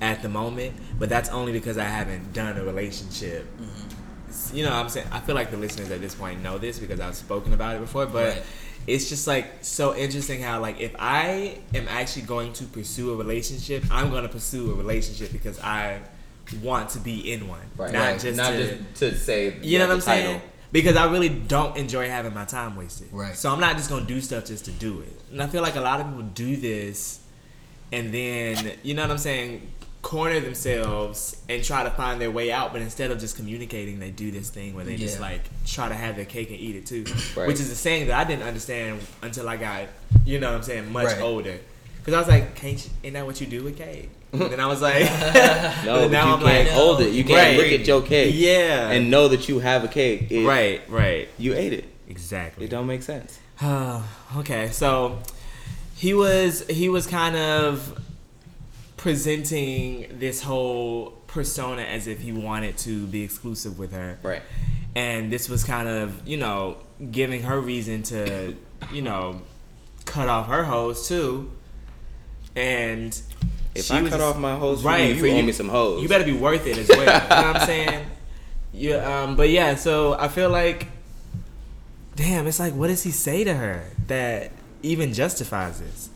at 0.00 0.22
the 0.22 0.28
moment, 0.28 0.74
but 0.98 1.08
that's 1.08 1.28
only 1.30 1.52
because 1.52 1.76
I 1.78 1.84
haven't 1.84 2.32
done 2.32 2.56
a 2.56 2.64
relationship. 2.64 3.44
Mm-hmm. 3.60 4.56
You 4.56 4.64
know, 4.64 4.72
I'm 4.72 4.88
saying 4.88 5.06
I 5.12 5.20
feel 5.20 5.34
like 5.34 5.50
the 5.50 5.56
listeners 5.56 5.90
at 5.90 6.00
this 6.00 6.14
point 6.14 6.42
know 6.42 6.58
this 6.58 6.78
because 6.78 7.00
I've 7.00 7.14
spoken 7.16 7.52
about 7.52 7.76
it 7.76 7.80
before, 7.80 8.06
but 8.06 8.28
Right. 8.34 8.42
it's 8.86 9.08
just 9.08 9.26
like 9.26 9.46
so 9.62 9.94
interesting 9.94 10.40
how 10.42 10.60
like 10.60 10.80
if 10.80 10.94
I 10.98 11.58
am 11.74 11.86
actually 11.88 12.22
going 12.22 12.52
to 12.54 12.64
pursue 12.64 13.12
a 13.12 13.16
relationship, 13.16 13.84
I'm 13.90 14.10
going 14.10 14.22
to 14.22 14.28
pursue 14.28 14.70
a 14.72 14.74
relationship 14.74 15.32
because 15.32 15.60
I 15.60 16.00
want 16.62 16.90
to 16.90 16.98
be 16.98 17.32
in 17.32 17.46
one, 17.48 17.60
not 17.78 18.18
just 18.18 18.36
not 18.36 18.50
to, 18.50 18.76
just 18.76 18.94
to 18.96 19.14
say 19.16 19.56
you 19.62 19.78
know 19.78 19.86
what 19.86 19.94
I'm 19.94 20.00
saying? 20.00 20.40
Because 20.72 20.96
I 20.96 21.10
really 21.10 21.28
don't 21.28 21.76
enjoy 21.76 22.08
having 22.08 22.32
my 22.32 22.44
time 22.44 22.76
wasted. 22.76 23.08
Right. 23.12 23.36
So 23.36 23.52
I'm 23.52 23.60
not 23.60 23.76
just 23.76 23.90
gonna 23.90 24.06
do 24.06 24.20
stuff 24.20 24.46
just 24.46 24.64
to 24.66 24.70
do 24.70 25.00
it. 25.00 25.20
And 25.32 25.42
I 25.42 25.48
feel 25.48 25.62
like 25.62 25.74
a 25.76 25.80
lot 25.80 26.00
of 26.00 26.06
people 26.06 26.22
do 26.22 26.56
this, 26.56 27.20
and 27.92 28.14
then 28.14 28.72
you 28.84 28.94
know 28.94 29.02
what 29.02 29.10
I'm 29.10 29.18
saying, 29.18 29.68
corner 30.10 30.40
themselves 30.40 31.36
and 31.48 31.62
try 31.62 31.84
to 31.84 31.90
find 31.90 32.20
their 32.20 32.32
way 32.32 32.50
out. 32.50 32.72
But 32.72 32.82
instead 32.82 33.12
of 33.12 33.20
just 33.20 33.36
communicating, 33.36 34.00
they 34.00 34.10
do 34.10 34.32
this 34.32 34.50
thing 34.50 34.74
where 34.74 34.84
they 34.84 34.96
just 34.96 35.20
like 35.20 35.42
try 35.64 35.88
to 35.88 35.94
have 35.94 36.16
their 36.16 36.24
cake 36.24 36.50
and 36.50 36.58
eat 36.58 36.74
it 36.74 36.84
too. 36.86 37.04
Right. 37.36 37.46
Which 37.46 37.60
is 37.60 37.70
a 37.70 37.76
saying 37.76 38.08
that 38.08 38.18
I 38.18 38.24
didn't 38.24 38.42
understand 38.42 39.00
until 39.22 39.48
I 39.48 39.56
got, 39.56 39.84
you 40.24 40.40
know 40.40 40.48
what 40.50 40.56
I'm 40.56 40.62
saying, 40.64 40.90
much 40.90 41.06
Right. 41.06 41.20
older. 41.20 41.58
Because 41.98 42.14
I 42.14 42.18
was 42.18 42.28
like, 42.28 42.56
can't 42.56 42.82
you, 42.84 42.90
isn't 43.04 43.12
that 43.14 43.24
what 43.24 43.40
you 43.40 43.46
do 43.46 43.62
with 43.62 43.78
cake? 43.78 44.10
and 44.32 44.40
then 44.42 44.58
I 44.58 44.66
was 44.66 44.82
like, 44.82 45.04
No, 45.84 46.08
now 46.08 46.26
you 46.26 46.34
I'm 46.34 46.40
can't 46.40 46.42
like, 46.42 46.68
hold 46.70 47.00
it. 47.02 47.12
You 47.12 47.22
can't 47.22 47.56
Right. 47.56 47.56
look 47.70 47.80
at 47.80 47.86
your 47.86 48.02
cake 48.02 48.34
yeah, 48.36 48.90
and 48.90 49.12
know 49.12 49.28
that 49.28 49.48
you 49.48 49.60
have 49.60 49.84
a 49.84 49.88
cake. 49.88 50.26
It- 50.28 50.44
right, 50.44 50.80
right. 50.88 51.28
You 51.38 51.54
ate 51.54 51.72
it. 51.72 51.84
Exactly. 52.08 52.64
It 52.64 52.70
don't 52.70 52.88
make 52.88 53.04
sense. 53.04 53.38
okay, 54.36 54.70
so 54.72 55.20
he 55.94 56.14
was 56.14 56.66
he 56.66 56.88
was 56.88 57.06
kind 57.06 57.36
of 57.36 57.96
presenting 59.00 60.06
this 60.18 60.42
whole 60.42 61.12
persona 61.26 61.80
as 61.80 62.06
if 62.06 62.20
he 62.20 62.32
wanted 62.32 62.76
to 62.76 63.06
be 63.06 63.22
exclusive 63.22 63.78
with 63.78 63.92
her. 63.92 64.18
Right. 64.22 64.42
And 64.94 65.32
this 65.32 65.48
was 65.48 65.64
kind 65.64 65.88
of, 65.88 66.28
you 66.28 66.36
know, 66.36 66.76
giving 67.10 67.44
her 67.44 67.58
reason 67.58 68.02
to, 68.04 68.54
you 68.92 69.00
know, 69.00 69.40
cut 70.04 70.28
off 70.28 70.48
her 70.48 70.64
hoes 70.64 71.08
too. 71.08 71.50
And 72.54 73.18
If 73.74 73.86
she 73.86 73.94
I 73.94 74.00
cut 74.02 74.10
just- 74.10 74.20
off 74.20 74.36
my 74.36 74.56
hoes, 74.56 74.84
right, 74.84 75.16
you, 75.16 75.24
you 75.24 75.32
owe 75.34 75.42
me 75.42 75.52
some 75.52 75.70
you 76.02 76.06
better 76.06 76.24
be 76.24 76.34
worth 76.34 76.66
it 76.66 76.76
as 76.76 76.88
well. 76.90 76.98
you 77.00 77.06
know 77.06 77.12
what 77.14 77.56
I'm 77.56 77.66
saying? 77.66 78.06
Yeah, 78.72 79.22
um, 79.24 79.34
but 79.34 79.48
yeah, 79.48 79.74
so 79.74 80.14
I 80.14 80.28
feel 80.28 80.48
like, 80.48 80.86
damn, 82.14 82.46
it's 82.46 82.60
like, 82.60 82.72
what 82.74 82.86
does 82.86 83.02
he 83.02 83.10
say 83.10 83.42
to 83.42 83.52
her 83.52 83.82
that 84.06 84.52
even 84.82 85.12
justifies 85.12 85.80
this? 85.80 86.08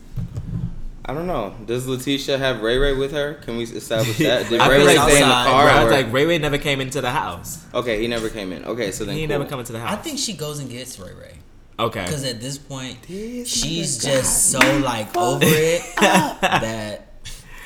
I 1.07 1.13
don't 1.13 1.27
know. 1.27 1.53
Does 1.65 1.87
Letitia 1.87 2.37
have 2.39 2.61
Ray 2.61 2.77
Ray 2.77 2.93
with 2.93 3.11
her? 3.11 3.35
Can 3.35 3.57
we 3.57 3.63
establish 3.65 4.17
that? 4.17 4.49
Did 4.49 4.59
Ray 4.59 4.79
Ray 4.79 4.97
like 4.97 5.09
stay 5.09 5.21
in 5.21 5.27
the 5.27 5.33
car? 5.33 5.65
Bro, 5.65 5.73
I 5.73 5.83
was 5.83 5.91
like, 5.93 6.11
Ray 6.11 6.25
Ray 6.25 6.37
never 6.39 6.57
came 6.57 6.81
into 6.81 6.99
the 7.01 7.11
house. 7.11 7.63
okay, 7.75 8.01
he 8.01 8.07
never 8.07 8.29
came 8.29 8.51
in. 8.51 8.65
Okay, 8.65 8.91
so 8.91 9.05
then 9.05 9.15
He 9.15 9.21
cool. 9.21 9.27
never 9.37 9.45
come 9.45 9.59
into 9.59 9.71
the 9.71 9.79
house. 9.79 9.93
I 9.93 10.01
think 10.01 10.17
she 10.17 10.33
goes 10.33 10.57
and 10.59 10.69
gets 10.69 10.99
Ray 10.99 11.13
Ray. 11.13 11.35
Okay. 11.77 12.03
Because 12.05 12.23
at 12.25 12.39
this 12.41 12.57
point, 12.57 13.03
This 13.07 13.47
she's 13.49 13.97
just 14.03 14.49
so 14.51 14.59
like 14.79 15.15
over 15.15 15.43
it 15.45 15.81
that 15.99 17.07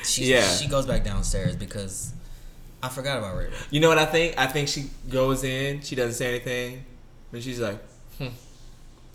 she 0.04 0.24
Yeah. 0.32 0.46
she 0.56 0.66
goes 0.68 0.84
back 0.84 1.04
downstairs 1.04 1.56
because 1.56 2.12
I 2.82 2.88
forgot 2.88 3.18
about 3.18 3.36
Ray 3.38 3.44
Ray. 3.46 3.52
You 3.70 3.80
know 3.80 3.88
what 3.88 3.98
I 3.98 4.06
think? 4.06 4.34
I 4.36 4.48
think 4.48 4.68
she 4.68 4.90
goes 5.08 5.44
in, 5.44 5.80
she 5.82 5.94
doesn't 5.96 6.14
say 6.14 6.28
anything, 6.28 6.84
but 7.32 7.42
she's 7.42 7.60
like, 7.60 7.78
hmm. 8.18 8.28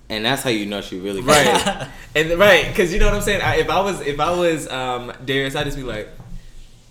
And 0.09 0.25
that's 0.25 0.43
how 0.43 0.49
you 0.49 0.65
know 0.65 0.81
she 0.81 0.99
really 0.99 1.21
Right. 1.21 1.87
and 2.15 2.39
right, 2.39 2.67
because 2.67 2.93
you 2.93 2.99
know 2.99 3.05
what 3.07 3.15
I'm 3.15 3.21
saying. 3.21 3.41
I, 3.41 3.57
if 3.57 3.69
I 3.69 3.81
was 3.81 4.01
if 4.01 4.19
I 4.19 4.31
was 4.31 4.69
um 4.69 5.13
Darius, 5.23 5.55
I'd 5.55 5.65
just 5.65 5.77
be 5.77 5.83
like, 5.83 6.09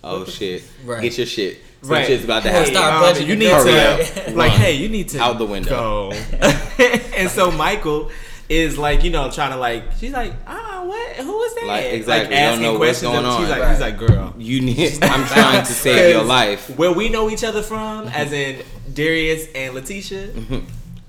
Oh 0.05 0.23
shit! 0.23 0.63
Right. 0.85 1.01
Get 1.01 1.17
your 1.17 1.25
shit. 1.25 1.59
Some 1.81 1.93
right, 1.93 2.05
shit's 2.05 2.23
about 2.23 2.43
to 2.43 2.49
hey, 2.49 2.57
happen. 2.57 2.73
Start 2.73 2.93
um, 2.93 3.03
budgeting 3.03 3.27
You 3.27 3.35
need 3.35 3.49
to 3.49 4.27
up. 4.27 4.35
like, 4.35 4.51
hey, 4.51 4.73
you 4.73 4.87
need 4.87 5.09
to 5.09 5.19
Out 5.19 5.39
the 5.39 5.45
window. 5.45 6.11
Go. 6.11 6.11
and 7.17 7.29
so 7.29 7.51
Michael 7.51 8.11
is 8.47 8.77
like, 8.77 9.03
you 9.03 9.09
know, 9.09 9.31
trying 9.31 9.51
to 9.51 9.57
like. 9.57 9.93
She's 9.99 10.13
like, 10.13 10.33
ah, 10.45 10.83
what? 10.85 11.15
Who 11.17 11.41
is 11.41 11.55
that? 11.55 11.65
Like, 11.65 11.85
exactly. 11.85 12.35
Don't 12.35 12.43
asking 12.43 12.61
know 12.61 12.71
what's 12.73 13.01
questions 13.01 13.11
going 13.13 13.25
of- 13.25 13.39
She's 13.39 13.51
on. 13.51 13.59
like, 13.59 13.69
he's 13.71 13.79
like, 13.79 13.97
girl. 13.97 14.35
You 14.37 14.61
need. 14.61 15.03
I'm 15.03 15.25
trying 15.25 15.65
to 15.65 15.71
save 15.71 16.13
your 16.13 16.23
life. 16.23 16.69
Where 16.77 16.91
we 16.91 17.09
know 17.09 17.31
each 17.31 17.43
other 17.43 17.63
from, 17.63 18.07
as 18.09 18.31
in 18.31 18.63
Darius 18.93 19.47
and 19.55 19.73
Letitia, 19.73 20.29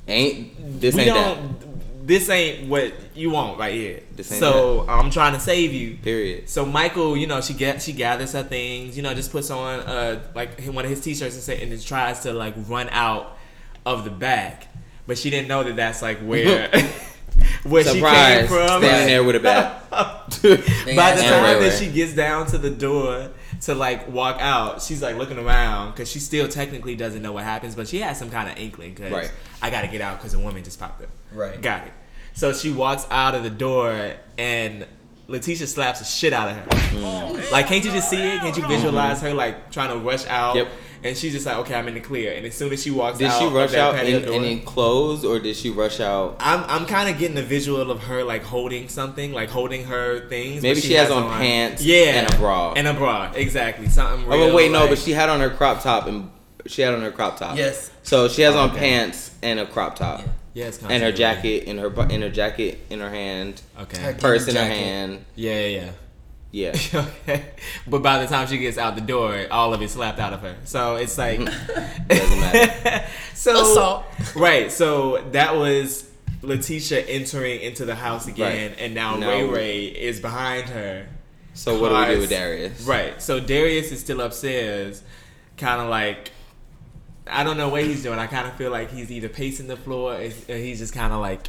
Ain't 0.08 0.80
this 0.80 0.94
we 0.94 1.02
ain't 1.02 1.14
that? 1.14 1.65
This 2.06 2.30
ain't 2.30 2.68
what 2.68 2.94
you 3.16 3.30
want 3.30 3.58
right 3.58 3.74
here. 3.74 4.00
So 4.22 4.86
I'm 4.88 5.10
trying 5.10 5.34
to 5.34 5.40
save 5.40 5.72
you. 5.72 5.96
Period. 5.96 6.48
So 6.48 6.64
Michael, 6.64 7.16
you 7.16 7.26
know, 7.26 7.40
she 7.40 7.52
get 7.52 7.82
she 7.82 7.92
gathers 7.92 8.32
her 8.32 8.44
things, 8.44 8.96
you 8.96 9.02
know, 9.02 9.12
just 9.12 9.32
puts 9.32 9.50
on 9.50 9.80
uh 9.80 10.22
like 10.32 10.62
one 10.66 10.84
of 10.84 10.90
his 10.90 11.00
t-shirts 11.00 11.34
and 11.34 11.42
say 11.42 11.60
and 11.60 11.72
then 11.72 11.80
tries 11.80 12.20
to 12.20 12.32
like 12.32 12.54
run 12.68 12.88
out 12.90 13.36
of 13.84 14.04
the 14.04 14.10
back, 14.10 14.68
but 15.08 15.18
she 15.18 15.30
didn't 15.30 15.48
know 15.48 15.64
that 15.64 15.74
that's 15.74 16.00
like 16.00 16.18
where 16.30 16.70
where 17.64 17.82
she 17.82 18.00
came 18.00 18.46
from. 18.46 18.68
Standing 18.82 19.06
there 19.08 19.24
with 19.24 19.36
a 19.36 19.40
bat. 19.40 19.82
By 19.90 21.14
the 21.16 21.22
time 21.22 21.60
that 21.60 21.76
she 21.78 21.90
gets 21.90 22.14
down 22.14 22.46
to 22.48 22.58
the 22.58 22.70
door 22.70 23.30
to 23.62 23.74
like 23.74 24.08
walk 24.08 24.36
out, 24.40 24.80
she's 24.80 25.02
like 25.02 25.16
looking 25.16 25.38
around 25.38 25.90
because 25.90 26.08
she 26.10 26.20
still 26.20 26.46
technically 26.46 26.94
doesn't 26.94 27.22
know 27.22 27.32
what 27.32 27.44
happens, 27.44 27.74
but 27.74 27.88
she 27.88 27.98
has 27.98 28.16
some 28.16 28.30
kind 28.30 28.48
of 28.48 28.58
inkling 28.58 28.94
because 28.94 29.12
Right. 29.12 29.32
I 29.66 29.70
got 29.70 29.82
to 29.82 29.88
get 29.88 30.00
out 30.00 30.18
because 30.18 30.32
a 30.34 30.38
woman 30.38 30.62
just 30.64 30.78
popped 30.78 31.02
up. 31.02 31.08
Right. 31.32 31.60
Got 31.60 31.86
it. 31.88 31.92
So 32.34 32.52
she 32.52 32.70
walks 32.70 33.06
out 33.10 33.34
of 33.34 33.42
the 33.42 33.50
door 33.50 34.12
and 34.38 34.86
Letitia 35.28 35.66
slaps 35.66 35.98
the 35.98 36.04
shit 36.04 36.32
out 36.32 36.50
of 36.50 36.56
her. 36.56 36.62
Mm. 36.96 37.50
Like, 37.50 37.66
can't 37.66 37.84
you 37.84 37.90
just 37.90 38.08
see 38.08 38.20
it? 38.22 38.40
Can't 38.40 38.56
you 38.56 38.66
visualize 38.68 39.20
her 39.22 39.34
like 39.34 39.70
trying 39.72 39.90
to 39.90 39.98
rush 39.98 40.24
out? 40.26 40.54
Yep. 40.56 40.68
And 41.02 41.16
she's 41.16 41.32
just 41.32 41.46
like, 41.46 41.56
okay, 41.58 41.74
I'm 41.74 41.86
in 41.88 41.94
the 41.94 42.00
clear. 42.00 42.32
And 42.32 42.46
as 42.46 42.54
soon 42.54 42.72
as 42.72 42.82
she 42.82 42.90
walks 42.90 43.18
Did 43.18 43.28
out, 43.28 43.38
she 43.38 43.46
rush 43.46 43.74
out 43.74 43.94
patio 43.94 44.18
in 44.18 44.24
door- 44.24 44.34
any 44.34 44.60
clothes 44.60 45.24
or 45.24 45.38
did 45.38 45.54
she 45.56 45.70
rush 45.70 46.00
out? 46.00 46.36
I'm 46.40 46.64
I'm 46.68 46.86
kind 46.86 47.08
of 47.08 47.18
getting 47.18 47.36
a 47.38 47.42
visual 47.42 47.90
of 47.90 48.04
her 48.04 48.22
like 48.24 48.42
holding 48.44 48.88
something, 48.88 49.32
like 49.32 49.48
holding 49.50 49.84
her 49.84 50.28
things. 50.28 50.62
Maybe 50.62 50.80
but 50.80 50.84
she 50.84 50.94
has 50.94 51.10
on 51.10 51.28
pants 51.30 51.82
yeah, 51.84 52.20
and 52.20 52.34
a 52.34 52.36
bra. 52.38 52.72
and 52.74 52.86
a 52.88 52.94
bra, 52.94 53.32
exactly. 53.34 53.88
Something. 53.88 54.26
Oh, 54.26 54.36
Real, 54.36 54.46
but 54.48 54.54
wait, 54.56 54.70
no, 54.70 54.80
like- 54.82 54.90
but 54.90 54.98
she 54.98 55.12
had 55.12 55.28
on 55.28 55.40
her 55.40 55.50
crop 55.50 55.82
top 55.82 56.06
and 56.06 56.30
she 56.68 56.82
had 56.82 56.94
on 56.94 57.02
her 57.02 57.10
crop 57.10 57.38
top. 57.38 57.56
Yes. 57.56 57.90
So 58.02 58.28
she 58.28 58.42
has 58.42 58.54
on 58.54 58.70
Okay. 58.70 58.78
pants 58.78 59.30
and 59.42 59.58
a 59.60 59.66
crop 59.66 59.96
top. 59.96 60.20
Yeah. 60.20 60.26
yeah, 60.54 60.64
And 60.66 60.74
her 61.02 61.10
continuity. 61.12 61.16
jacket 61.18 61.64
in 61.64 61.78
her 61.78 62.08
in 62.10 62.22
her 62.22 62.30
jacket 62.30 62.78
in 62.90 63.00
her 63.00 63.10
hand, 63.10 63.60
Okay. 63.80 64.00
Her- 64.00 64.14
purse 64.14 64.48
in 64.48 64.56
her 64.56 64.64
hand. 64.64 65.24
Yeah, 65.34 65.60
yeah, 65.60 65.66
yeah. 65.80 65.90
Yeah. 66.52 66.72
okay. 67.28 67.44
But 67.86 68.02
by 68.02 68.18
the 68.20 68.26
time 68.26 68.46
she 68.46 68.56
gets 68.58 68.78
out 68.78 68.94
the 68.94 69.02
door, 69.02 69.46
all 69.50 69.74
of 69.74 69.82
it 69.82 69.90
slapped 69.90 70.18
out 70.18 70.32
of 70.32 70.40
her. 70.40 70.56
So 70.64 70.96
it's 70.96 71.14
mm-hmm. 71.16 71.44
like 71.44 72.08
Doesn't 72.08 72.40
matter. 72.40 73.06
so 73.34 73.62
Assault. 73.62 74.04
Right. 74.34 74.72
So 74.72 75.22
that 75.32 75.56
was 75.56 76.08
Letitia 76.42 77.00
entering 77.00 77.60
into 77.60 77.84
the 77.84 77.94
house 77.94 78.26
again, 78.26 78.70
Right. 78.70 78.80
and 78.80 78.94
now, 78.94 79.16
Now- 79.16 79.28
Ray 79.28 79.44
Ray 79.44 79.84
is 79.86 80.20
behind 80.20 80.68
her. 80.70 81.06
So 81.54 81.80
what 81.80 81.88
do 81.88 81.94
we 82.08 82.14
do 82.14 82.20
with 82.20 82.30
Darius? 82.30 82.82
Right. 82.82 83.20
So 83.20 83.40
Darius 83.40 83.90
is 83.90 84.00
still 84.00 84.20
upstairs, 84.20 85.02
kind 85.56 85.80
of 85.80 85.88
like. 85.88 86.30
I 87.28 87.42
don't 87.44 87.56
know 87.56 87.68
what 87.68 87.82
he's 87.84 88.02
doing. 88.02 88.18
I 88.18 88.26
kind 88.26 88.46
of 88.46 88.54
feel 88.54 88.70
like 88.70 88.90
he's 88.90 89.10
either 89.10 89.28
pacing 89.28 89.66
the 89.66 89.76
floor 89.76 90.14
or 90.14 90.20
he's 90.56 90.78
just 90.78 90.94
kind 90.94 91.12
of 91.12 91.20
like 91.20 91.48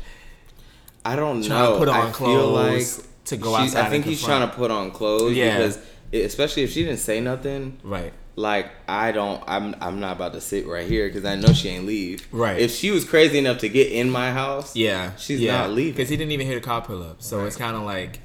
I 1.05 1.15
don't 1.15 1.43
trying 1.43 1.59
know. 1.63 1.73
to 1.73 1.77
put 1.79 1.87
on 1.89 2.07
I 2.07 2.11
feel 2.11 2.47
like 2.49 2.83
to 3.25 3.37
go 3.37 3.55
outside. 3.55 3.85
I 3.85 3.89
think 3.89 4.05
he's 4.05 4.23
trying 4.23 4.47
to 4.49 4.53
put 4.55 4.71
on 4.71 4.91
clothes 4.91 5.35
Yeah. 5.35 5.57
because, 5.57 5.79
especially 6.13 6.63
if 6.63 6.71
she 6.71 6.83
didn't 6.83 6.99
say 6.99 7.19
nothing, 7.21 7.79
Right. 7.83 8.11
like 8.35 8.71
I 8.87 9.11
don't, 9.11 9.41
I'm, 9.47 9.75
I'm 9.81 9.99
not 9.99 10.15
about 10.17 10.33
to 10.33 10.41
sit 10.41 10.65
right 10.67 10.87
here 10.87 11.07
because 11.07 11.25
I 11.25 11.35
know 11.35 11.53
she 11.53 11.69
ain't 11.69 11.85
leave. 11.85 12.27
Right. 12.31 12.59
If 12.59 12.71
she 12.71 12.91
was 12.91 13.05
crazy 13.05 13.37
enough 13.37 13.59
to 13.59 13.69
get 13.69 13.91
in 13.91 14.09
my 14.09 14.31
house, 14.31 14.75
Yeah. 14.75 15.15
she's 15.17 15.39
yeah. 15.41 15.57
not 15.59 15.71
leaving. 15.71 15.93
because 15.93 16.09
he 16.09 16.17
didn't 16.17 16.31
even 16.31 16.45
hear 16.47 16.55
the 16.59 16.65
car 16.65 16.81
pull 16.81 17.03
up. 17.03 17.21
So 17.21 17.45
it's 17.45 17.55
kind 17.57 17.75
of 17.77 17.83
like 17.83 18.19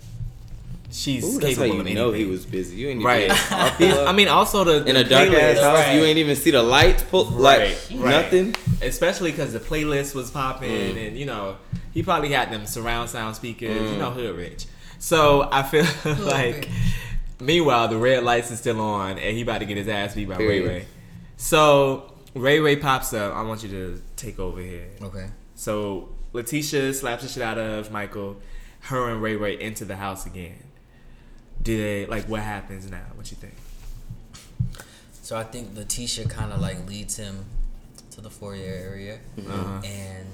she's 0.92 1.24
Ooh, 1.24 1.40
that's 1.40 1.56
how 1.56 1.64
you 1.64 1.80
of 1.80 1.86
know 1.86 2.12
he 2.12 2.24
was 2.26 2.44
busy. 2.46 2.76
You 2.76 2.88
ain't 2.88 3.00
even 3.00 3.06
Right. 3.06 3.28
get 3.28 3.38
a 3.38 3.48
car 3.48 3.70
pull 3.76 3.92
up. 3.98 4.08
I 4.08 4.12
mean, 4.12 4.28
also 4.28 4.62
the, 4.64 4.84
in 4.86 4.94
the 4.94 5.00
a 5.00 5.04
dark 5.04 5.30
ass 5.30 5.58
house, 5.58 5.78
Right. 5.78 5.96
you 5.96 6.02
ain't 6.04 6.18
even 6.18 6.36
see 6.36 6.50
the 6.50 6.62
lights 6.62 7.02
pull, 7.02 7.24
Right, 7.26 7.76
like 7.90 8.00
right. 8.00 8.22
nothing. 8.22 8.54
especially 8.82 9.30
because 9.32 9.52
the 9.52 9.60
playlist 9.60 10.14
was 10.14 10.30
popping, 10.30 10.70
Mm. 10.94 11.08
and 11.08 11.18
you 11.18 11.24
know 11.26 11.56
he 11.92 12.02
probably 12.02 12.30
had 12.30 12.52
them 12.52 12.66
surround 12.66 13.10
sound 13.10 13.34
speakers. 13.36 13.70
Mm. 13.80 13.92
You 13.92 13.98
know, 13.98 14.10
hood 14.10 14.36
rich. 14.36 14.66
So 14.98 15.48
I 15.50 15.62
feel 15.62 15.84
like, 16.24 16.68
meanwhile, 17.40 17.88
the 17.88 17.96
red 17.96 18.22
lights 18.22 18.50
is 18.50 18.58
still 18.60 18.80
on, 18.80 19.18
and 19.18 19.36
he 19.36 19.42
about 19.42 19.58
to 19.58 19.64
get 19.64 19.76
his 19.76 19.88
ass 19.88 20.14
beat 20.14 20.28
by 20.28 20.36
Ray 20.36 20.60
Ray. 20.60 20.84
So 21.36 22.12
Ray 22.34 22.60
Ray 22.60 22.76
pops 22.76 23.12
up. 23.12 23.34
I 23.34 23.42
want 23.42 23.62
you 23.62 23.68
to 23.70 24.00
take 24.16 24.38
over 24.38 24.60
here. 24.60 24.86
Okay. 25.02 25.26
So 25.54 26.08
Letitia 26.32 26.94
slaps 26.94 27.22
the 27.22 27.28
shit 27.28 27.42
out 27.42 27.58
of 27.58 27.90
Michael. 27.90 28.36
Her 28.80 29.10
and 29.10 29.22
Ray 29.22 29.36
Ray 29.36 29.60
into 29.60 29.84
the 29.84 29.96
house 29.96 30.26
again. 30.26 30.54
Do 31.62 31.76
they 31.76 32.06
like 32.06 32.28
what 32.28 32.40
happens 32.42 32.90
now? 32.90 33.04
What 33.14 33.30
you 33.30 33.36
think? 33.36 33.54
So 35.22 35.36
I 35.36 35.44
think 35.44 35.76
Letitia 35.76 36.26
kind 36.26 36.52
of 36.52 36.60
like 36.60 36.86
leads 36.88 37.16
him 37.16 37.44
to 38.10 38.20
the 38.20 38.30
foyer 38.30 38.56
area, 38.64 39.18
Uh-huh. 39.38 39.80
and 39.84 40.26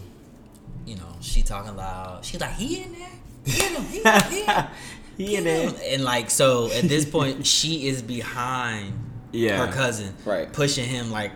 you 0.87 0.97
know 0.97 1.17
she 1.21 1.43
talking 1.43 1.77
loud. 1.77 2.25
She's 2.25 2.41
like, 2.41 2.53
"He 2.55 2.83
in 2.83 2.93
there? 2.95 3.11
Get 3.45 3.73
him! 3.73 3.85
He, 3.85 4.37
he, 5.17 5.27
He 5.27 5.37
in 5.37 5.45
there. 5.45 5.71
And 5.85 6.05
like 6.05 6.31
so, 6.31 6.71
at 6.73 6.85
this 6.89 7.05
point, 7.05 7.47
she 7.47 7.89
is 7.89 8.03
behind 8.03 8.95
Yeah. 9.33 9.67
her 9.67 9.73
cousin, 9.73 10.15
Right. 10.25 10.51
pushing 10.53 10.85
him 10.89 11.11
like 11.11 11.33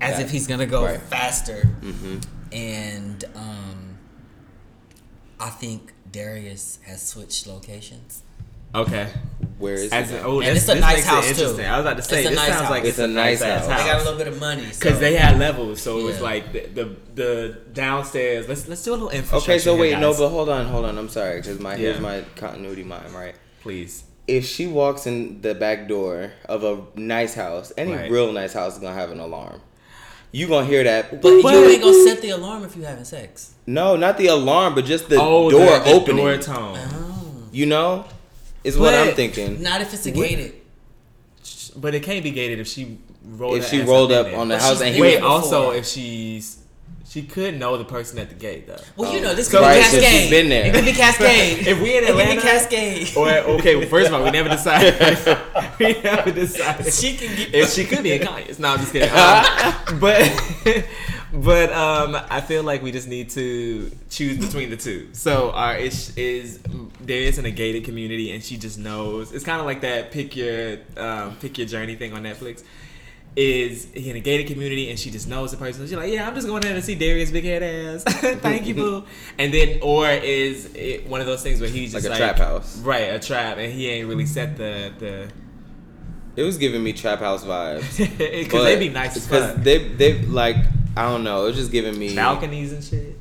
as 0.00 0.14
Back. 0.16 0.24
if 0.24 0.30
he's 0.30 0.46
gonna 0.46 0.66
go 0.66 0.84
Right. 0.84 1.00
faster. 1.02 1.68
And 2.52 3.24
um, 3.36 3.98
I 5.38 5.50
think 5.50 5.92
Darius 6.10 6.78
has 6.84 7.02
switched 7.02 7.46
locations. 7.46 8.22
Okay. 8.74 9.08
Where 9.58 9.74
is 9.74 9.90
As 9.92 10.10
it? 10.10 10.20
in, 10.20 10.24
oh, 10.24 10.40
And 10.40 10.56
this, 10.56 10.68
it's 10.68 10.68
a 10.68 10.80
nice 10.80 10.96
makes 10.96 11.06
it 11.06 11.10
house, 11.10 11.24
too. 11.24 11.30
interesting. 11.32 11.66
I 11.66 11.76
was 11.78 11.86
about 11.86 11.96
to 11.98 12.02
say 12.02 12.20
It's 12.20 12.28
this 12.30 12.38
nice 12.38 12.48
sounds 12.48 12.60
house. 12.62 12.70
like 12.70 12.84
It's 12.84 12.98
a 12.98 13.06
nice 13.08 13.42
house. 13.42 13.62
They 13.66 13.74
got 13.74 13.96
a 14.00 14.04
little 14.04 14.18
bit 14.18 14.28
of 14.28 14.40
money 14.40 14.62
because 14.66 14.94
so- 14.94 15.00
they 15.00 15.14
had 15.16 15.38
levels, 15.38 15.82
so 15.82 15.98
it 15.98 16.04
was 16.04 16.20
like 16.20 16.52
the, 16.52 16.66
the 16.66 16.96
the 17.14 17.58
downstairs. 17.74 18.48
Let's 18.48 18.66
let's 18.68 18.82
do 18.82 18.92
a 18.92 18.94
little 18.94 19.10
infrastructure. 19.10 19.50
Okay, 19.52 19.58
so 19.58 19.72
here, 19.74 19.80
wait, 19.94 19.98
no, 19.98 20.14
but 20.14 20.28
hold 20.30 20.48
on, 20.48 20.66
hold 20.66 20.84
on. 20.86 20.96
I'm 20.96 21.08
sorry, 21.10 21.40
because 21.40 21.58
my 21.60 21.76
here's 21.76 22.00
my 22.00 22.22
continuity 22.36 22.82
mind, 22.84 23.12
right? 23.12 23.34
please. 23.60 24.04
If 24.26 24.46
she 24.46 24.66
walks 24.68 25.06
in 25.08 25.40
the 25.42 25.54
back 25.54 25.88
door 25.88 26.30
of 26.48 26.62
a 26.62 26.80
nice 26.94 27.34
house, 27.34 27.72
any 27.76 27.92
Right. 27.92 28.10
real 28.10 28.32
nice 28.32 28.52
house 28.52 28.74
is 28.74 28.78
gonna 28.78 28.94
have 28.94 29.10
an 29.10 29.18
alarm. 29.20 29.60
You 30.32 30.46
gonna 30.46 30.64
hear 30.66 30.84
that? 30.84 31.20
But 31.20 31.42
What? 31.42 31.52
you 31.54 31.64
ain't 31.68 31.82
gonna 31.82 32.04
set 32.04 32.22
the 32.22 32.30
alarm 32.30 32.64
if 32.64 32.76
you 32.76 32.84
having 32.84 33.04
sex. 33.04 33.52
No, 33.66 33.96
not 33.96 34.16
the 34.16 34.28
alarm, 34.28 34.76
but 34.76 34.84
just 34.84 35.08
the 35.08 35.16
oh, 35.20 35.50
door 35.50 35.78
the, 35.80 35.84
the 35.84 35.90
opening. 35.92 36.24
door 36.24 36.36
tone. 36.38 36.78
Oh. 36.78 37.48
you 37.50 37.66
know, 37.66 38.04
is 38.64 38.76
what 38.78 38.94
I'm 38.94 39.14
thinking. 39.14 39.62
Not 39.62 39.80
if 39.80 39.92
it's 39.94 40.06
a 40.06 40.10
gated. 40.10 40.54
But 41.76 41.94
it 41.94 42.02
can't 42.02 42.22
be 42.24 42.30
gated 42.32 42.58
if 42.58 42.66
she 42.68 42.98
rolled. 43.24 43.58
If 43.58 43.68
she 43.68 43.80
ass 43.82 43.88
rolled 43.88 44.10
in 44.12 44.18
up 44.18 44.34
on 44.38 44.48
the 44.48 44.56
But 44.56 44.62
house 44.62 44.80
and 44.80 44.94
he 44.94 45.00
Wait, 45.00 45.16
before. 45.16 45.28
also 45.30 45.70
if 45.70 45.86
she's 45.86 46.58
she 47.08 47.22
could 47.22 47.58
know 47.58 47.76
the 47.76 47.84
person 47.84 48.18
at 48.18 48.28
the 48.28 48.34
gate 48.36 48.66
though. 48.68 48.76
Well, 48.96 49.12
you 49.12 49.20
know 49.20 49.34
this 49.34 49.48
So- 49.48 49.58
could 49.58 49.64
be 49.64 49.68
Right, 49.80 49.84
so 49.84 49.96
she's 49.96 50.04
Cascade. 50.04 50.30
been 50.30 50.48
there. 50.48 50.66
It 50.66 50.74
could 50.74 50.84
be 50.84 50.92
Cascade. 50.92 51.58
If 51.66 51.80
we 51.80 51.96
in 51.96 52.04
it 52.04 52.06
could 52.06 52.10
Atlanta, 52.20 52.34
be 52.36 52.40
Cascade. 52.42 53.16
or 53.16 53.28
okay, 53.58 53.76
well, 53.76 53.88
first 53.88 54.08
of 54.08 54.14
all, 54.14 54.22
we 54.24 54.30
never 54.30 54.48
decided. 54.48 54.94
we 55.80 56.00
never 56.02 56.30
decided. 56.30 56.92
She 56.92 57.16
can 57.16 57.34
get- 57.36 57.54
if 57.54 57.70
she 57.72 57.84
could 57.84 58.02
be 58.02 58.12
in 58.12 58.22
Kanye's. 58.22 58.58
No, 58.58 58.68
I'm 58.68 58.78
just 58.80 58.92
kidding. 58.92 59.10
Um, 59.10 59.98
but 60.00 60.84
but 61.32 61.72
um, 61.72 62.16
I 62.30 62.40
feel 62.40 62.62
like 62.62 62.82
we 62.82 62.92
just 62.92 63.08
need 63.08 63.30
to 63.30 63.90
choose 64.08 64.38
between 64.38 64.70
the 64.70 64.76
two. 64.76 65.08
So 65.12 65.50
our 65.52 65.76
is 65.76 66.16
is 66.16 66.58
Darius 67.04 67.38
in 67.38 67.44
a 67.46 67.50
gated 67.50 67.84
community, 67.84 68.32
and 68.32 68.42
she 68.42 68.56
just 68.56 68.78
knows. 68.78 69.32
It's 69.32 69.44
kind 69.44 69.60
of 69.60 69.66
like 69.66 69.80
that 69.82 70.10
pick 70.10 70.36
your 70.36 70.78
um, 70.96 71.36
pick 71.36 71.58
your 71.58 71.66
journey 71.66 71.94
thing 71.96 72.12
on 72.12 72.22
Netflix. 72.22 72.62
Is 73.36 73.86
he 73.94 74.10
in 74.10 74.16
a 74.16 74.20
gated 74.20 74.48
community 74.48 74.90
and 74.90 74.98
she 74.98 75.08
just 75.08 75.28
knows 75.28 75.52
the 75.52 75.56
person? 75.56 75.86
She's 75.86 75.92
like, 75.94 76.12
yeah, 76.12 76.26
I'm 76.26 76.34
just 76.34 76.48
going 76.48 76.62
there 76.62 76.74
to 76.74 76.82
see 76.82 76.96
Darius' 76.96 77.30
big 77.30 77.44
head 77.44 77.62
ass. 77.62 78.02
Thank 78.40 78.66
you, 78.66 78.74
boo. 78.74 79.04
And 79.38 79.54
then, 79.54 79.78
or 79.82 80.10
is 80.10 80.74
it 80.74 81.06
one 81.08 81.20
of 81.20 81.28
those 81.28 81.40
things 81.40 81.60
where 81.60 81.70
he's 81.70 81.92
just 81.92 82.04
Like 82.04 82.18
a 82.18 82.20
like, 82.20 82.34
trap 82.34 82.38
house. 82.38 82.78
right? 82.78 83.14
A 83.14 83.20
trap, 83.20 83.56
and 83.58 83.72
he 83.72 83.88
ain't 83.88 84.08
really 84.08 84.26
set 84.26 84.56
the 84.56 84.92
the 84.98 85.28
It 86.34 86.42
was 86.42 86.58
giving 86.58 86.82
me 86.82 86.92
trap 86.92 87.20
house 87.20 87.44
vibes. 87.44 87.98
because 88.18 88.64
they 88.64 88.76
be 88.76 88.88
nice 88.88 89.24
Because 89.24 89.54
they 89.62 89.78
they 89.90 90.22
like 90.22 90.56
I 90.96 91.02
don't 91.02 91.24
know. 91.24 91.46
It's 91.46 91.56
just 91.58 91.70
giving 91.72 91.98
me. 91.98 92.14
balconies 92.14 92.72
and 92.72 92.82
shit. 92.84 93.16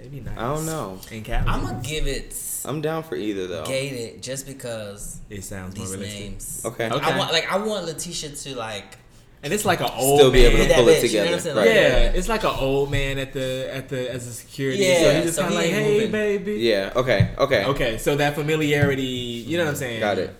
They 0.00 0.08
be 0.08 0.20
nice. 0.20 0.38
I 0.38 0.54
don't 0.54 0.66
know. 0.66 1.00
In 1.10 1.22
Cali, 1.24 1.46
I'm 1.48 1.62
gonna 1.64 1.80
give 1.82 2.06
it 2.06 2.34
I'm 2.64 2.80
down 2.80 3.02
for 3.02 3.16
either 3.16 3.46
though. 3.46 3.64
gated 3.66 4.22
just 4.22 4.46
because 4.46 5.18
it 5.30 5.42
sounds 5.44 5.76
more 5.76 5.86
these 5.86 5.96
realistic. 5.96 6.20
names. 6.20 6.62
Okay. 6.64 6.90
Okay. 6.90 7.04
I 7.12 7.18
want 7.18 7.32
like 7.32 7.50
I 7.52 7.56
want 7.58 7.84
Letitia 7.86 8.30
to 8.30 8.56
like 8.56 8.96
and 9.42 9.52
it's 9.52 9.64
like 9.64 9.80
an 9.80 9.90
old 9.96 10.18
Still 10.18 10.30
be 10.32 10.42
man. 10.42 10.50
able 10.52 10.62
to 10.64 10.68
That 10.68 10.76
pull 10.78 10.88
it 10.88 11.02
bitch, 11.04 11.10
you 11.12 11.18
know 11.18 11.24
what 11.26 11.32
I'm 11.34 11.38
together. 11.38 11.60
Right. 11.60 11.66
Yeah, 11.68 12.12
it's 12.12 12.28
like 12.28 12.42
an 12.44 12.54
old 12.58 12.90
man 12.90 13.18
at 13.18 13.32
the 13.32 13.68
at 13.72 13.88
the 13.88 14.10
as 14.12 14.26
a 14.26 14.32
security. 14.32 14.82
so 14.82 14.88
Yeah, 14.88 15.12
he's 15.16 15.24
just 15.24 15.36
so 15.36 15.42
kind 15.42 15.54
of 15.54 15.60
he 15.62 15.66
like, 15.72 15.74
"Hey, 15.84 15.94
moving." 15.94 16.10
baby." 16.12 16.54
Yeah. 16.60 16.92
Okay. 16.96 17.30
Okay. 17.38 17.64
Okay, 17.64 17.98
so 17.98 18.16
that 18.16 18.34
familiarity, 18.34 19.02
you 19.04 19.56
know 19.58 19.64
what 19.64 19.70
I'm 19.70 19.76
saying? 19.76 20.00
Got 20.00 20.18
it. 20.18 20.34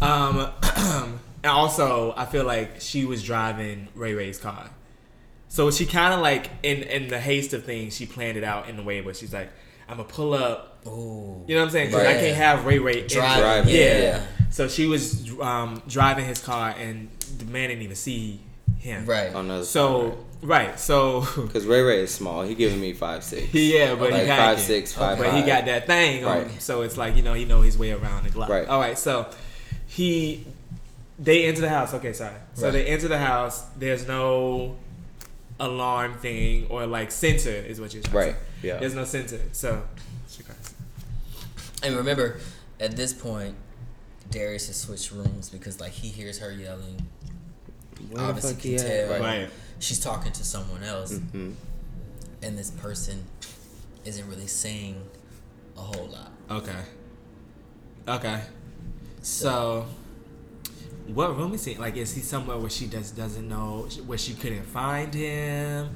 Um, 0.00 0.48
and 1.44 1.44
also, 1.46 2.12
I 2.16 2.24
feel 2.26 2.44
like 2.44 2.80
she 2.80 3.04
was 3.04 3.22
driving 3.22 3.86
Ray 3.94 4.14
Ray's 4.14 4.38
car, 4.38 4.70
so 5.54 5.70
she 5.70 5.84
kind 5.84 6.14
of 6.14 6.20
like 6.20 6.48
in 6.62 6.78
in 6.84 7.08
the 7.08 7.20
haste 7.20 7.52
of 7.52 7.64
things, 7.64 7.94
she 7.94 8.06
planned 8.06 8.38
it 8.38 8.44
out 8.44 8.68
in 8.70 8.78
a 8.78 8.82
way 8.82 9.02
where 9.02 9.12
she's 9.12 9.34
like, 9.34 9.50
"I'm 9.86 9.98
gonna 9.98 10.08
pull 10.08 10.32
up." 10.32 10.78
Ooh. 10.86 11.44
You 11.46 11.54
know 11.54 11.60
what 11.60 11.66
I'm 11.66 11.70
saying? 11.70 11.90
'Cause 11.90 12.00
I 12.00 12.04
Right. 12.06 12.20
can't 12.20 12.36
have 12.36 12.64
Ray 12.64 12.78
Ray 12.78 13.06
Driving, 13.06 13.42
Driving, 13.42 13.74
Yeah. 13.74 13.98
yeah. 13.98 14.20
So 14.50 14.66
she 14.68 14.86
was 14.86 15.30
um, 15.40 15.82
driving 15.86 16.24
his 16.24 16.38
car, 16.40 16.74
and 16.78 17.08
the 17.38 17.44
man 17.44 17.68
didn't 17.68 17.82
even 17.82 17.96
see 17.96 18.40
him. 18.78 19.04
Right. 19.06 19.32
On 19.34 19.46
the 19.48 19.54
other 19.54 19.64
So 19.64 20.16
right. 20.42 20.80
So 20.80 21.20
because 21.36 21.66
Ray 21.66 21.82
Ray 21.82 22.00
is 22.00 22.12
small, 22.14 22.42
he 22.44 22.54
giving 22.54 22.80
me 22.80 22.94
five 22.94 23.22
six. 23.22 23.46
yeah, 23.54 23.94
but 23.94 24.06
he 24.12 24.18
like 24.18 24.26
got 24.26 24.38
five 24.38 24.58
it. 24.58 24.62
six, 24.62 24.92
five 24.94 25.18
but 25.18 25.34
he 25.34 25.42
got 25.42 25.66
that 25.66 25.86
thing 25.86 26.24
on 26.24 26.38
Right. 26.38 26.46
him. 26.48 26.60
So 26.60 26.82
it's 26.82 26.96
like, 26.96 27.14
you 27.14 27.22
know, 27.22 27.34
he 27.34 27.44
know 27.44 27.60
his 27.60 27.76
way 27.78 27.92
around 27.92 28.24
the 28.24 28.30
block. 28.32 28.48
Right. 28.48 28.66
All 28.66 28.80
right, 28.80 28.98
so 28.98 29.26
he 29.86 30.46
they 31.18 31.44
enter 31.44 31.60
the 31.60 31.68
house. 31.68 31.94
Okay, 31.94 32.12
sorry. 32.12 32.32
So 32.54 32.64
Right. 32.64 32.72
they 32.72 32.86
enter 32.86 33.06
the 33.08 33.18
house. 33.18 33.62
There's 33.78 34.08
no 34.08 34.76
alarm 35.62 36.14
thing 36.18 36.66
or 36.68 36.86
like 36.86 37.10
sensor 37.10 37.50
is 37.50 37.80
what 37.80 37.94
you're 37.94 38.02
trying 38.02 38.16
Right. 38.16 38.26
to 38.26 38.60
say. 38.60 38.68
Yeah. 38.68 38.78
There's 38.78 38.94
no 38.94 39.04
sensor. 39.04 39.40
So 39.52 39.82
And 41.84 41.96
remember, 41.96 42.36
at 42.78 42.94
this 42.96 43.12
point, 43.12 43.56
Darius 44.30 44.68
has 44.68 44.76
switched 44.76 45.10
rooms 45.10 45.48
because 45.50 45.80
like 45.80 45.92
he 45.92 46.08
hears 46.08 46.38
her 46.38 46.52
yelling. 46.52 47.06
Where 48.10 48.22
the 48.22 48.28
Obviously, 48.28 48.52
fuck 48.54 48.62
can 48.62 48.70
he 48.70 48.76
tell 48.78 49.20
Right. 49.20 49.50
she's 49.80 49.98
talking 50.00 50.32
to 50.32 50.44
someone 50.44 50.82
else, 50.84 51.12
Mhm. 51.12 51.54
and 52.42 52.58
this 52.58 52.70
person 52.70 53.24
isn't 54.04 54.28
really 54.28 54.46
saying 54.46 55.02
a 55.76 55.80
whole 55.80 56.06
lot. 56.06 56.30
Okay. 56.50 56.82
Okay. 58.08 58.42
So 59.22 59.86
what 61.06 61.36
room 61.36 61.54
is 61.54 61.64
he? 61.64 61.74
Like, 61.74 61.96
is 61.96 62.14
he 62.14 62.20
somewhere 62.20 62.56
where 62.58 62.70
she 62.70 62.86
just 62.86 63.16
doesn't 63.16 63.48
know, 63.48 63.88
where 64.06 64.18
she 64.18 64.34
couldn't 64.34 64.64
find 64.64 65.12
him, 65.14 65.90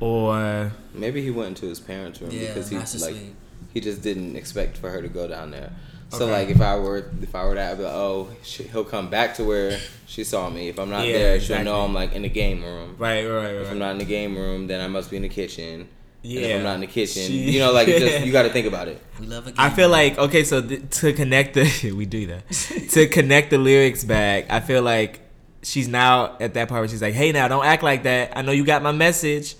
or 0.00 0.72
Maybe 0.92 1.22
he 1.22 1.30
went 1.30 1.48
into 1.50 1.66
his 1.66 1.80
parents' 1.80 2.20
room 2.20 2.30
Yeah, 2.30 2.48
because 2.48 2.68
he 2.68 2.76
like 2.76 2.86
suite. 2.86 3.34
he 3.72 3.80
just 3.80 4.02
didn't 4.02 4.36
expect 4.36 4.76
for 4.76 4.90
her 4.90 5.00
to 5.02 5.08
go 5.08 5.26
down 5.28 5.50
there. 5.50 5.70
So 6.10 6.24
Okay. 6.26 6.32
like 6.32 6.48
if 6.50 6.60
I 6.60 6.76
were 6.78 7.04
if 7.22 7.34
I 7.34 7.44
were 7.44 7.54
to 7.54 7.62
have 7.62 7.80
like, 7.80 7.92
oh 7.92 8.28
she, 8.42 8.64
he'll 8.64 8.84
come 8.84 9.08
back 9.10 9.34
to 9.36 9.44
where 9.44 9.78
she 10.06 10.22
saw 10.22 10.48
me. 10.50 10.68
If 10.68 10.78
I'm 10.78 10.90
not 10.90 11.06
Yeah, 11.06 11.12
there, 11.14 11.40
she'll 11.40 11.64
know 11.64 11.80
I'm 11.80 11.94
like 11.94 12.12
in 12.12 12.22
the 12.22 12.28
game 12.28 12.62
room. 12.62 12.96
right, 12.98 13.24
right, 13.26 13.44
right? 13.46 13.54
If 13.54 13.70
I'm 13.70 13.78
not 13.78 13.92
in 13.92 13.98
the 13.98 14.04
game 14.04 14.36
room, 14.36 14.66
then 14.66 14.80
I 14.80 14.86
must 14.88 15.10
be 15.10 15.16
in 15.16 15.22
the 15.22 15.28
kitchen. 15.28 15.88
Yeah. 16.24 16.40
And 16.40 16.50
if 16.52 16.56
I'm 16.58 16.62
not 16.64 16.74
in 16.76 16.80
the 16.80 16.86
kitchen, 16.86 17.22
She- 17.22 17.52
you 17.52 17.58
know, 17.60 17.70
like 17.72 17.86
it 17.88 18.00
just 18.00 18.24
you 18.26 18.32
got 18.32 18.42
to 18.44 18.50
think 18.50 18.66
about 18.66 18.88
it. 18.88 19.00
We 19.20 19.26
love 19.26 19.46
a 19.46 19.50
game. 19.50 19.56
I 19.58 19.70
feel 19.70 19.88
like 19.88 20.18
okay, 20.18 20.42
so 20.42 20.60
th- 20.60 20.90
to 21.00 21.12
connect 21.12 21.54
the 21.54 21.92
we 21.96 22.04
do 22.06 22.26
that 22.26 22.50
to 22.90 23.06
connect 23.18 23.50
the 23.50 23.58
lyrics 23.58 24.02
back. 24.02 24.50
I 24.50 24.58
feel 24.60 24.82
like 24.82 25.20
she's 25.62 25.86
now 25.88 26.36
at 26.40 26.54
that 26.54 26.68
part 26.68 26.80
where 26.80 26.88
she's 26.88 27.00
like, 27.02 27.14
"Hey, 27.14 27.30
now 27.30 27.46
don't 27.48 27.64
act 27.64 27.82
like 27.84 28.02
that. 28.02 28.32
I 28.36 28.42
know 28.42 28.52
you 28.52 28.64
got 28.64 28.82
my 28.82 28.92
message." 28.92 29.54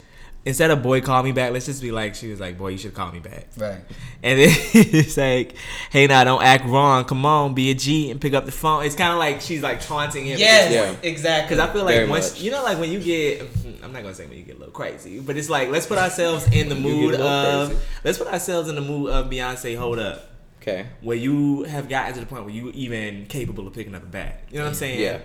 Instead 0.47 0.71
of 0.71 0.83
boy 0.83 1.01
call 1.01 1.23
me 1.23 1.33
back, 1.33 1.53
let's 1.53 1.65
just 1.65 1.81
be 1.81 1.91
like 1.91 2.15
she 2.15 2.29
was 2.29 2.39
like, 2.39 2.59
"Boy, 2.59 2.69
you 2.69 2.79
should 2.79 2.93
call 2.93 3.11
me 3.11 3.19
back." 3.19 3.47
right. 3.57 3.81
And 4.23 4.39
then 4.39 4.51
it's 4.75 5.17
like, 5.17 5.55
"Hey, 5.91 6.07
now 6.07 6.23
don't 6.25 6.43
act 6.43 6.67
wrong. 6.67 7.05
Come 7.07 7.25
on, 7.25 7.55
be 7.55 7.71
a 7.71 7.75
G 7.75 8.11
and 8.11 8.21
pick 8.21 8.35
up 8.35 8.45
the 8.45 8.53
phone." 8.53 8.85
It's 8.85 8.95
kind 8.95 9.13
of 9.13 9.19
like 9.19 9.41
she's 9.41 9.63
like 9.63 9.81
taunting 9.81 10.27
him. 10.27 10.39
Yes, 10.39 10.71
Yeah. 10.71 10.95
exactly. 11.09 11.57
Because 11.57 11.67
I 11.67 11.73
feel 11.73 11.85
like 11.85 11.95
Very 11.97 12.09
once 12.09 12.33
much. 12.35 12.43
you 12.43 12.51
know, 12.51 12.63
like 12.63 12.79
when 12.79 12.93
you 12.93 13.01
get, 13.01 13.41
I'm 13.83 13.93
not 13.95 14.03
gonna 14.03 14.15
say 14.15 14.27
when 14.27 14.37
you 14.37 14.45
get 14.45 14.57
a 14.57 14.59
little 14.59 14.75
crazy, 14.75 15.19
but 15.21 15.37
it's 15.39 15.49
like 15.49 15.71
let's 15.71 15.87
put 15.87 15.97
ourselves 15.99 16.47
in 16.53 16.69
the 16.69 16.75
You 16.77 16.83
get 16.83 16.91
a 16.91 16.97
mood 16.97 17.15
of 17.21 17.69
crazy. 17.69 17.83
let's 18.05 18.19
put 18.19 18.27
ourselves 18.29 18.69
in 18.69 18.75
the 18.75 18.83
mood 18.83 19.11
of 19.11 19.31
Beyonce. 19.31 19.79
Hold 19.79 19.99
up, 19.99 20.29
Okay. 20.61 20.85
where 21.01 21.17
you 21.17 21.63
have 21.63 21.89
gotten 21.89 22.13
to 22.15 22.21
the 22.21 22.27
point 22.27 22.45
where 22.45 22.53
you 22.53 22.71
even 22.75 23.25
capable 23.27 23.67
of 23.67 23.73
picking 23.73 23.95
up 23.95 24.03
a 24.03 24.07
bag. 24.07 24.35
You 24.51 24.59
know 24.59 24.65
what 24.65 24.69
I'm 24.71 24.75
saying? 24.75 25.01
Yeah. 25.01 25.19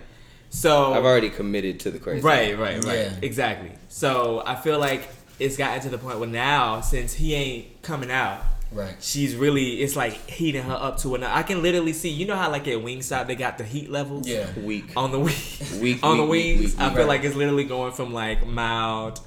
So 0.49 0.93
I've 0.93 1.05
already 1.05 1.29
committed 1.29 1.79
to 1.81 1.91
the 1.91 1.99
crazy. 1.99 2.21
right, 2.21 2.57
right, 2.57 2.83
right, 2.83 2.97
Yeah. 2.99 3.13
exactly. 3.21 3.71
So 3.87 4.41
I 4.45 4.55
feel 4.55 4.79
like 4.79 5.07
it's 5.39 5.57
gotten 5.57 5.81
to 5.81 5.89
the 5.89 5.97
point 5.97 6.19
where 6.19 6.27
now, 6.29 6.81
since 6.81 7.13
he 7.13 7.33
ain't 7.33 7.81
coming 7.81 8.11
out. 8.11 8.41
right. 8.71 8.95
She's 8.99 9.35
really, 9.35 9.81
it's 9.81 9.95
like 9.95 10.13
heating 10.29 10.63
her 10.63 10.73
up 10.73 10.97
to 10.99 11.15
another. 11.15 11.33
I 11.33 11.43
can 11.43 11.61
literally 11.61 11.93
see, 11.93 12.09
you 12.09 12.25
know 12.25 12.35
how 12.35 12.51
like 12.51 12.67
at 12.67 12.77
Wingstop 12.79 13.27
they 13.27 13.35
got 13.35 13.57
the 13.57 13.63
heat 13.63 13.89
levels? 13.89 14.27
Yeah. 14.27 14.47
Weak. 14.59 14.91
on 14.97 15.11
the 15.11 15.19
wing, 15.19 15.33
Weak, 15.81 15.99
on 16.03 16.17
the 16.17 16.23
weak, 16.23 16.31
weak, 16.31 16.59
wings. 16.59 16.71
weak, 16.73 16.79
I 16.81 16.87
weak. 16.89 16.97
feel 16.97 17.07
like 17.07 17.23
it's 17.23 17.35
literally 17.35 17.63
going 17.63 17.93
from 17.93 18.13
like 18.13 18.45
mild 18.45 19.21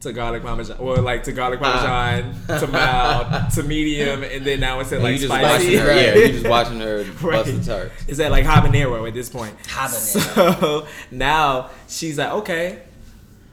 to 0.00 0.12
garlic 0.14 0.42
parmesan, 0.42 0.78
or 0.78 0.96
like 0.96 1.22
to 1.24 1.32
garlic 1.32 1.60
parmesan 1.60 2.34
to 2.46 2.66
mild 2.66 3.50
to 3.54 3.62
medium, 3.62 4.22
and 4.22 4.44
then 4.44 4.60
now 4.60 4.80
it's 4.80 4.92
at 4.92 5.02
like 5.02 5.20
you 5.20 5.26
spicy. 5.26 5.76
her. 5.76 5.92
Yeah, 5.94 6.14
you 6.14 6.32
just 6.32 6.48
watching 6.48 6.80
her 6.80 7.04
Right. 7.04 7.20
bust 7.44 7.52
the 7.54 7.64
tart. 7.64 7.92
It's 8.08 8.18
at 8.18 8.30
like 8.30 8.44
habanero 8.44 9.06
at 9.06 9.14
this 9.14 9.28
point. 9.28 9.54
Habanero. 9.64 9.90
So 9.92 10.86
now 11.10 11.70
she's 11.88 12.18
like, 12.18 12.32
okay, 12.32 12.82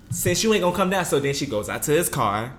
since 0.10 0.43
you 0.43 0.54
ain't 0.54 0.62
gonna 0.64 0.76
come 0.76 0.89
down, 0.89 1.06
so 1.06 1.20
then 1.20 1.34
she 1.34 1.45
goes 1.45 1.68
out 1.70 1.84
to 1.84 1.91
his 1.91 2.08
car 2.10 2.54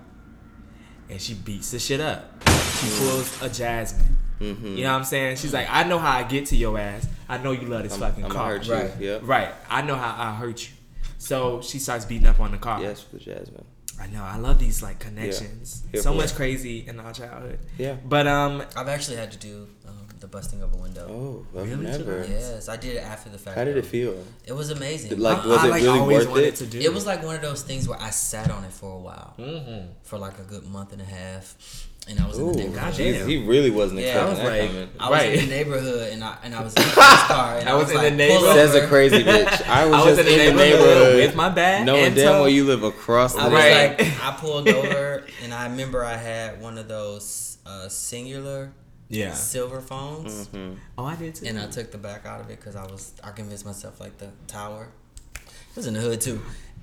and 1.08 1.20
she 1.20 1.34
beats 1.34 1.70
the 1.70 1.78
shit 1.78 2.00
up. 2.00 2.42
She 2.46 2.88
pulls 2.98 3.42
a 3.42 3.48
Jazmine. 3.48 4.16
Mm-hmm. 4.40 4.76
You 4.76 4.84
know 4.84 4.92
what 4.92 4.98
I'm 4.98 5.04
saying? 5.04 5.36
She's 5.36 5.52
like, 5.52 5.66
I 5.68 5.82
know 5.82 5.98
how 5.98 6.16
I 6.16 6.22
get 6.22 6.46
to 6.46 6.56
your 6.56 6.78
ass. 6.78 7.08
I 7.28 7.38
know 7.38 7.50
you 7.52 7.66
love 7.66 7.82
this 7.82 7.94
I'm, 7.94 8.00
fucking 8.00 8.24
I'm 8.24 8.30
car. 8.30 8.60
Right. 8.68 8.90
Yeah. 9.00 9.18
Right. 9.22 9.48
I 9.68 9.82
know 9.82 9.96
how 9.96 10.14
I 10.16 10.34
hurt 10.34 10.62
you. 10.68 10.74
So 11.18 11.60
she 11.60 11.78
starts 11.80 12.04
beating 12.04 12.28
up 12.28 12.38
on 12.38 12.52
the 12.52 12.58
car. 12.58 12.80
Yes, 12.80 13.00
for 13.02 13.16
Jazmine. 13.16 13.64
I 14.00 14.06
know. 14.06 14.22
I 14.24 14.36
love 14.36 14.58
these 14.58 14.82
like 14.82 14.98
connections. 15.00 15.82
Here 15.92 16.00
So 16.02 16.12
for 16.12 16.16
much 16.18 16.34
crazy 16.34 16.86
in 16.86 17.00
our 17.00 17.12
childhood. 17.12 17.58
Yeah. 17.78 17.96
But 18.04 18.26
um, 18.26 18.62
I've 18.76 18.88
actually 18.88 19.16
had 19.16 19.32
to 19.32 19.38
do 19.38 19.66
um, 19.88 20.06
the 20.20 20.28
busting 20.28 20.62
of 20.62 20.72
a 20.72 20.76
window. 20.76 21.06
Oh, 21.10 21.58
I've 21.60 21.68
Really, 21.68 21.84
never. 21.84 22.24
Yes, 22.28 22.68
I 22.68 22.76
did 22.76 22.96
it 22.96 23.00
after 23.02 23.28
the 23.28 23.38
fact. 23.38 23.56
How 23.58 23.64
did 23.64 23.74
though. 23.74 23.78
it 23.80 23.86
feel? 23.86 24.24
It 24.46 24.52
was 24.52 24.70
amazing. 24.70 25.10
Did, 25.10 25.18
like, 25.20 25.44
was 25.44 25.58
I 25.58 25.66
it 25.66 25.70
like 25.70 25.82
really 25.82 25.98
always 25.98 26.18
worth 26.26 26.28
wanted 26.30 26.44
it? 26.46 26.56
to 26.56 26.66
do. 26.66 26.78
It 26.80 26.92
was 26.94 27.06
like 27.06 27.22
one 27.24 27.34
of 27.34 27.42
those 27.42 27.62
things 27.62 27.88
where 27.88 28.00
I 28.00 28.10
sat 28.10 28.50
on 28.50 28.64
it 28.64 28.72
for 28.72 28.92
a 28.96 29.00
while, 29.00 29.34
Mm-hmm. 29.38 29.88
for 30.04 30.16
like 30.18 30.38
a 30.38 30.42
good 30.44 30.64
month 30.64 30.92
and 30.92 31.02
a 31.02 31.04
half, 31.04 31.87
and 32.08 32.18
I 32.20 32.26
was 32.26 32.38
in 32.38 32.44
Ooh, 32.44 32.52
the 32.52 32.58
neighborhood. 32.58 32.74
goddamn. 32.80 33.14
jeez, 33.14 33.28
he 33.28 33.46
really 33.46 33.70
wasn't 33.70 34.00
Yeah, 34.00 34.06
expecting 34.06 34.26
I 34.26 34.30
was 34.30 34.38
that 34.38 34.60
like- 34.60 34.70
coming. 34.70 34.88
I 34.98 35.10
was 35.10 35.18
Right. 35.20 35.32
in 35.34 35.40
the 35.40 35.54
neighborhood 35.54 36.12
and 36.12 36.24
I 36.24 36.36
and 36.42 36.54
I 36.54 36.62
was 36.62 36.74
in 36.76 36.82
his 36.82 36.94
car 36.94 37.58
and 37.58 37.68
I 37.68 37.72
I, 37.72 37.74
was 37.74 37.84
was, 37.84 37.90
in 37.92 37.96
the 37.96 38.02
like, 38.02 38.10
pull 38.10 38.16
neighborhood. 38.42 38.54
Says 38.56 38.74
a 38.74 38.86
crazy 38.86 39.24
bitch. 39.24 39.68
I 39.68 39.84
was, 39.86 39.94
I 39.94 40.04
was 40.06 40.16
just 40.16 40.20
in 40.28 40.38
the 40.38 40.54
neighborhood 40.54 41.16
with 41.16 41.34
my 41.36 41.48
bag. 41.50 41.84
knowing 41.86 42.14
damn 42.14 42.24
toe. 42.24 42.40
well 42.40 42.48
you 42.48 42.64
live 42.64 42.82
across 42.82 43.34
the 43.34 43.40
I 43.40 43.44
was 43.44 43.52
Right. 43.52 43.98
like, 43.98 44.24
I 44.24 44.36
pulled 44.38 44.68
over 44.68 45.24
and 45.44 45.52
I 45.54 45.64
remember 45.68 46.04
I 46.04 46.16
had 46.16 46.60
one 46.62 46.78
of 46.78 46.88
those 46.88 47.58
uh, 47.66 47.86
Cingular 47.88 48.70
Yeah. 49.10 49.34
silver 49.34 49.80
phones, 49.82 50.48
Mhm. 50.48 50.76
Oh, 50.96 51.04
I 51.04 51.16
did 51.16 51.34
too. 51.34 51.46
and 51.46 51.58
I 51.60 51.66
took 51.66 51.90
the 51.92 51.98
back 51.98 52.24
out 52.26 52.40
of 52.40 52.48
it 52.50 52.58
because 52.58 52.76
I 52.76 52.84
was 52.84 53.12
I 53.22 53.30
convinced 53.32 53.66
myself 53.66 54.00
like 54.00 54.16
the 54.18 54.28
tower. 54.46 54.88
It 55.34 55.76
was 55.76 55.86
in 55.86 55.94
the 55.94 56.00
hood 56.00 56.20
too, 56.20 56.40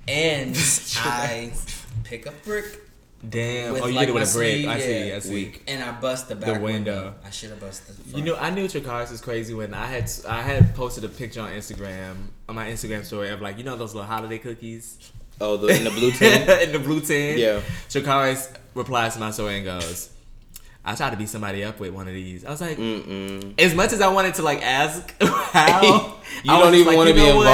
and 0.08 0.56
I 0.98 1.52
pick 2.04 2.26
up 2.26 2.34
brick 2.44 2.64
Damn. 3.28 3.72
with 3.72 3.82
oh, 3.82 3.86
you 3.86 3.94
like 3.94 4.06
did 4.06 4.10
it 4.10 4.14
with 4.20 4.30
a 4.34 4.38
brick. 4.38 4.52
sleeve, 4.54 4.68
I 4.68 4.78
see. 4.80 5.08
yeah. 5.08 5.16
I 5.16 5.18
see. 5.20 5.34
Weak. 5.34 5.62
and 5.66 5.82
I 5.82 5.92
bust 5.92 6.28
the 6.28 6.36
back 6.36 6.60
window. 6.60 6.64
window. 6.64 7.14
I 7.24 7.30
should 7.30 7.50
have 7.50 7.60
busted. 7.60 7.96
The 7.96 8.02
front. 8.10 8.16
You 8.26 8.32
know, 8.32 8.38
I 8.38 8.50
knew 8.50 8.66
Tracaris 8.66 9.10
was 9.10 9.20
crazy 9.20 9.54
when 9.54 9.74
I 9.74 9.86
had 9.86 10.10
I 10.28 10.42
had 10.42 10.74
posted 10.74 11.04
a 11.04 11.08
picture 11.08 11.40
on 11.40 11.50
Instagram 11.50 12.16
on 12.48 12.54
my 12.54 12.66
Instagram 12.68 13.04
story 13.04 13.30
of 13.30 13.40
like 13.40 13.58
you 13.58 13.64
know 13.64 13.76
those 13.76 13.94
little 13.94 14.08
holiday 14.08 14.38
cookies 14.38 15.10
Oh, 15.40 15.56
the 15.58 15.66
in 15.68 15.84
the 15.84 15.90
blue 15.90 16.12
tin. 16.12 16.48
in 16.62 16.72
the 16.72 16.78
blue 16.78 17.00
tin. 17.00 17.38
Yeah. 17.38 17.60
Tracaris 17.90 18.54
replies 18.74 19.14
to 19.14 19.20
my 19.20 19.30
story 19.32 19.56
and 19.56 19.64
goes, 19.66 20.08
"I 20.84 20.94
tried 20.94 21.10
to 21.10 21.16
beat 21.18 21.28
somebody 21.28 21.62
up 21.62 21.78
with 21.78 21.92
one 21.92 22.08
of 22.08 22.14
these." 22.14 22.42
I 22.44 22.50
was 22.50 22.60
like, 22.62 22.78
Mm-mm. 22.78 23.60
as 23.60 23.74
much 23.74 23.92
as 23.92 24.00
I 24.00 24.08
wanted 24.08 24.34
to 24.36 24.42
like 24.42 24.62
ask 24.62 25.12
how, 25.22 25.82
You 26.44 26.52
I 26.52 26.58
don't 26.60 26.72
just 26.72 26.80
even 26.80 26.86
like, 26.86 26.96
wanna 26.96 27.12
be 27.14 27.20
know 27.26 27.36
what, 27.36 27.46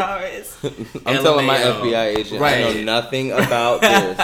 involved. 0.00 1.06
I'm 1.06 1.22
telling 1.22 1.46
my 1.46 1.56
FBI 1.58 2.16
agent. 2.16 2.42
I 2.42 2.60
know 2.62 2.82
nothing 2.82 3.30
about 3.32 3.80
this. 3.80 4.18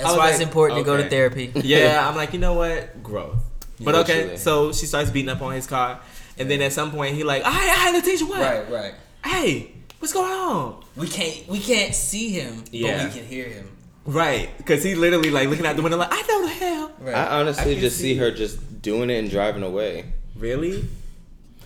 I 0.00 0.02
That's 0.02 0.12
was 0.14 0.18
why 0.18 0.28
it's 0.30 0.38
like, 0.38 0.46
important 0.46 0.78
to 0.80 0.84
go 0.84 0.96
to 0.96 1.08
therapy. 1.08 1.52
Yeah, 1.62 2.08
I'm 2.08 2.16
like, 2.16 2.32
you 2.32 2.38
know 2.38 2.54
what? 2.54 3.02
Growth. 3.02 3.36
But 3.82 3.94
okay, 3.96 4.36
so 4.36 4.72
she 4.72 4.86
starts 4.86 5.10
beating 5.10 5.28
up 5.30 5.40
on 5.42 5.52
his 5.54 5.66
car, 5.66 6.00
and 6.38 6.50
then 6.50 6.60
at 6.62 6.72
some 6.72 6.90
point 6.90 7.14
he 7.14 7.24
like, 7.24 7.42
"I, 7.44 7.88
I, 7.88 7.92
Letitia, 7.92 8.26
what? 8.26 8.40
Right, 8.40 8.70
right. 8.70 8.94
Hey, 9.24 9.72
what's 9.98 10.12
going 10.12 10.30
on?" 10.32 10.84
We 10.96 11.06
can't 11.08 11.48
we 11.48 11.60
can't 11.60 11.94
see 11.94 12.30
him, 12.30 12.64
Yeah. 12.70 13.04
but 13.04 13.06
we 13.14 13.20
can 13.20 13.28
hear 13.28 13.46
him. 13.48 13.68
Right, 14.04 14.50
because 14.58 14.82
he 14.82 14.94
literally 14.94 15.30
like 15.30 15.48
looking 15.48 15.64
out 15.66 15.76
the 15.76 15.82
window 15.82 15.96
like, 15.98 16.08
"I 16.12 16.22
know 16.22 16.42
the 16.42 16.48
hell." 16.48 16.92
Right. 16.98 17.14
I 17.14 17.40
honestly 17.40 17.74
can 17.74 17.80
just 17.80 17.96
see 17.96 18.14
see 18.14 18.16
her 18.16 18.30
just 18.30 18.82
doing 18.82 19.08
it 19.10 19.18
and 19.18 19.30
driving 19.30 19.62
away. 19.62 20.12
Really? 20.36 20.84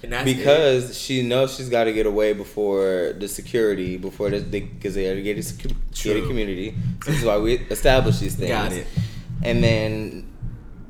And 0.05 0.13
that's 0.13 0.25
because 0.25 0.97
she 0.99 1.23
knows 1.23 1.57
she's 1.57 1.69
got 1.69 1.85
to 1.85 1.93
get 1.93 2.07
away 2.07 2.33
before 2.33 3.15
the 3.19 3.27
security, 3.29 3.97
before 3.97 4.31
the 4.31 4.41
because 4.41 4.95
they 4.95 5.09
are 5.11 5.15
a 5.19 5.23
gated, 5.23 5.45
secu- 5.45 5.75
True. 5.95 6.27
community. 6.27 6.75
So 7.05 7.11
this 7.11 7.21
is 7.21 7.27
why 7.27 7.39
we 7.39 7.55
establish 7.71 8.19
these 8.19 8.37
things. 8.37 8.51
Got 8.51 8.73
it. 8.73 8.87
And 9.43 9.63
then 9.65 10.31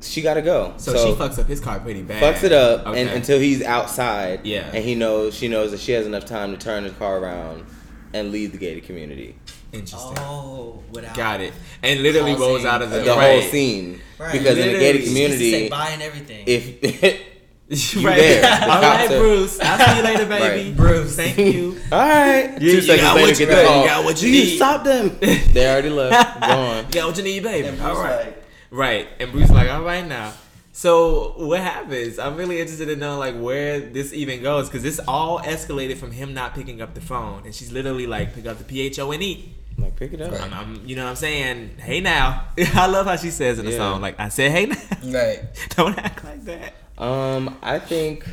she 0.01 0.21
got 0.21 0.35
to 0.35 0.41
go. 0.41 0.73
So, 0.77 0.93
So, 0.93 1.07
she 1.13 1.19
fucks 1.19 1.39
up 1.39 1.47
his 1.47 1.59
car 1.59 1.79
pretty 1.79 2.03
bad. 2.03 2.21
fucks 2.21 2.43
it 2.43 2.51
up, 2.51 2.85
and 2.87 3.09
until 3.09 3.39
he's 3.39 3.63
outside. 3.63 4.45
Yeah. 4.45 4.69
And 4.73 4.83
he 4.83 4.93
knows 4.95 5.33
she 5.33 5.47
knows 5.47 5.71
that 5.71 5.79
she 5.79 5.93
has 5.93 6.05
enough 6.05 6.25
time 6.25 6.51
to 6.51 6.57
turn 6.57 6.83
his 6.83 6.93
car 6.93 7.17
around 7.17 7.65
and 8.13 8.31
leave 8.31 8.51
the 8.51 8.57
gated 8.57 8.83
community. 8.83 9.35
Interesting. 9.73 10.17
Oh, 10.19 10.83
without 10.91 11.15
Got 11.17 11.41
it. 11.41 11.51
And 11.83 12.01
literally 12.01 12.33
rolls 12.35 12.63
out 12.63 12.81
of 12.81 12.91
the, 12.91 12.99
The 12.99 13.11
right. 13.11 13.41
whole 13.41 13.51
scene. 13.51 13.99
Right. 14.17 14.31
Because 14.31 14.57
in 14.57 14.67
the 14.71 14.79
gated 14.79 15.01
Literally. 15.01 15.15
She 15.15 15.21
used 15.21 15.33
to 15.33 15.37
say 15.39 15.51
community, 15.51 15.69
bye 15.69 15.89
and 15.89 16.01
everything. 16.01 16.43
if 16.47 17.21
You 17.67 18.01
right. 18.07 18.17
there. 18.17 18.41
The 18.59 18.71
All 18.71 18.81
right, 18.81 18.97
cops 18.99 19.11
are- 19.13 19.19
Bruce. 19.19 19.59
I'll 19.59 19.87
see 19.89 19.97
you 19.97 20.03
later, 20.03 20.25
baby. 20.27 20.67
Right. 20.69 20.77
Bruce. 20.77 21.15
Thank 21.15 21.37
you. 21.37 21.79
all 21.91 21.99
right, 21.99 22.61
You- 22.61 22.71
you 22.73 22.81
seconds 22.81 23.01
got 23.01 23.15
later, 23.15 23.27
what 23.27 23.37
get 23.37 23.39
you- 23.39 23.45
the 23.47 23.63
call. 23.63 23.81
you 23.81 23.87
got 23.87 24.03
what 24.05 24.21
you 24.21 24.31
"Dude, 24.31 24.45
need." 24.45 24.55
Stop 24.57 24.83
them. 24.83 25.17
they 25.19 25.67
already 25.69 25.89
left. 25.89 26.41
Gone. 26.41 26.85
You 26.85 26.91
got 26.91 27.07
what 27.07 27.17
you 27.17 27.23
need, 27.23 27.43
baby. 27.43 27.79
All 27.81 27.95
right. 27.95 28.25
like- 28.25 28.41
Right. 28.71 29.07
And 29.19 29.31
Bruce 29.31 29.49
like, 29.49 29.69
all 29.69 29.83
right 29.83 30.05
now. 30.05 30.33
So 30.73 31.33
what 31.37 31.61
happens? 31.61 32.19
I'm 32.19 32.35
really 32.35 32.59
interested 32.59 32.87
to 32.87 32.97
know 32.97 33.17
like 33.17 33.35
where 33.39 33.79
this 33.79 34.11
even 34.11 34.41
goes 34.43 34.67
because 34.67 34.83
this 34.83 34.99
all 35.07 35.39
escalated 35.39 35.95
from 35.95 36.11
him 36.11 36.33
not 36.33 36.53
picking 36.53 36.81
up 36.81 36.93
the 36.93 36.99
phone, 37.01 37.43
and 37.45 37.55
she's 37.55 37.71
literally 37.71 38.05
like, 38.07 38.33
pick 38.35 38.45
up 38.45 38.57
the 38.57 38.65
P 38.65 38.81
H 38.81 38.99
O 38.99 39.11
N 39.11 39.21
E. 39.21 39.55
I'm 39.77 39.85
like, 39.85 39.95
pick 39.95 40.11
it 40.13 40.21
up. 40.21 40.33
I'm, 40.41 40.53
I'm- 40.53 40.81
you 40.85 40.95
know 40.97 41.05
what 41.05 41.11
I'm 41.11 41.15
saying? 41.15 41.77
Hey 41.77 42.01
now. 42.01 42.47
I 42.57 42.87
love 42.87 43.05
how 43.07 43.15
she 43.15 43.29
says 43.31 43.57
in 43.59 43.65
the 43.65 43.71
Yeah. 43.71 43.77
song, 43.77 44.01
like, 44.01 44.19
I 44.19 44.27
said, 44.29 44.51
hey 44.51 44.65
now. 44.65 44.77
right. 45.17 45.41
Don't 45.77 45.97
act 45.97 46.23
like 46.25 46.43
that. 46.45 46.73
Um, 46.97 47.57
I 47.61 47.79
think 47.79 48.25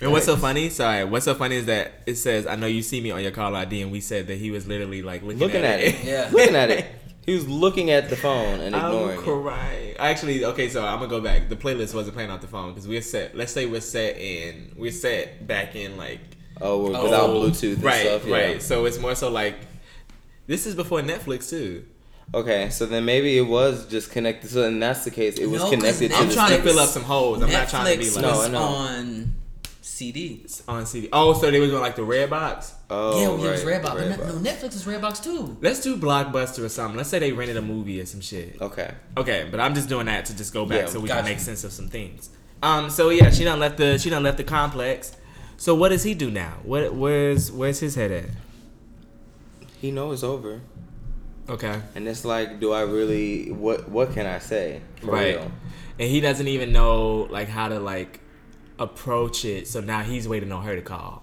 And 0.00 0.10
what's 0.10 0.26
so 0.26 0.36
funny? 0.36 0.68
Sorry, 0.70 1.04
what's 1.04 1.24
so 1.24 1.34
funny 1.34 1.56
is 1.56 1.66
that 1.66 1.92
it 2.06 2.16
says, 2.16 2.46
"I 2.46 2.56
know 2.56 2.66
you 2.66 2.82
see 2.82 3.00
me 3.00 3.10
on 3.10 3.22
your 3.22 3.30
call 3.30 3.54
ID," 3.54 3.82
and 3.82 3.92
we 3.92 4.00
said 4.00 4.26
that 4.28 4.36
he 4.38 4.50
was 4.50 4.66
literally 4.66 5.02
like 5.02 5.22
looking, 5.22 5.38
looking 5.38 5.64
at 5.64 5.80
it. 5.80 5.96
Yeah. 6.04 6.28
looking 6.32 6.56
at 6.56 6.70
it. 6.70 6.86
He 7.26 7.32
was 7.34 7.48
looking 7.48 7.88
at 7.90 8.10
the 8.10 8.16
phone 8.16 8.60
and 8.60 8.74
ignoring 8.76 9.16
I'm 9.16 9.18
it. 9.18 9.22
crying. 9.24 9.96
Actually, 9.98 10.44
okay, 10.44 10.68
so 10.68 10.84
I'm 10.84 10.98
gonna 10.98 11.08
go 11.08 11.22
back. 11.22 11.48
The 11.48 11.56
playlist 11.56 11.94
wasn't 11.94 12.14
playing 12.16 12.28
off 12.30 12.42
the 12.42 12.46
phone 12.48 12.74
because 12.74 12.86
we're 12.86 13.00
set. 13.00 13.34
Let's 13.34 13.50
say 13.50 13.64
we're 13.64 13.80
set 13.80 14.18
in. 14.18 14.74
We're 14.76 14.92
set 14.92 15.46
back 15.46 15.74
in 15.74 15.96
like 15.96 16.20
Oh, 16.60 16.82
we're 16.82 17.02
without 17.02 17.30
old- 17.30 17.50
Bluetooth 17.52 17.76
and 17.76 17.82
right, 17.82 18.00
stuff. 18.04 18.26
Yeah. 18.26 18.34
right. 18.34 18.62
So 18.62 18.84
it's 18.84 18.98
more 18.98 19.14
so 19.14 19.30
like 19.30 19.56
this 20.46 20.66
is 20.66 20.74
before 20.74 21.00
Netflix 21.00 21.48
too. 21.48 21.86
Okay, 22.32 22.70
so 22.70 22.86
then 22.86 23.04
maybe 23.04 23.36
it 23.38 23.42
was 23.46 23.86
just 23.86 24.10
connected. 24.10 24.50
So 24.50 24.62
then 24.62 24.80
that's 24.80 25.04
the 25.04 25.10
case. 25.10 25.36
It 25.38 25.46
was 25.46 25.60
No, 25.62 25.70
'cause 25.70 25.74
connected 25.78 26.10
to 26.10 26.16
I'm 26.16 26.30
trying 26.30 26.56
to 26.56 26.62
fill 26.62 26.78
up 26.80 26.88
some 26.88 27.02
holes. 27.04 27.42
I'm 27.42 27.50
not 27.50 27.68
trying 27.68 27.92
to 27.96 27.98
be 28.04 28.10
like 28.10 28.22
No, 28.22 28.30
was 28.30 28.46
I 28.46 28.48
know. 28.50 28.58
on 28.58 29.34
CD. 29.82 30.44
on 30.66 30.86
CD. 30.86 31.08
Oh, 31.12 31.32
so 31.34 31.50
they 31.50 31.60
was 31.60 31.72
on 31.72 31.80
like 31.80 31.94
the 31.94 32.02
Redbox. 32.02 32.72
Oh, 32.90 33.20
yeah, 33.20 33.28
well, 33.28 33.44
it 33.44 33.50
was 33.52 33.64
right, 33.64 33.80
Redbox. 33.80 33.98
the 33.98 34.16
But 34.16 34.26
Redbox. 34.26 34.42
no, 34.42 34.50
Netflix 34.50 34.74
is 34.74 34.84
Redbox 34.84 35.22
too. 35.22 35.56
Let's 35.60 35.80
do 35.80 35.96
Blockbuster 35.96 36.64
or 36.64 36.68
something. 36.68 36.96
Let's 36.96 37.08
say 37.10 37.18
they 37.20 37.30
rented 37.32 37.56
a 37.56 37.62
movie 37.62 38.00
or 38.00 38.06
some 38.06 38.20
shit. 38.20 38.56
Okay. 38.60 38.92
Okay, 39.16 39.46
but 39.50 39.60
I'm 39.60 39.74
just 39.74 39.88
doing 39.88 40.06
that 40.06 40.24
to 40.26 40.36
just 40.36 40.52
go 40.52 40.66
back 40.66 40.80
Yeah, 40.82 40.86
so 40.88 40.98
we 41.00 41.06
gotcha. 41.08 41.20
can 41.22 41.30
make 41.30 41.38
sense 41.40 41.62
of 41.62 41.72
some 41.72 41.88
things. 41.88 42.30
Um, 42.62 42.90
so 42.90 43.10
yeah, 43.10 43.30
she 43.30 43.44
done 43.44 43.60
left 43.60 43.76
the 43.76 43.98
she 43.98 44.10
done 44.10 44.22
left 44.24 44.38
the 44.38 44.44
complex. 44.44 45.12
So 45.56 45.74
what 45.76 45.90
does 45.90 46.02
he 46.02 46.14
do 46.14 46.30
now? 46.30 46.54
What 46.64 46.94
where's 46.94 47.52
where's 47.52 47.78
his 47.78 47.94
head 47.94 48.10
at? 48.10 48.24
He 49.80 49.90
knows 49.92 50.14
it's 50.14 50.22
over, 50.24 50.60
Okay, 51.48 51.80
and 51.94 52.08
it's 52.08 52.24
like, 52.24 52.60
do 52.60 52.72
I 52.72 52.82
really? 52.82 53.50
What 53.52 53.88
What 53.88 54.12
can 54.12 54.26
I 54.26 54.38
say? 54.38 54.80
Right, 55.02 55.36
real? 55.36 55.50
and 55.98 56.08
he 56.08 56.20
doesn't 56.20 56.48
even 56.48 56.72
know 56.72 57.28
like 57.30 57.48
how 57.48 57.68
to 57.68 57.78
like 57.80 58.20
approach 58.78 59.44
it. 59.44 59.68
So 59.68 59.80
now 59.80 60.02
he's 60.02 60.26
waiting 60.26 60.50
on 60.52 60.64
her 60.64 60.74
to 60.74 60.82
call. 60.82 61.22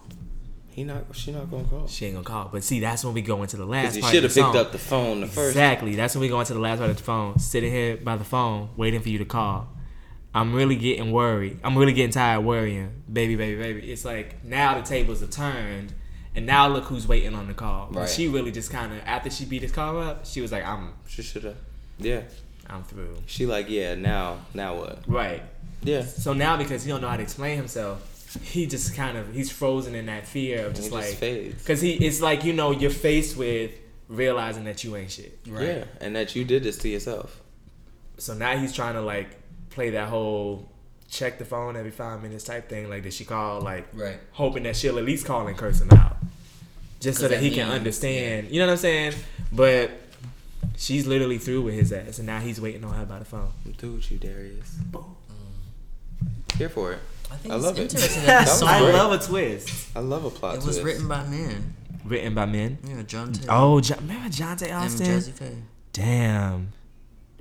He 0.69 0.83
not. 0.85 1.05
She 1.13 1.31
not 1.31 1.51
gonna 1.51 1.65
call. 1.65 1.87
She 1.87 2.05
ain't 2.05 2.15
gonna 2.15 2.23
call. 2.23 2.49
But 2.51 2.63
see, 2.63 2.79
that's 2.79 3.03
when 3.03 3.13
we 3.13 3.21
go 3.21 3.41
into 3.41 3.57
the 3.57 3.65
last 3.65 3.99
part. 3.99 4.13
should 4.13 4.23
have 4.23 4.33
picked 4.33 4.45
song. 4.45 4.55
up 4.57 4.71
the 4.71 4.77
phone 4.77 5.21
the 5.21 5.27
first. 5.27 5.49
Exactly. 5.49 5.95
That's 5.95 6.15
when 6.15 6.21
we 6.21 6.29
go 6.29 6.39
into 6.39 6.53
the 6.53 6.59
last 6.59 6.77
part 6.79 6.91
of 6.91 6.97
the 6.97 7.03
phone. 7.03 7.39
Sitting 7.39 7.71
here 7.71 7.97
by 7.97 8.15
the 8.15 8.23
phone, 8.23 8.69
waiting 8.77 9.01
for 9.01 9.09
you 9.09 9.17
to 9.17 9.25
call. 9.25 9.67
I'm 10.33 10.53
really 10.53 10.77
getting 10.77 11.11
worried. 11.11 11.59
I'm 11.61 11.77
really 11.77 11.91
getting 11.91 12.11
tired 12.13 12.45
worrying. 12.45 13.03
Baby, 13.11 13.35
baby, 13.35 13.61
baby. 13.61 13.91
It's 13.91 14.05
like 14.05 14.45
now 14.45 14.75
the 14.79 14.81
tables 14.83 15.19
have 15.19 15.29
turned, 15.29 15.93
and 16.35 16.45
now 16.45 16.67
look 16.67 16.85
who's 16.85 17.07
waiting 17.07 17.35
on 17.35 17.47
the 17.47 17.53
call. 17.53 17.89
But 17.91 17.99
Right. 18.01 18.09
She 18.09 18.27
really 18.27 18.51
just 18.51 18.71
kind 18.71 18.93
of 18.93 18.99
after 19.05 19.29
she 19.29 19.45
beat 19.45 19.61
his 19.61 19.71
car 19.71 19.97
up, 20.01 20.25
she 20.25 20.41
was 20.41 20.51
like, 20.51 20.65
"I'm, 20.65 20.93
She 21.07 21.21
should 21.23 21.43
have. 21.43 21.57
Yeah. 21.99 22.21
I'm 22.69 22.83
through." 22.83 23.17
She 23.25 23.45
like, 23.45 23.69
yeah. 23.69 23.95
Now, 23.95 24.39
now 24.53 24.75
what? 24.77 24.99
Right. 25.07 25.43
Yeah. 25.83 26.03
So 26.03 26.33
now 26.33 26.57
because 26.57 26.83
he 26.83 26.91
don't 26.91 27.01
know 27.01 27.09
how 27.09 27.17
to 27.17 27.23
explain 27.23 27.57
himself, 27.57 28.07
he 28.43 28.65
just 28.65 28.95
kind 28.95 29.17
of 29.17 29.33
he's 29.33 29.51
frozen 29.51 29.93
in 29.95 30.05
that 30.05 30.25
fear 30.27 30.65
of 30.67 30.73
just 30.75 30.89
just 30.91 31.21
like 31.21 31.49
because 31.49 31.81
he 31.81 31.93
it's 31.93 32.21
like 32.21 32.45
you 32.45 32.53
know 32.53 32.71
you're 32.71 32.89
faced 32.91 33.35
with 33.35 33.71
realizing 34.07 34.63
that 34.65 34.83
you 34.83 34.95
ain't 34.95 35.11
shit. 35.11 35.39
Yeah, 35.45 35.85
and 35.99 36.15
that 36.15 36.35
you 36.35 36.45
did 36.45 36.63
this 36.63 36.77
to 36.79 36.89
yourself. 36.89 37.41
So 38.17 38.33
now 38.33 38.55
he's 38.57 38.71
trying 38.73 38.93
to 38.93 39.01
like 39.01 39.29
play 39.71 39.89
that 39.91 40.07
whole 40.09 40.69
check 41.09 41.39
the 41.39 41.45
phone 41.45 41.75
every 41.75 41.91
five 41.91 42.21
minutes 42.23 42.43
type 42.45 42.69
thing. 42.69 42.89
Like, 42.89 43.03
did 43.03 43.13
she 43.13 43.25
call? 43.25 43.59
Like, 43.61 43.87
Right. 43.93 44.17
hoping 44.31 44.63
that 44.63 44.77
she'll 44.77 44.97
at 44.97 45.03
least 45.03 45.25
call 45.25 45.45
and 45.47 45.57
curse 45.57 45.81
him 45.81 45.89
out, 45.91 46.15
just 47.01 47.19
so 47.19 47.27
that 47.27 47.35
that 47.35 47.41
he 47.43 47.49
can 47.51 47.67
means- 47.67 47.77
understand. 47.79 48.49
You 48.49 48.59
know 48.59 48.67
what 48.67 48.71
I'm 48.73 48.77
saying? 48.77 49.13
But 49.51 49.91
she's 50.77 51.05
literally 51.05 51.37
through 51.37 51.63
with 51.63 51.73
his 51.73 51.91
ass, 51.91 52.17
and 52.19 52.25
now 52.27 52.39
he's 52.39 52.61
waiting 52.61 52.83
on 52.85 52.93
her 52.93 53.05
by 53.05 53.19
the 53.19 53.25
phone. 53.25 53.51
I'm 53.65 53.73
through 53.73 53.93
with 53.93 54.11
you, 54.11 54.17
Darius. 54.17 54.77
Here 56.57 56.69
for 56.69 56.93
it. 56.93 56.99
I 57.31 57.35
think 57.37 57.53
I 57.53 57.57
it's 57.57 57.65
love 57.65 57.79
it. 57.79 57.81
interesting 57.83 58.21
That 58.25 58.27
that 58.27 58.45
the 58.45 58.51
was 58.51 58.59
song 58.59 58.69
I 58.69 58.79
love 58.81 59.11
a 59.13 59.25
twist. 59.25 59.87
I 59.95 59.99
love 59.99 60.25
a 60.25 60.29
plot 60.29 60.55
twist. 60.55 60.65
it 60.65 60.67
was 60.67 60.77
twist. 60.79 60.85
written 60.85 61.07
by 61.07 61.23
men. 61.25 61.73
Written 62.05 62.35
by 62.35 62.45
men. 62.45 62.77
Yeah, 62.83 63.01
John 63.03 63.31
Taylor 63.31 63.53
Oh, 63.53 63.79
jo- 63.81 63.95
remember 63.95 64.29
Johntá 64.29 64.63
and 64.63 64.73
Austin? 64.73 65.07
Jazze 65.07 65.31
Pha. 65.33 65.45
Damn. 65.93 66.69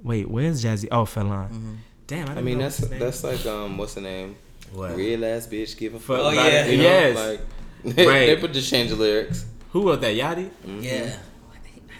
Wait, 0.02 0.28
where's 0.30 0.64
Jazzy? 0.64 0.88
Oh, 0.90 1.04
Fallon. 1.04 1.48
Mm-hmm. 1.48 1.74
Damn, 2.06 2.28
I, 2.30 2.36
I 2.36 2.40
mean, 2.42 2.58
know 2.58 2.64
that's 2.64 2.78
that's 2.78 3.24
like 3.24 3.44
um, 3.46 3.78
what's 3.78 3.94
the 3.94 4.00
name? 4.00 4.36
What? 4.72 4.96
Real 4.96 5.24
ass 5.24 5.46
bitch, 5.46 5.76
give 5.76 5.94
a 5.94 6.00
fuck. 6.00 6.18
Oh, 6.20 6.30
yeah. 6.30 6.64
it, 6.64 6.70
you 6.72 6.76
know? 6.78 6.82
Yes. 6.84 7.16
Like 7.84 7.94
they, 7.96 8.06
Right. 8.06 8.26
they 8.26 8.36
put 8.36 8.52
just 8.52 8.70
change 8.70 8.90
the 8.90 8.96
lyrics. 8.96 9.44
Who 9.72 9.86
wrote 9.88 10.00
that? 10.00 10.16
Yachty? 10.16 10.50
Mm-hmm. 10.66 10.80
Yeah. 10.82 11.16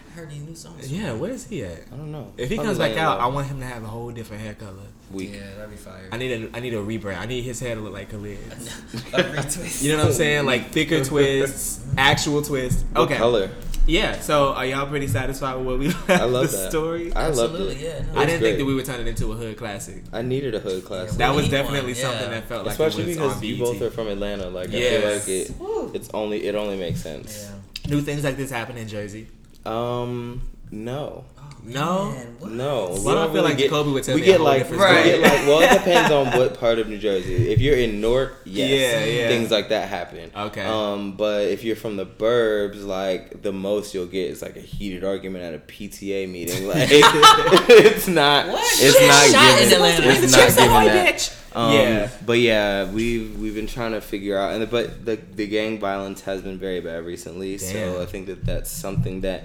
I 0.08 0.12
heard 0.12 0.30
any 0.30 0.40
new 0.40 0.56
songs. 0.56 0.90
Yeah, 0.90 1.12
where 1.12 1.30
is 1.30 1.46
he 1.46 1.64
at? 1.64 1.84
I 1.92 1.96
don't 1.96 2.10
know. 2.10 2.32
If 2.36 2.48
he 2.48 2.56
Probably 2.56 2.66
comes 2.68 2.78
back 2.78 2.96
out, 2.96 3.18
low. 3.20 3.24
I 3.26 3.28
want 3.28 3.46
him 3.46 3.60
to 3.60 3.66
have 3.66 3.84
a 3.84 3.86
whole 3.86 4.10
different 4.10 4.42
hair 4.42 4.54
color. 4.54 4.72
weak. 5.12 5.30
Yeah, 5.34 5.54
that'd 5.56 5.70
be 5.70 5.76
fire. 5.76 6.08
I 6.10 6.16
need 6.16 6.32
a 6.52 6.56
I 6.56 6.60
need 6.60 6.74
a 6.74 6.78
rebrand. 6.78 7.18
I 7.18 7.26
need 7.26 7.42
his 7.42 7.60
hair 7.60 7.76
to 7.76 7.80
look 7.80 7.92
like 7.92 8.10
Khalid's. 8.10 8.66
a 9.14 9.22
retwist. 9.22 9.82
You 9.84 9.92
know 9.92 9.98
what 9.98 10.06
I'm 10.08 10.12
saying? 10.12 10.46
Like 10.46 10.70
thicker 10.70 11.04
twists, 11.10 11.86
actual 11.96 12.42
twists. 12.42 12.82
What 12.92 13.02
Okay. 13.02 13.16
color? 13.18 13.50
Yeah. 13.86 14.18
So 14.20 14.52
are 14.52 14.66
y'all 14.66 14.86
pretty 14.88 15.06
satisfied 15.06 15.54
with 15.56 15.66
what 15.66 15.78
we 15.78 15.86
left 16.08 16.10
I 16.10 16.24
love 16.24 16.50
the 16.50 16.56
that. 16.56 16.70
story? 16.70 17.12
I 17.14 17.28
loved 17.28 17.54
Absolutely, 17.54 17.76
it. 17.76 17.80
yeah. 18.06 18.12
No, 18.12 18.20
I 18.20 18.26
didn't 18.26 18.40
think 18.42 18.58
that 18.58 18.64
we 18.64 18.74
would 18.74 18.84
turn 18.84 19.00
it 19.00 19.06
into 19.06 19.30
a 19.32 19.36
hood 19.36 19.56
classic. 19.56 20.02
I 20.12 20.22
needed 20.22 20.56
a 20.56 20.58
hood 20.60 20.84
class. 20.84 21.16
That 21.16 21.34
was 21.36 21.48
definitely 21.48 21.92
one, 21.92 22.00
something 22.02 22.22
yeah. 22.22 22.30
that 22.40 22.44
felt 22.48 22.66
like 22.66 22.72
Especially 22.72 23.04
it 23.04 23.14
because 23.14 23.40
you 23.44 23.58
both 23.62 23.80
are 23.80 23.90
from 23.92 24.08
Atlanta. 24.08 24.48
Like 24.50 24.70
Yes. 24.72 25.24
I 25.24 25.30
feel 25.30 25.78
like 25.78 25.90
it. 25.92 25.96
It's 25.96 26.10
only 26.12 26.46
it 26.46 26.56
only 26.56 26.76
makes 26.76 27.00
sense. 27.00 27.50
New 27.90 28.00
things 28.00 28.22
like 28.22 28.36
this 28.36 28.50
happen 28.50 28.76
in 28.76 28.86
Jersey. 28.86 29.26
Um, 29.66 30.42
no. 30.70 31.24
No? 31.62 32.12
Man, 32.12 32.36
what? 32.38 32.52
No, 32.52 32.88
we 32.94 33.00
Why 33.00 33.02
do 33.02 33.10
I 33.10 33.14
don't 33.14 33.24
feel 33.26 33.34
really 33.34 33.48
like 33.50 33.58
get, 33.58 33.64
Jacoby 33.64 33.90
would 33.92 34.02
tell 34.02 34.14
we 34.14 34.22
me 34.22 34.26
get 34.28 34.40
like 34.40 34.62
different 34.66 34.80
we 34.96 35.10
get 35.10 35.20
like 35.20 35.32
well, 35.46 35.60
it 35.60 35.72
depends 35.78 36.10
on 36.10 36.26
what 36.38 36.58
part 36.58 36.78
of 36.78 36.88
New 36.88 36.96
Jersey. 36.96 37.52
If 37.52 37.60
you're 37.60 37.76
in 37.76 38.00
Newark, 38.00 38.36
yes, 38.46 38.70
Yeah, 38.70 39.04
yeah. 39.04 39.28
things 39.28 39.50
like 39.50 39.68
that 39.68 39.90
happen. 39.90 40.30
Okay. 40.34 40.64
Um, 40.64 41.18
but 41.18 41.48
if 41.48 41.62
you're 41.62 41.76
from 41.76 41.98
the 41.98 42.06
burbs, 42.06 42.82
like 42.82 43.42
the 43.42 43.52
most 43.52 43.92
you'll 43.92 44.06
get 44.06 44.30
is 44.30 44.40
like 44.40 44.56
a 44.56 44.60
heated 44.60 45.04
argument 45.04 45.44
at 45.44 45.52
a 45.52 45.58
PTA 45.58 46.30
meeting. 46.30 46.66
Like 46.66 46.88
it's 46.90 48.08
not. 48.08 48.46
It's 48.48 48.78
Shit. 48.98 49.06
not 49.08 49.30
Shot 49.30 49.62
in 49.62 49.68
given. 49.68 49.84
Atlanta. 49.84 50.24
It's 50.24 50.32
not 50.32 50.48
given 50.56 50.84
that. 50.94 51.36
Um, 51.52 51.72
Yeah. 51.74 52.10
But 52.24 52.38
yeah, 52.38 52.90
we've 52.90 53.38
we've 53.38 53.54
been 53.54 53.66
trying 53.66 53.92
to 53.92 54.00
figure 54.00 54.38
out, 54.38 54.54
and 54.54 54.70
but 54.70 55.04
the 55.04 55.16
the 55.34 55.46
gang 55.46 55.78
violence 55.78 56.22
has 56.22 56.40
been 56.40 56.58
very 56.58 56.80
bad 56.80 57.04
recently. 57.04 57.58
Damn. 57.58 57.68
So 57.70 58.00
I 58.02 58.06
think 58.06 58.28
that 58.28 58.46
that's 58.46 58.70
something 58.70 59.20
that 59.22 59.44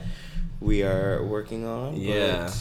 we 0.61 0.83
are 0.83 1.23
working 1.23 1.65
on. 1.65 1.95
Yeah. 1.95 2.51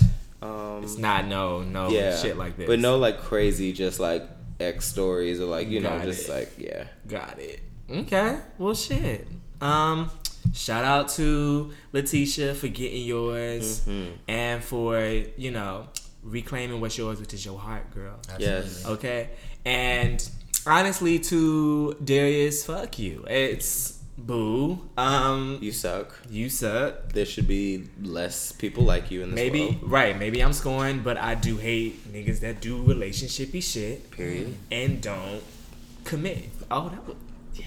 But, 0.40 0.46
um, 0.48 0.82
It's 0.84 0.98
not 0.98 1.26
no 1.26 1.62
no 1.62 1.88
yeah, 1.90 2.16
shit 2.16 2.36
like 2.36 2.56
this. 2.56 2.66
But 2.66 2.78
no, 2.80 2.96
like 2.98 3.20
crazy, 3.20 3.72
just 3.72 3.98
like 4.00 4.28
X 4.60 4.84
stories 4.86 5.40
or 5.40 5.46
like 5.46 5.68
you 5.68 5.80
know, 5.80 5.90
Got 5.90 6.04
just 6.04 6.28
it. 6.28 6.32
like 6.32 6.52
yeah. 6.58 6.84
Got 7.08 7.38
it. 7.38 7.60
Okay. 7.90 8.38
Well, 8.58 8.74
shit. 8.74 9.26
Um, 9.60 10.10
shout 10.52 10.84
out 10.84 11.08
to 11.10 11.70
Letitia 11.92 12.54
for 12.54 12.68
getting 12.68 13.04
yours 13.04 13.80
Mhm. 13.86 14.12
and 14.28 14.62
for 14.62 15.00
you 15.36 15.50
know 15.50 15.88
reclaiming 16.22 16.80
what's 16.80 16.96
yours, 16.98 17.20
which 17.20 17.34
is 17.34 17.44
your 17.44 17.58
heart, 17.58 17.90
girl. 17.94 18.18
Yes. 18.38 18.84
Okay. 18.86 19.30
And 19.64 20.26
honestly, 20.66 21.18
to 21.20 21.94
Darius, 22.04 22.64
fuck 22.66 22.98
you. 22.98 23.24
It's 23.28 23.93
boo. 24.16 24.80
Um, 24.96 25.58
You 25.60 25.72
suck. 25.72 26.18
you 26.30 26.48
suck. 26.48 27.12
There 27.12 27.24
should 27.26 27.46
be 27.48 27.84
less 28.00 28.52
people 28.52 28.84
like 28.84 29.10
you 29.10 29.22
in 29.22 29.30
this 29.30 29.36
Maybe 29.36 29.60
world. 29.62 29.76
right. 29.82 30.18
Maybe 30.18 30.40
I'm 30.42 30.52
scoring, 30.52 31.00
but 31.02 31.16
I 31.18 31.34
do 31.34 31.56
hate 31.56 32.12
niggas 32.12 32.40
that 32.40 32.60
do 32.60 32.82
relationshipy 32.84 33.62
shit 33.62 34.10
Period. 34.10 34.54
and 34.70 35.00
don't 35.00 35.42
commit. 36.04 36.48
Oh, 36.70 36.88
that 36.88 37.06
was. 37.06 37.16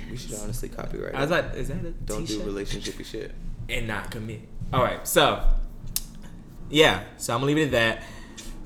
We 0.10 0.16
should 0.18 0.36
honestly 0.36 0.70
copyright. 0.70 1.16
I 1.16 1.22
was 1.22 1.32
like, 1.32 1.54
is 1.56 1.68
that 1.70 1.84
a 1.84 1.92
Don't 1.92 2.26
do 2.26 2.38
t-shirt? 2.38 2.46
relationshipy 2.48 3.06
shit. 3.06 3.32
and 3.70 3.88
not 3.88 4.10
commit. 4.12 4.42
All 4.72 4.82
right, 4.84 5.06
so 5.08 5.44
yeah, 6.70 7.04
so 7.18 7.34
I'm 7.34 7.42
gonna 7.42 7.48
leave 7.54 7.58
it 7.58 7.66
at 7.66 7.72
that. 7.72 8.04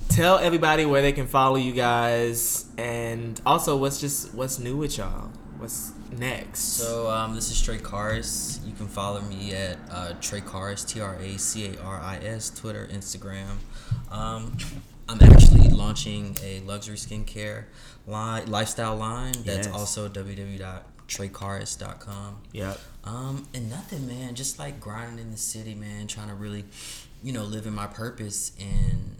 Tell 0.09 0.37
everybody 0.39 0.85
where 0.85 1.01
they 1.01 1.11
can 1.13 1.25
follow 1.27 1.55
you 1.55 1.71
guys, 1.71 2.65
and 2.77 3.39
also 3.45 3.77
what's 3.77 3.99
just 3.99 4.33
what's 4.35 4.59
new 4.59 4.75
with 4.77 4.97
y'all. 4.97 5.29
what's 5.57 5.93
next? 6.11 6.59
So 6.59 7.09
um, 7.09 7.35
this 7.35 7.49
is 7.51 7.57
Tracaris. 7.61 8.65
You 8.65 8.73
can 8.73 8.87
follow 8.87 9.21
me 9.21 9.53
at 9.53 9.77
uh, 9.89 10.13
Tracaris, 10.21 10.87
T 10.87 10.99
R 11.01 11.15
A 11.15 11.37
C 11.37 11.67
A 11.75 11.81
R 11.81 11.99
I 11.99 12.17
S, 12.17 12.49
Twitter, 12.49 12.87
Instagram. 12.91 13.57
Um, 14.11 14.57
I'm 15.09 15.21
actually 15.21 15.69
launching 15.69 16.37
a 16.43 16.61
luxury 16.61 16.95
skincare 16.95 17.65
line, 18.07 18.49
lifestyle 18.49 18.95
line. 18.95 19.33
That's 19.45 19.67
Yes. 19.67 19.75
also 19.75 20.07
www.tracaris.com. 21.07 22.41
yep. 22.53 22.79
Um, 23.03 23.47
and 23.53 23.69
nothing, 23.69 24.07
man. 24.07 24.35
Just 24.35 24.57
like 24.59 24.79
grinding 24.79 25.19
in 25.19 25.31
the 25.31 25.37
city, 25.37 25.73
man. 25.75 26.07
Trying 26.07 26.29
to 26.29 26.35
really, 26.35 26.65
you 27.23 27.33
know, 27.33 27.43
live 27.43 27.65
in 27.65 27.73
my 27.73 27.87
purpose 27.87 28.51
and, 28.59 29.17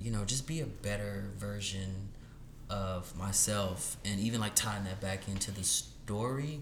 you 0.00 0.10
know, 0.10 0.24
just 0.24 0.46
be 0.46 0.60
a 0.60 0.66
better 0.66 1.30
version 1.36 2.08
of 2.70 3.14
myself. 3.16 3.96
And 4.04 4.18
even 4.20 4.40
like 4.40 4.54
tying 4.54 4.84
that 4.84 5.00
back 5.00 5.28
into 5.28 5.50
the 5.50 5.62
story, 6.08 6.60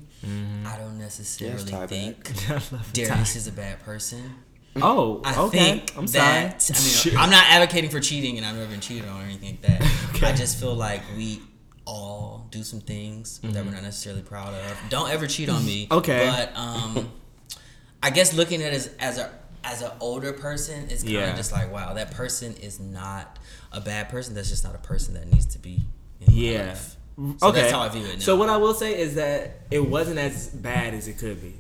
I 0.67 0.77
don't 0.77 0.99
necessarily 0.99 1.65
tie 1.71 1.87
think 1.87 2.33
I 2.51 2.61
Darius 2.93 3.37
is 3.37 3.47
a 3.47 3.53
bad 3.53 3.79
person. 3.81 4.35
Oh, 4.75 5.23
I 5.25 5.37
okay. 5.43 5.59
think 5.59 5.97
I'm 5.97 6.09
sorry. 6.09 6.49
that 6.49 6.71
I 6.75 7.09
mean, 7.11 7.17
I'm 7.19 7.31
not 7.31 7.45
advocating 7.49 7.89
for 7.91 8.01
cheating, 8.01 8.37
and 8.39 8.45
I've 8.45 8.57
never 8.57 8.69
been 8.69 8.81
cheated 8.81 9.09
on 9.09 9.21
or 9.21 9.25
anything 9.25 9.59
like 9.63 9.79
that. 9.81 10.23
I 10.25 10.33
just 10.33 10.59
feel 10.59 10.75
like 10.75 11.01
we 11.17 11.41
all 11.87 12.49
do 12.51 12.65
some 12.65 12.81
things 12.81 13.39
that 13.39 13.65
we're 13.65 13.71
not 13.71 13.85
necessarily 13.85 14.23
proud 14.23 14.53
of. 14.53 14.77
Don't 14.91 15.11
ever 15.11 15.29
cheat 15.29 15.49
on 15.49 15.65
me. 15.65 15.87
Okay. 15.93 16.27
but 16.29 16.57
um, 16.59 17.09
I 18.03 18.11
guess 18.11 18.35
looking 18.35 18.63
at 18.63 18.73
it 18.73 18.77
as, 18.77 18.91
as 18.99 19.19
a 19.19 19.31
as 19.63 19.83
an 19.83 19.93
older 20.01 20.33
person, 20.33 20.89
it's 20.91 21.05
kind 21.05 21.17
of 21.17 21.23
Yeah. 21.23 21.37
just 21.37 21.53
like, 21.53 21.73
wow, 21.73 21.95
that 21.95 22.11
person 22.11 22.55
is 22.57 22.81
not 22.81 23.39
a 23.73 23.81
bad 23.81 24.09
person. 24.09 24.35
That's 24.35 24.49
just 24.51 24.65
not 24.65 24.75
a 24.75 24.79
person 24.79 25.15
that 25.15 25.31
needs 25.33 25.47
to 25.47 25.59
be. 25.61 25.85
In 26.21 26.27
my 26.27 26.33
Yeah. 26.41 26.67
life. 26.71 26.96
So 27.17 27.49
okay. 27.49 27.61
that's 27.63 27.73
how 27.73 27.81
I 27.81 27.89
view 27.89 28.05
it. 28.05 28.15
Now. 28.15 28.21
So 28.21 28.37
what 28.37 28.51
I 28.51 28.59
will 28.59 28.75
say 28.75 28.99
is 28.99 29.15
that 29.15 29.61
it 29.71 29.89
wasn't 29.89 30.19
as 30.19 30.49
bad 30.49 30.93
as 30.93 31.09
it 31.09 31.19
could 31.19 31.41
be. 31.41 31.55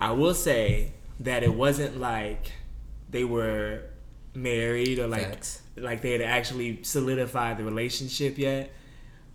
I 0.00 0.12
will 0.12 0.34
say 0.34 0.92
that 1.20 1.42
it 1.42 1.52
wasn't 1.52 2.00
like 2.00 2.52
they 3.10 3.24
were 3.24 3.82
married 4.34 4.98
or 4.98 5.06
like 5.06 5.28
Facts. 5.28 5.62
like 5.76 6.02
they 6.02 6.12
had 6.12 6.22
actually 6.22 6.82
solidified 6.82 7.58
the 7.58 7.64
relationship 7.64 8.38
yet. 8.38 8.72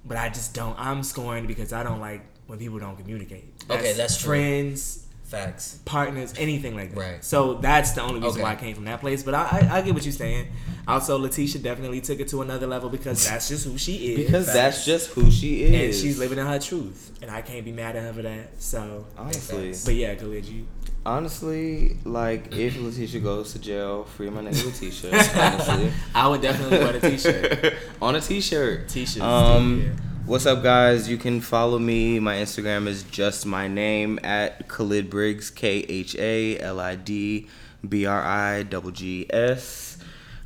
But 0.04 0.18
I 0.18 0.30
just 0.30 0.56
don't. 0.56 0.78
I'm 0.80 1.04
scoring 1.04 1.46
because 1.46 1.74
I 1.74 1.84
don't 1.84 2.00
like 2.00 2.26
when 2.48 2.58
people 2.58 2.80
don't 2.80 2.98
communicate. 2.98 3.54
Okay, 3.70 3.94
that's 3.94 4.20
true. 4.20 4.30
friends, 4.30 5.06
facts. 5.32 5.80
partners, 5.86 6.34
anything 6.38 6.76
like 6.76 6.94
that. 6.94 7.00
Right. 7.00 7.24
So 7.24 7.56
that's 7.56 7.92
the 7.92 8.02
only 8.02 8.16
reason 8.16 8.32
Okay. 8.32 8.44
why 8.44 8.52
I 8.52 8.56
came 8.56 8.76
from 8.76 8.86
that 8.86 9.00
place. 9.00 9.24
But 9.24 9.34
I, 9.34 9.68
I, 9.72 9.78
I 9.78 9.82
get 9.82 9.94
what 9.94 10.04
you're 10.04 10.12
saying. 10.12 10.48
Also, 10.88 11.18
Letitia 11.18 11.62
definitely 11.62 12.02
took 12.02 12.20
it 12.20 12.28
to 12.30 12.42
another 12.42 12.68
level 12.68 12.90
because 12.90 13.28
that's 13.28 13.48
just 13.50 13.66
who 13.66 13.78
she 13.78 14.14
is. 14.14 14.26
Because 14.26 14.54
that's 14.54 14.84
just 14.86 15.10
who 15.12 15.32
she 15.32 15.64
is. 15.64 15.96
and 15.96 16.02
she's 16.04 16.20
living 16.20 16.38
in 16.40 16.46
her 16.46 16.60
truth, 16.60 17.18
and 17.22 17.32
I 17.32 17.42
can't 17.42 17.64
be 17.66 17.72
mad 17.72 17.96
at 17.96 18.04
her 18.04 18.14
for 18.14 18.22
that. 18.24 18.62
So, 18.62 19.06
Honestly, 19.18 19.74
but 19.86 19.94
yeah, 19.96 20.16
Khalid, 20.16 20.46
you. 20.46 20.66
honestly, 21.06 21.98
like 22.04 22.54
if 22.56 22.78
Letitia 22.80 23.22
goes 23.22 23.54
to 23.54 23.60
jail, 23.60 24.04
free 24.06 24.30
my 24.30 24.42
nigga 24.42 24.66
Letitia. 24.66 25.12
honestly, 25.42 25.92
I 26.16 26.28
would 26.28 26.42
definitely 26.42 26.80
wear 26.80 26.94
the 26.94 27.10
t-shirt. 27.12 27.74
on 28.02 28.16
a 28.16 28.22
t-shirt. 28.22 28.90
T 28.90 29.06
shirt. 29.06 29.22
Um, 29.24 29.84
yeah. 29.84 30.11
What's 30.26 30.46
up, 30.46 30.64
guys? 30.64 31.10
You 31.10 31.18
can 31.18 31.42
follow 31.42 31.80
me. 31.80 32.20
My 32.20 32.36
Instagram 32.36 32.88
is 32.88 33.04
just 33.04 33.46
my 33.46 33.68
name 33.68 34.20
at 34.24 34.68
Khalid 34.68 35.10
Briggs. 35.10 35.50
K 35.50 35.80
H 35.88 36.16
A 36.16 36.60
L 36.60 36.80
I 36.80 36.96
D 36.96 37.48
B 37.88 38.06
R 38.06 38.22
I 38.22 38.64
G 38.64 39.26
S. 39.30 39.98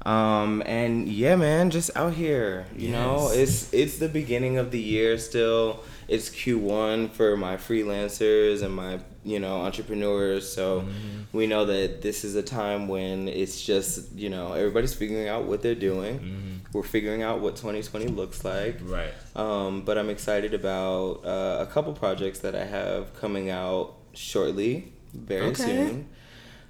Um, 0.06 0.62
and 0.66 1.08
yeah, 1.08 1.36
man, 1.36 1.72
just 1.72 1.96
out 1.96 2.14
here. 2.14 2.66
You 2.76 2.90
know, 2.92 3.30
it's 3.32 3.74
it's 3.74 3.98
the 3.98 4.10
beginning 4.10 4.58
of 4.58 4.72
the 4.72 4.80
year 4.80 5.18
still. 5.18 5.84
It's 6.08 6.30
Q1 6.30 7.12
for 7.12 7.36
my 7.36 7.58
freelancers 7.58 8.62
and 8.62 8.76
my 8.76 9.00
you 9.26 9.40
know 9.40 9.56
entrepreneurs. 9.62 10.48
So 10.52 10.82
Mm-hmm. 10.82 11.38
we 11.38 11.48
know 11.48 11.66
that 11.66 12.02
this 12.02 12.24
is 12.24 12.36
a 12.36 12.44
time 12.44 12.88
when 12.88 13.28
it's 13.28 13.58
just 13.66 14.12
you 14.14 14.30
know 14.30 14.54
everybody's 14.54 14.94
figuring 14.94 15.28
out 15.28 15.44
what 15.46 15.62
they're 15.64 15.76
doing. 15.92 16.20
Mm-hmm. 16.20 16.52
We're 16.74 16.84
figuring 16.84 17.22
out 17.24 17.40
what 17.42 17.56
2020 17.56 18.08
looks 18.08 18.44
like. 18.46 18.78
Right. 18.84 19.14
Um, 19.36 19.84
but 19.84 19.98
I'm 19.98 20.10
excited 20.10 20.54
about 20.54 21.26
uh, 21.26 21.58
a 21.68 21.72
couple 21.72 21.94
projects 21.94 22.40
that 22.40 22.56
I 22.56 22.66
have 22.66 23.14
coming 23.20 23.50
out 23.50 23.96
shortly, 24.14 24.94
very 25.14 25.48
Okay. 25.48 25.64
soon. 25.64 26.08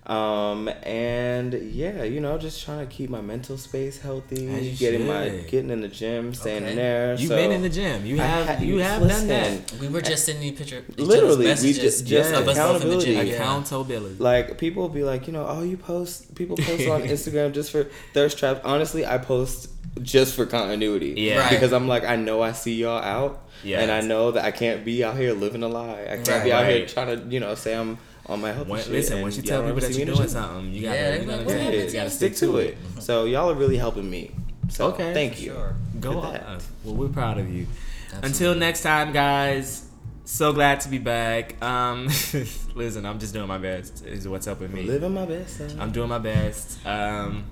Um, 0.07 0.67
and 0.83 1.51
yeah, 1.53 2.03
you 2.03 2.19
know, 2.19 2.37
just 2.37 2.63
trying 2.63 2.85
to 2.87 2.93
keep 2.93 3.09
my 3.09 3.21
mental 3.21 3.57
space 3.57 3.99
healthy, 3.99 4.47
As 4.49 4.63
you 4.63 4.77
getting 4.77 5.07
my 5.07 5.29
getting 5.47 5.71
in 5.71 5.81
the 5.81 5.87
gym, 5.87 6.33
staying 6.35 6.61
Okay. 6.63 6.71
in 6.71 6.75
there. 6.77 7.15
You've 7.15 7.29
so 7.29 7.35
been 7.35 7.51
in 7.51 7.63
the 7.63 7.69
gym. 7.69 8.05
You 8.05 8.17
have. 8.17 8.45
ha- 8.47 8.63
you 8.63 8.77
have 8.77 9.01
listen, 9.01 9.27
done 9.27 9.61
that. 9.65 9.73
We 9.79 9.87
were 9.87 10.01
just 10.01 10.25
sending 10.25 10.43
each 10.43 10.57
picture. 10.57 10.83
Literally, 10.97 11.47
we 11.47 11.73
just- 11.73 12.05
just 12.05 12.33
of 12.33 12.47
us 12.47 12.55
the 12.55 12.61
gym. 12.61 12.61
accountability. 12.61 13.11
Yeah. 13.13 13.21
Accountability. 13.21 14.15
Like 14.19 14.57
people 14.59 14.83
will 14.83 14.89
be 14.89 15.03
like, 15.03 15.25
you 15.25 15.33
know, 15.33 15.45
oh, 15.47 15.63
you 15.63 15.77
post 15.77 16.35
people 16.35 16.55
post 16.55 16.87
on 16.87 17.01
Instagram 17.15 17.53
just 17.53 17.71
for 17.71 17.87
thirst 18.13 18.37
traps. 18.37 18.61
Honestly, 18.63 19.05
I 19.05 19.17
post 19.17 19.69
just 20.03 20.35
for 20.35 20.45
continuity. 20.45 21.15
Yeah. 21.17 21.39
Right. 21.39 21.49
Because 21.49 21.71
I'm 21.73 21.87
like, 21.87 22.03
I 22.03 22.15
know 22.15 22.41
I 22.43 22.51
see 22.51 22.75
y'all 22.75 23.01
out. 23.01 23.41
Yes. 23.63 23.81
And 23.81 23.91
I 23.91 24.01
know 24.01 24.31
that 24.31 24.45
I 24.45 24.51
can't 24.51 24.85
be 24.85 25.03
out 25.03 25.17
here 25.17 25.33
living 25.33 25.63
a 25.63 25.67
lie. 25.67 26.03
I 26.03 26.15
can't 26.17 26.27
Right. 26.27 26.43
be 26.43 26.51
out 26.53 26.67
here 26.67 26.85
trying 26.85 27.07
to, 27.19 27.33
you 27.33 27.39
know, 27.39 27.55
say 27.55 27.73
I'm 27.75 27.97
on 28.27 28.41
my 28.41 28.51
healthy 28.51 28.71
When, 28.71 28.81
shit. 28.83 28.91
listen, 28.91 29.13
and 29.15 29.23
once 29.23 29.37
you 29.37 29.43
tell 29.43 29.61
don't 29.61 29.69
people 29.75 29.81
that 29.81 29.89
you're 29.97 30.05
me 30.05 30.11
in 30.11 30.15
doing 30.17 30.27
the 30.27 30.33
something, 30.33 30.73
you 30.73 30.81
gotta, 30.83 30.97
Yeah, 30.97 31.13
you 31.13 31.19
they 31.19 31.25
gotta, 31.25 31.37
be 31.43 31.45
like, 31.53 31.73
yeah, 31.73 31.83
you 31.83 31.91
gotta 31.93 32.09
stick 32.09 32.35
to 32.37 32.57
it. 32.57 32.77
So 32.99 33.25
y'all 33.25 33.49
are 33.51 33.55
really 33.55 33.77
helping 33.77 34.09
me. 34.09 34.31
So 34.69 34.87
Okay. 34.87 35.13
thank 35.13 35.39
you. 35.41 35.51
Sure. 35.51 35.75
Go 35.99 36.15
With 36.15 36.25
on. 36.25 36.33
that. 36.33 36.63
Well, 36.83 36.95
we're 36.95 37.09
proud 37.09 37.37
of 37.37 37.49
you. 37.53 37.67
Absolutely. 38.07 38.27
Until 38.29 38.55
next 38.55 38.81
time, 38.81 39.11
guys. 39.13 39.83
So 40.27 40.53
glad 40.53 40.79
to 40.81 40.89
be 40.89 40.97
back. 40.97 41.61
Um, 41.63 42.05
listen, 42.75 43.05
I'm 43.05 43.19
just 43.19 43.33
doing 43.33 43.47
my 43.47 43.59
best. 43.59 44.03
Is 44.05 44.27
what's 44.27 44.47
up 44.47 44.59
with 44.59 44.73
me. 44.73 44.81
Living 44.83 45.13
my 45.13 45.25
best. 45.25 45.59
life. 45.59 45.75
I'm 45.79 45.91
doing 45.91 46.09
my 46.09 46.17
best. 46.17 46.83
Um, 46.85 47.43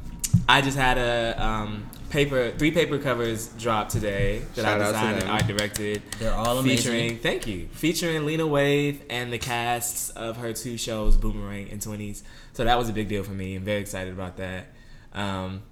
I 0.47 0.61
just 0.61 0.77
had 0.77 0.97
a 0.97 1.41
um, 1.43 1.89
paper, 2.09 2.51
three 2.51 2.71
paper 2.71 2.99
covers 2.99 3.47
drop 3.57 3.89
today 3.89 4.39
that 4.55 4.63
Shout 4.63 4.81
I 4.81 4.85
designed 4.85 5.13
and 5.13 5.21
them. 5.23 5.29
art 5.31 5.47
directed. 5.47 6.01
They're 6.19 6.33
all 6.33 6.57
amazing. 6.59 6.77
Featuring, 6.91 7.17
thank 7.19 7.47
you, 7.47 7.67
featuring 7.71 8.25
Lena 8.25 8.43
Waithe 8.43 8.99
and 9.09 9.31
the 9.31 9.37
casts 9.37 10.09
of 10.11 10.37
her 10.37 10.51
two 10.53 10.77
shows, 10.77 11.15
Boomerang 11.17 11.69
and 11.71 11.81
Twenties. 11.81 12.23
So 12.53 12.65
that 12.65 12.77
was 12.77 12.89
a 12.89 12.93
big 12.93 13.07
deal 13.07 13.23
for 13.23 13.31
me. 13.31 13.55
I'm 13.55 13.63
very 13.63 13.79
excited 13.81 14.13
about 14.13 14.37
that. 14.37 14.67
Um, 15.13 15.63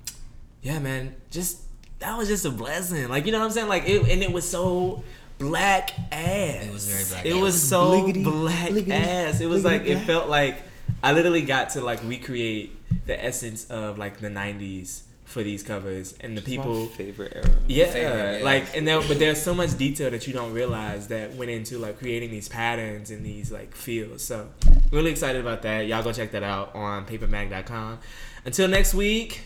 yeah, 0.61 0.80
man, 0.80 1.15
just 1.32 1.59
that 1.99 2.17
was 2.17 2.28
just 2.30 2.45
a 2.45 2.49
blessing. 2.51 3.09
Like 3.09 3.26
you 3.26 3.32
know 3.34 3.39
what 3.39 3.45
I'm 3.45 3.51
saying? 3.51 3.67
Like 3.67 3.88
it, 3.88 4.07
and 4.09 4.24
it 4.24 4.32
was 4.32 4.49
so 4.49 5.03
black 5.38 5.91
ass. 6.11 6.63
It 6.65 6.72
was 6.72 6.88
very 6.88 7.03
black 7.09 7.26
It 7.26 7.36
ass. 7.36 7.41
was 7.41 7.61
so 7.69 7.91
Bliggity, 7.91 8.24
black 8.24 8.69
bliggity, 8.69 8.89
ass. 8.91 9.41
It 9.41 9.47
was 9.47 9.61
bliggity 9.63 9.65
like 9.65 9.86
it 9.86 9.97
felt 10.05 10.30
like 10.30 10.61
I 11.04 11.14
literally 11.14 11.41
got 11.41 11.72
to 11.72 11.82
like 11.82 11.99
recreate 12.04 12.78
the 13.06 13.24
essence 13.24 13.70
of 13.70 13.97
like 13.97 14.20
the 14.20 14.30
'90s 14.30 15.02
for 15.32 15.41
these 15.43 15.64
covers 15.64 16.14
and 16.20 16.38
the 16.38 16.41
my 16.41 16.45
people. 16.45 16.88
favorite 16.88 17.32
era. 17.36 17.49
Yeah, 17.68 17.86
favorite, 17.86 18.39
yeah. 18.39 18.43
like 18.45 18.76
and 18.76 18.88
there, 18.88 18.99
but 19.02 19.18
there's 19.18 19.41
so 19.41 19.54
much 19.54 19.78
detail 19.78 20.12
that 20.12 20.28
you 20.28 20.34
don't 20.34 20.54
realize 20.54 21.08
that 21.08 21.34
went 21.36 21.49
into 21.49 21.80
like 21.80 21.97
creating 21.99 22.30
these 22.32 22.49
patterns 22.49 23.10
and 23.10 23.26
these 23.26 23.52
like 23.52 23.74
feels. 23.76 24.24
So 24.24 24.49
really 24.91 25.12
excited 25.12 25.41
about 25.41 25.62
that. 25.64 25.88
Y'all 25.88 26.04
go 26.04 26.12
check 26.12 26.32
that 26.32 26.43
out 26.43 26.76
on 26.76 27.06
papermag.com. 27.06 27.99
Until 28.45 28.68
next 28.68 28.93
week, 28.93 29.41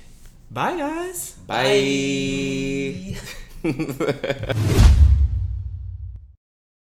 bye 0.51 0.75
guys. 0.75 1.35
Bye. 1.47 3.15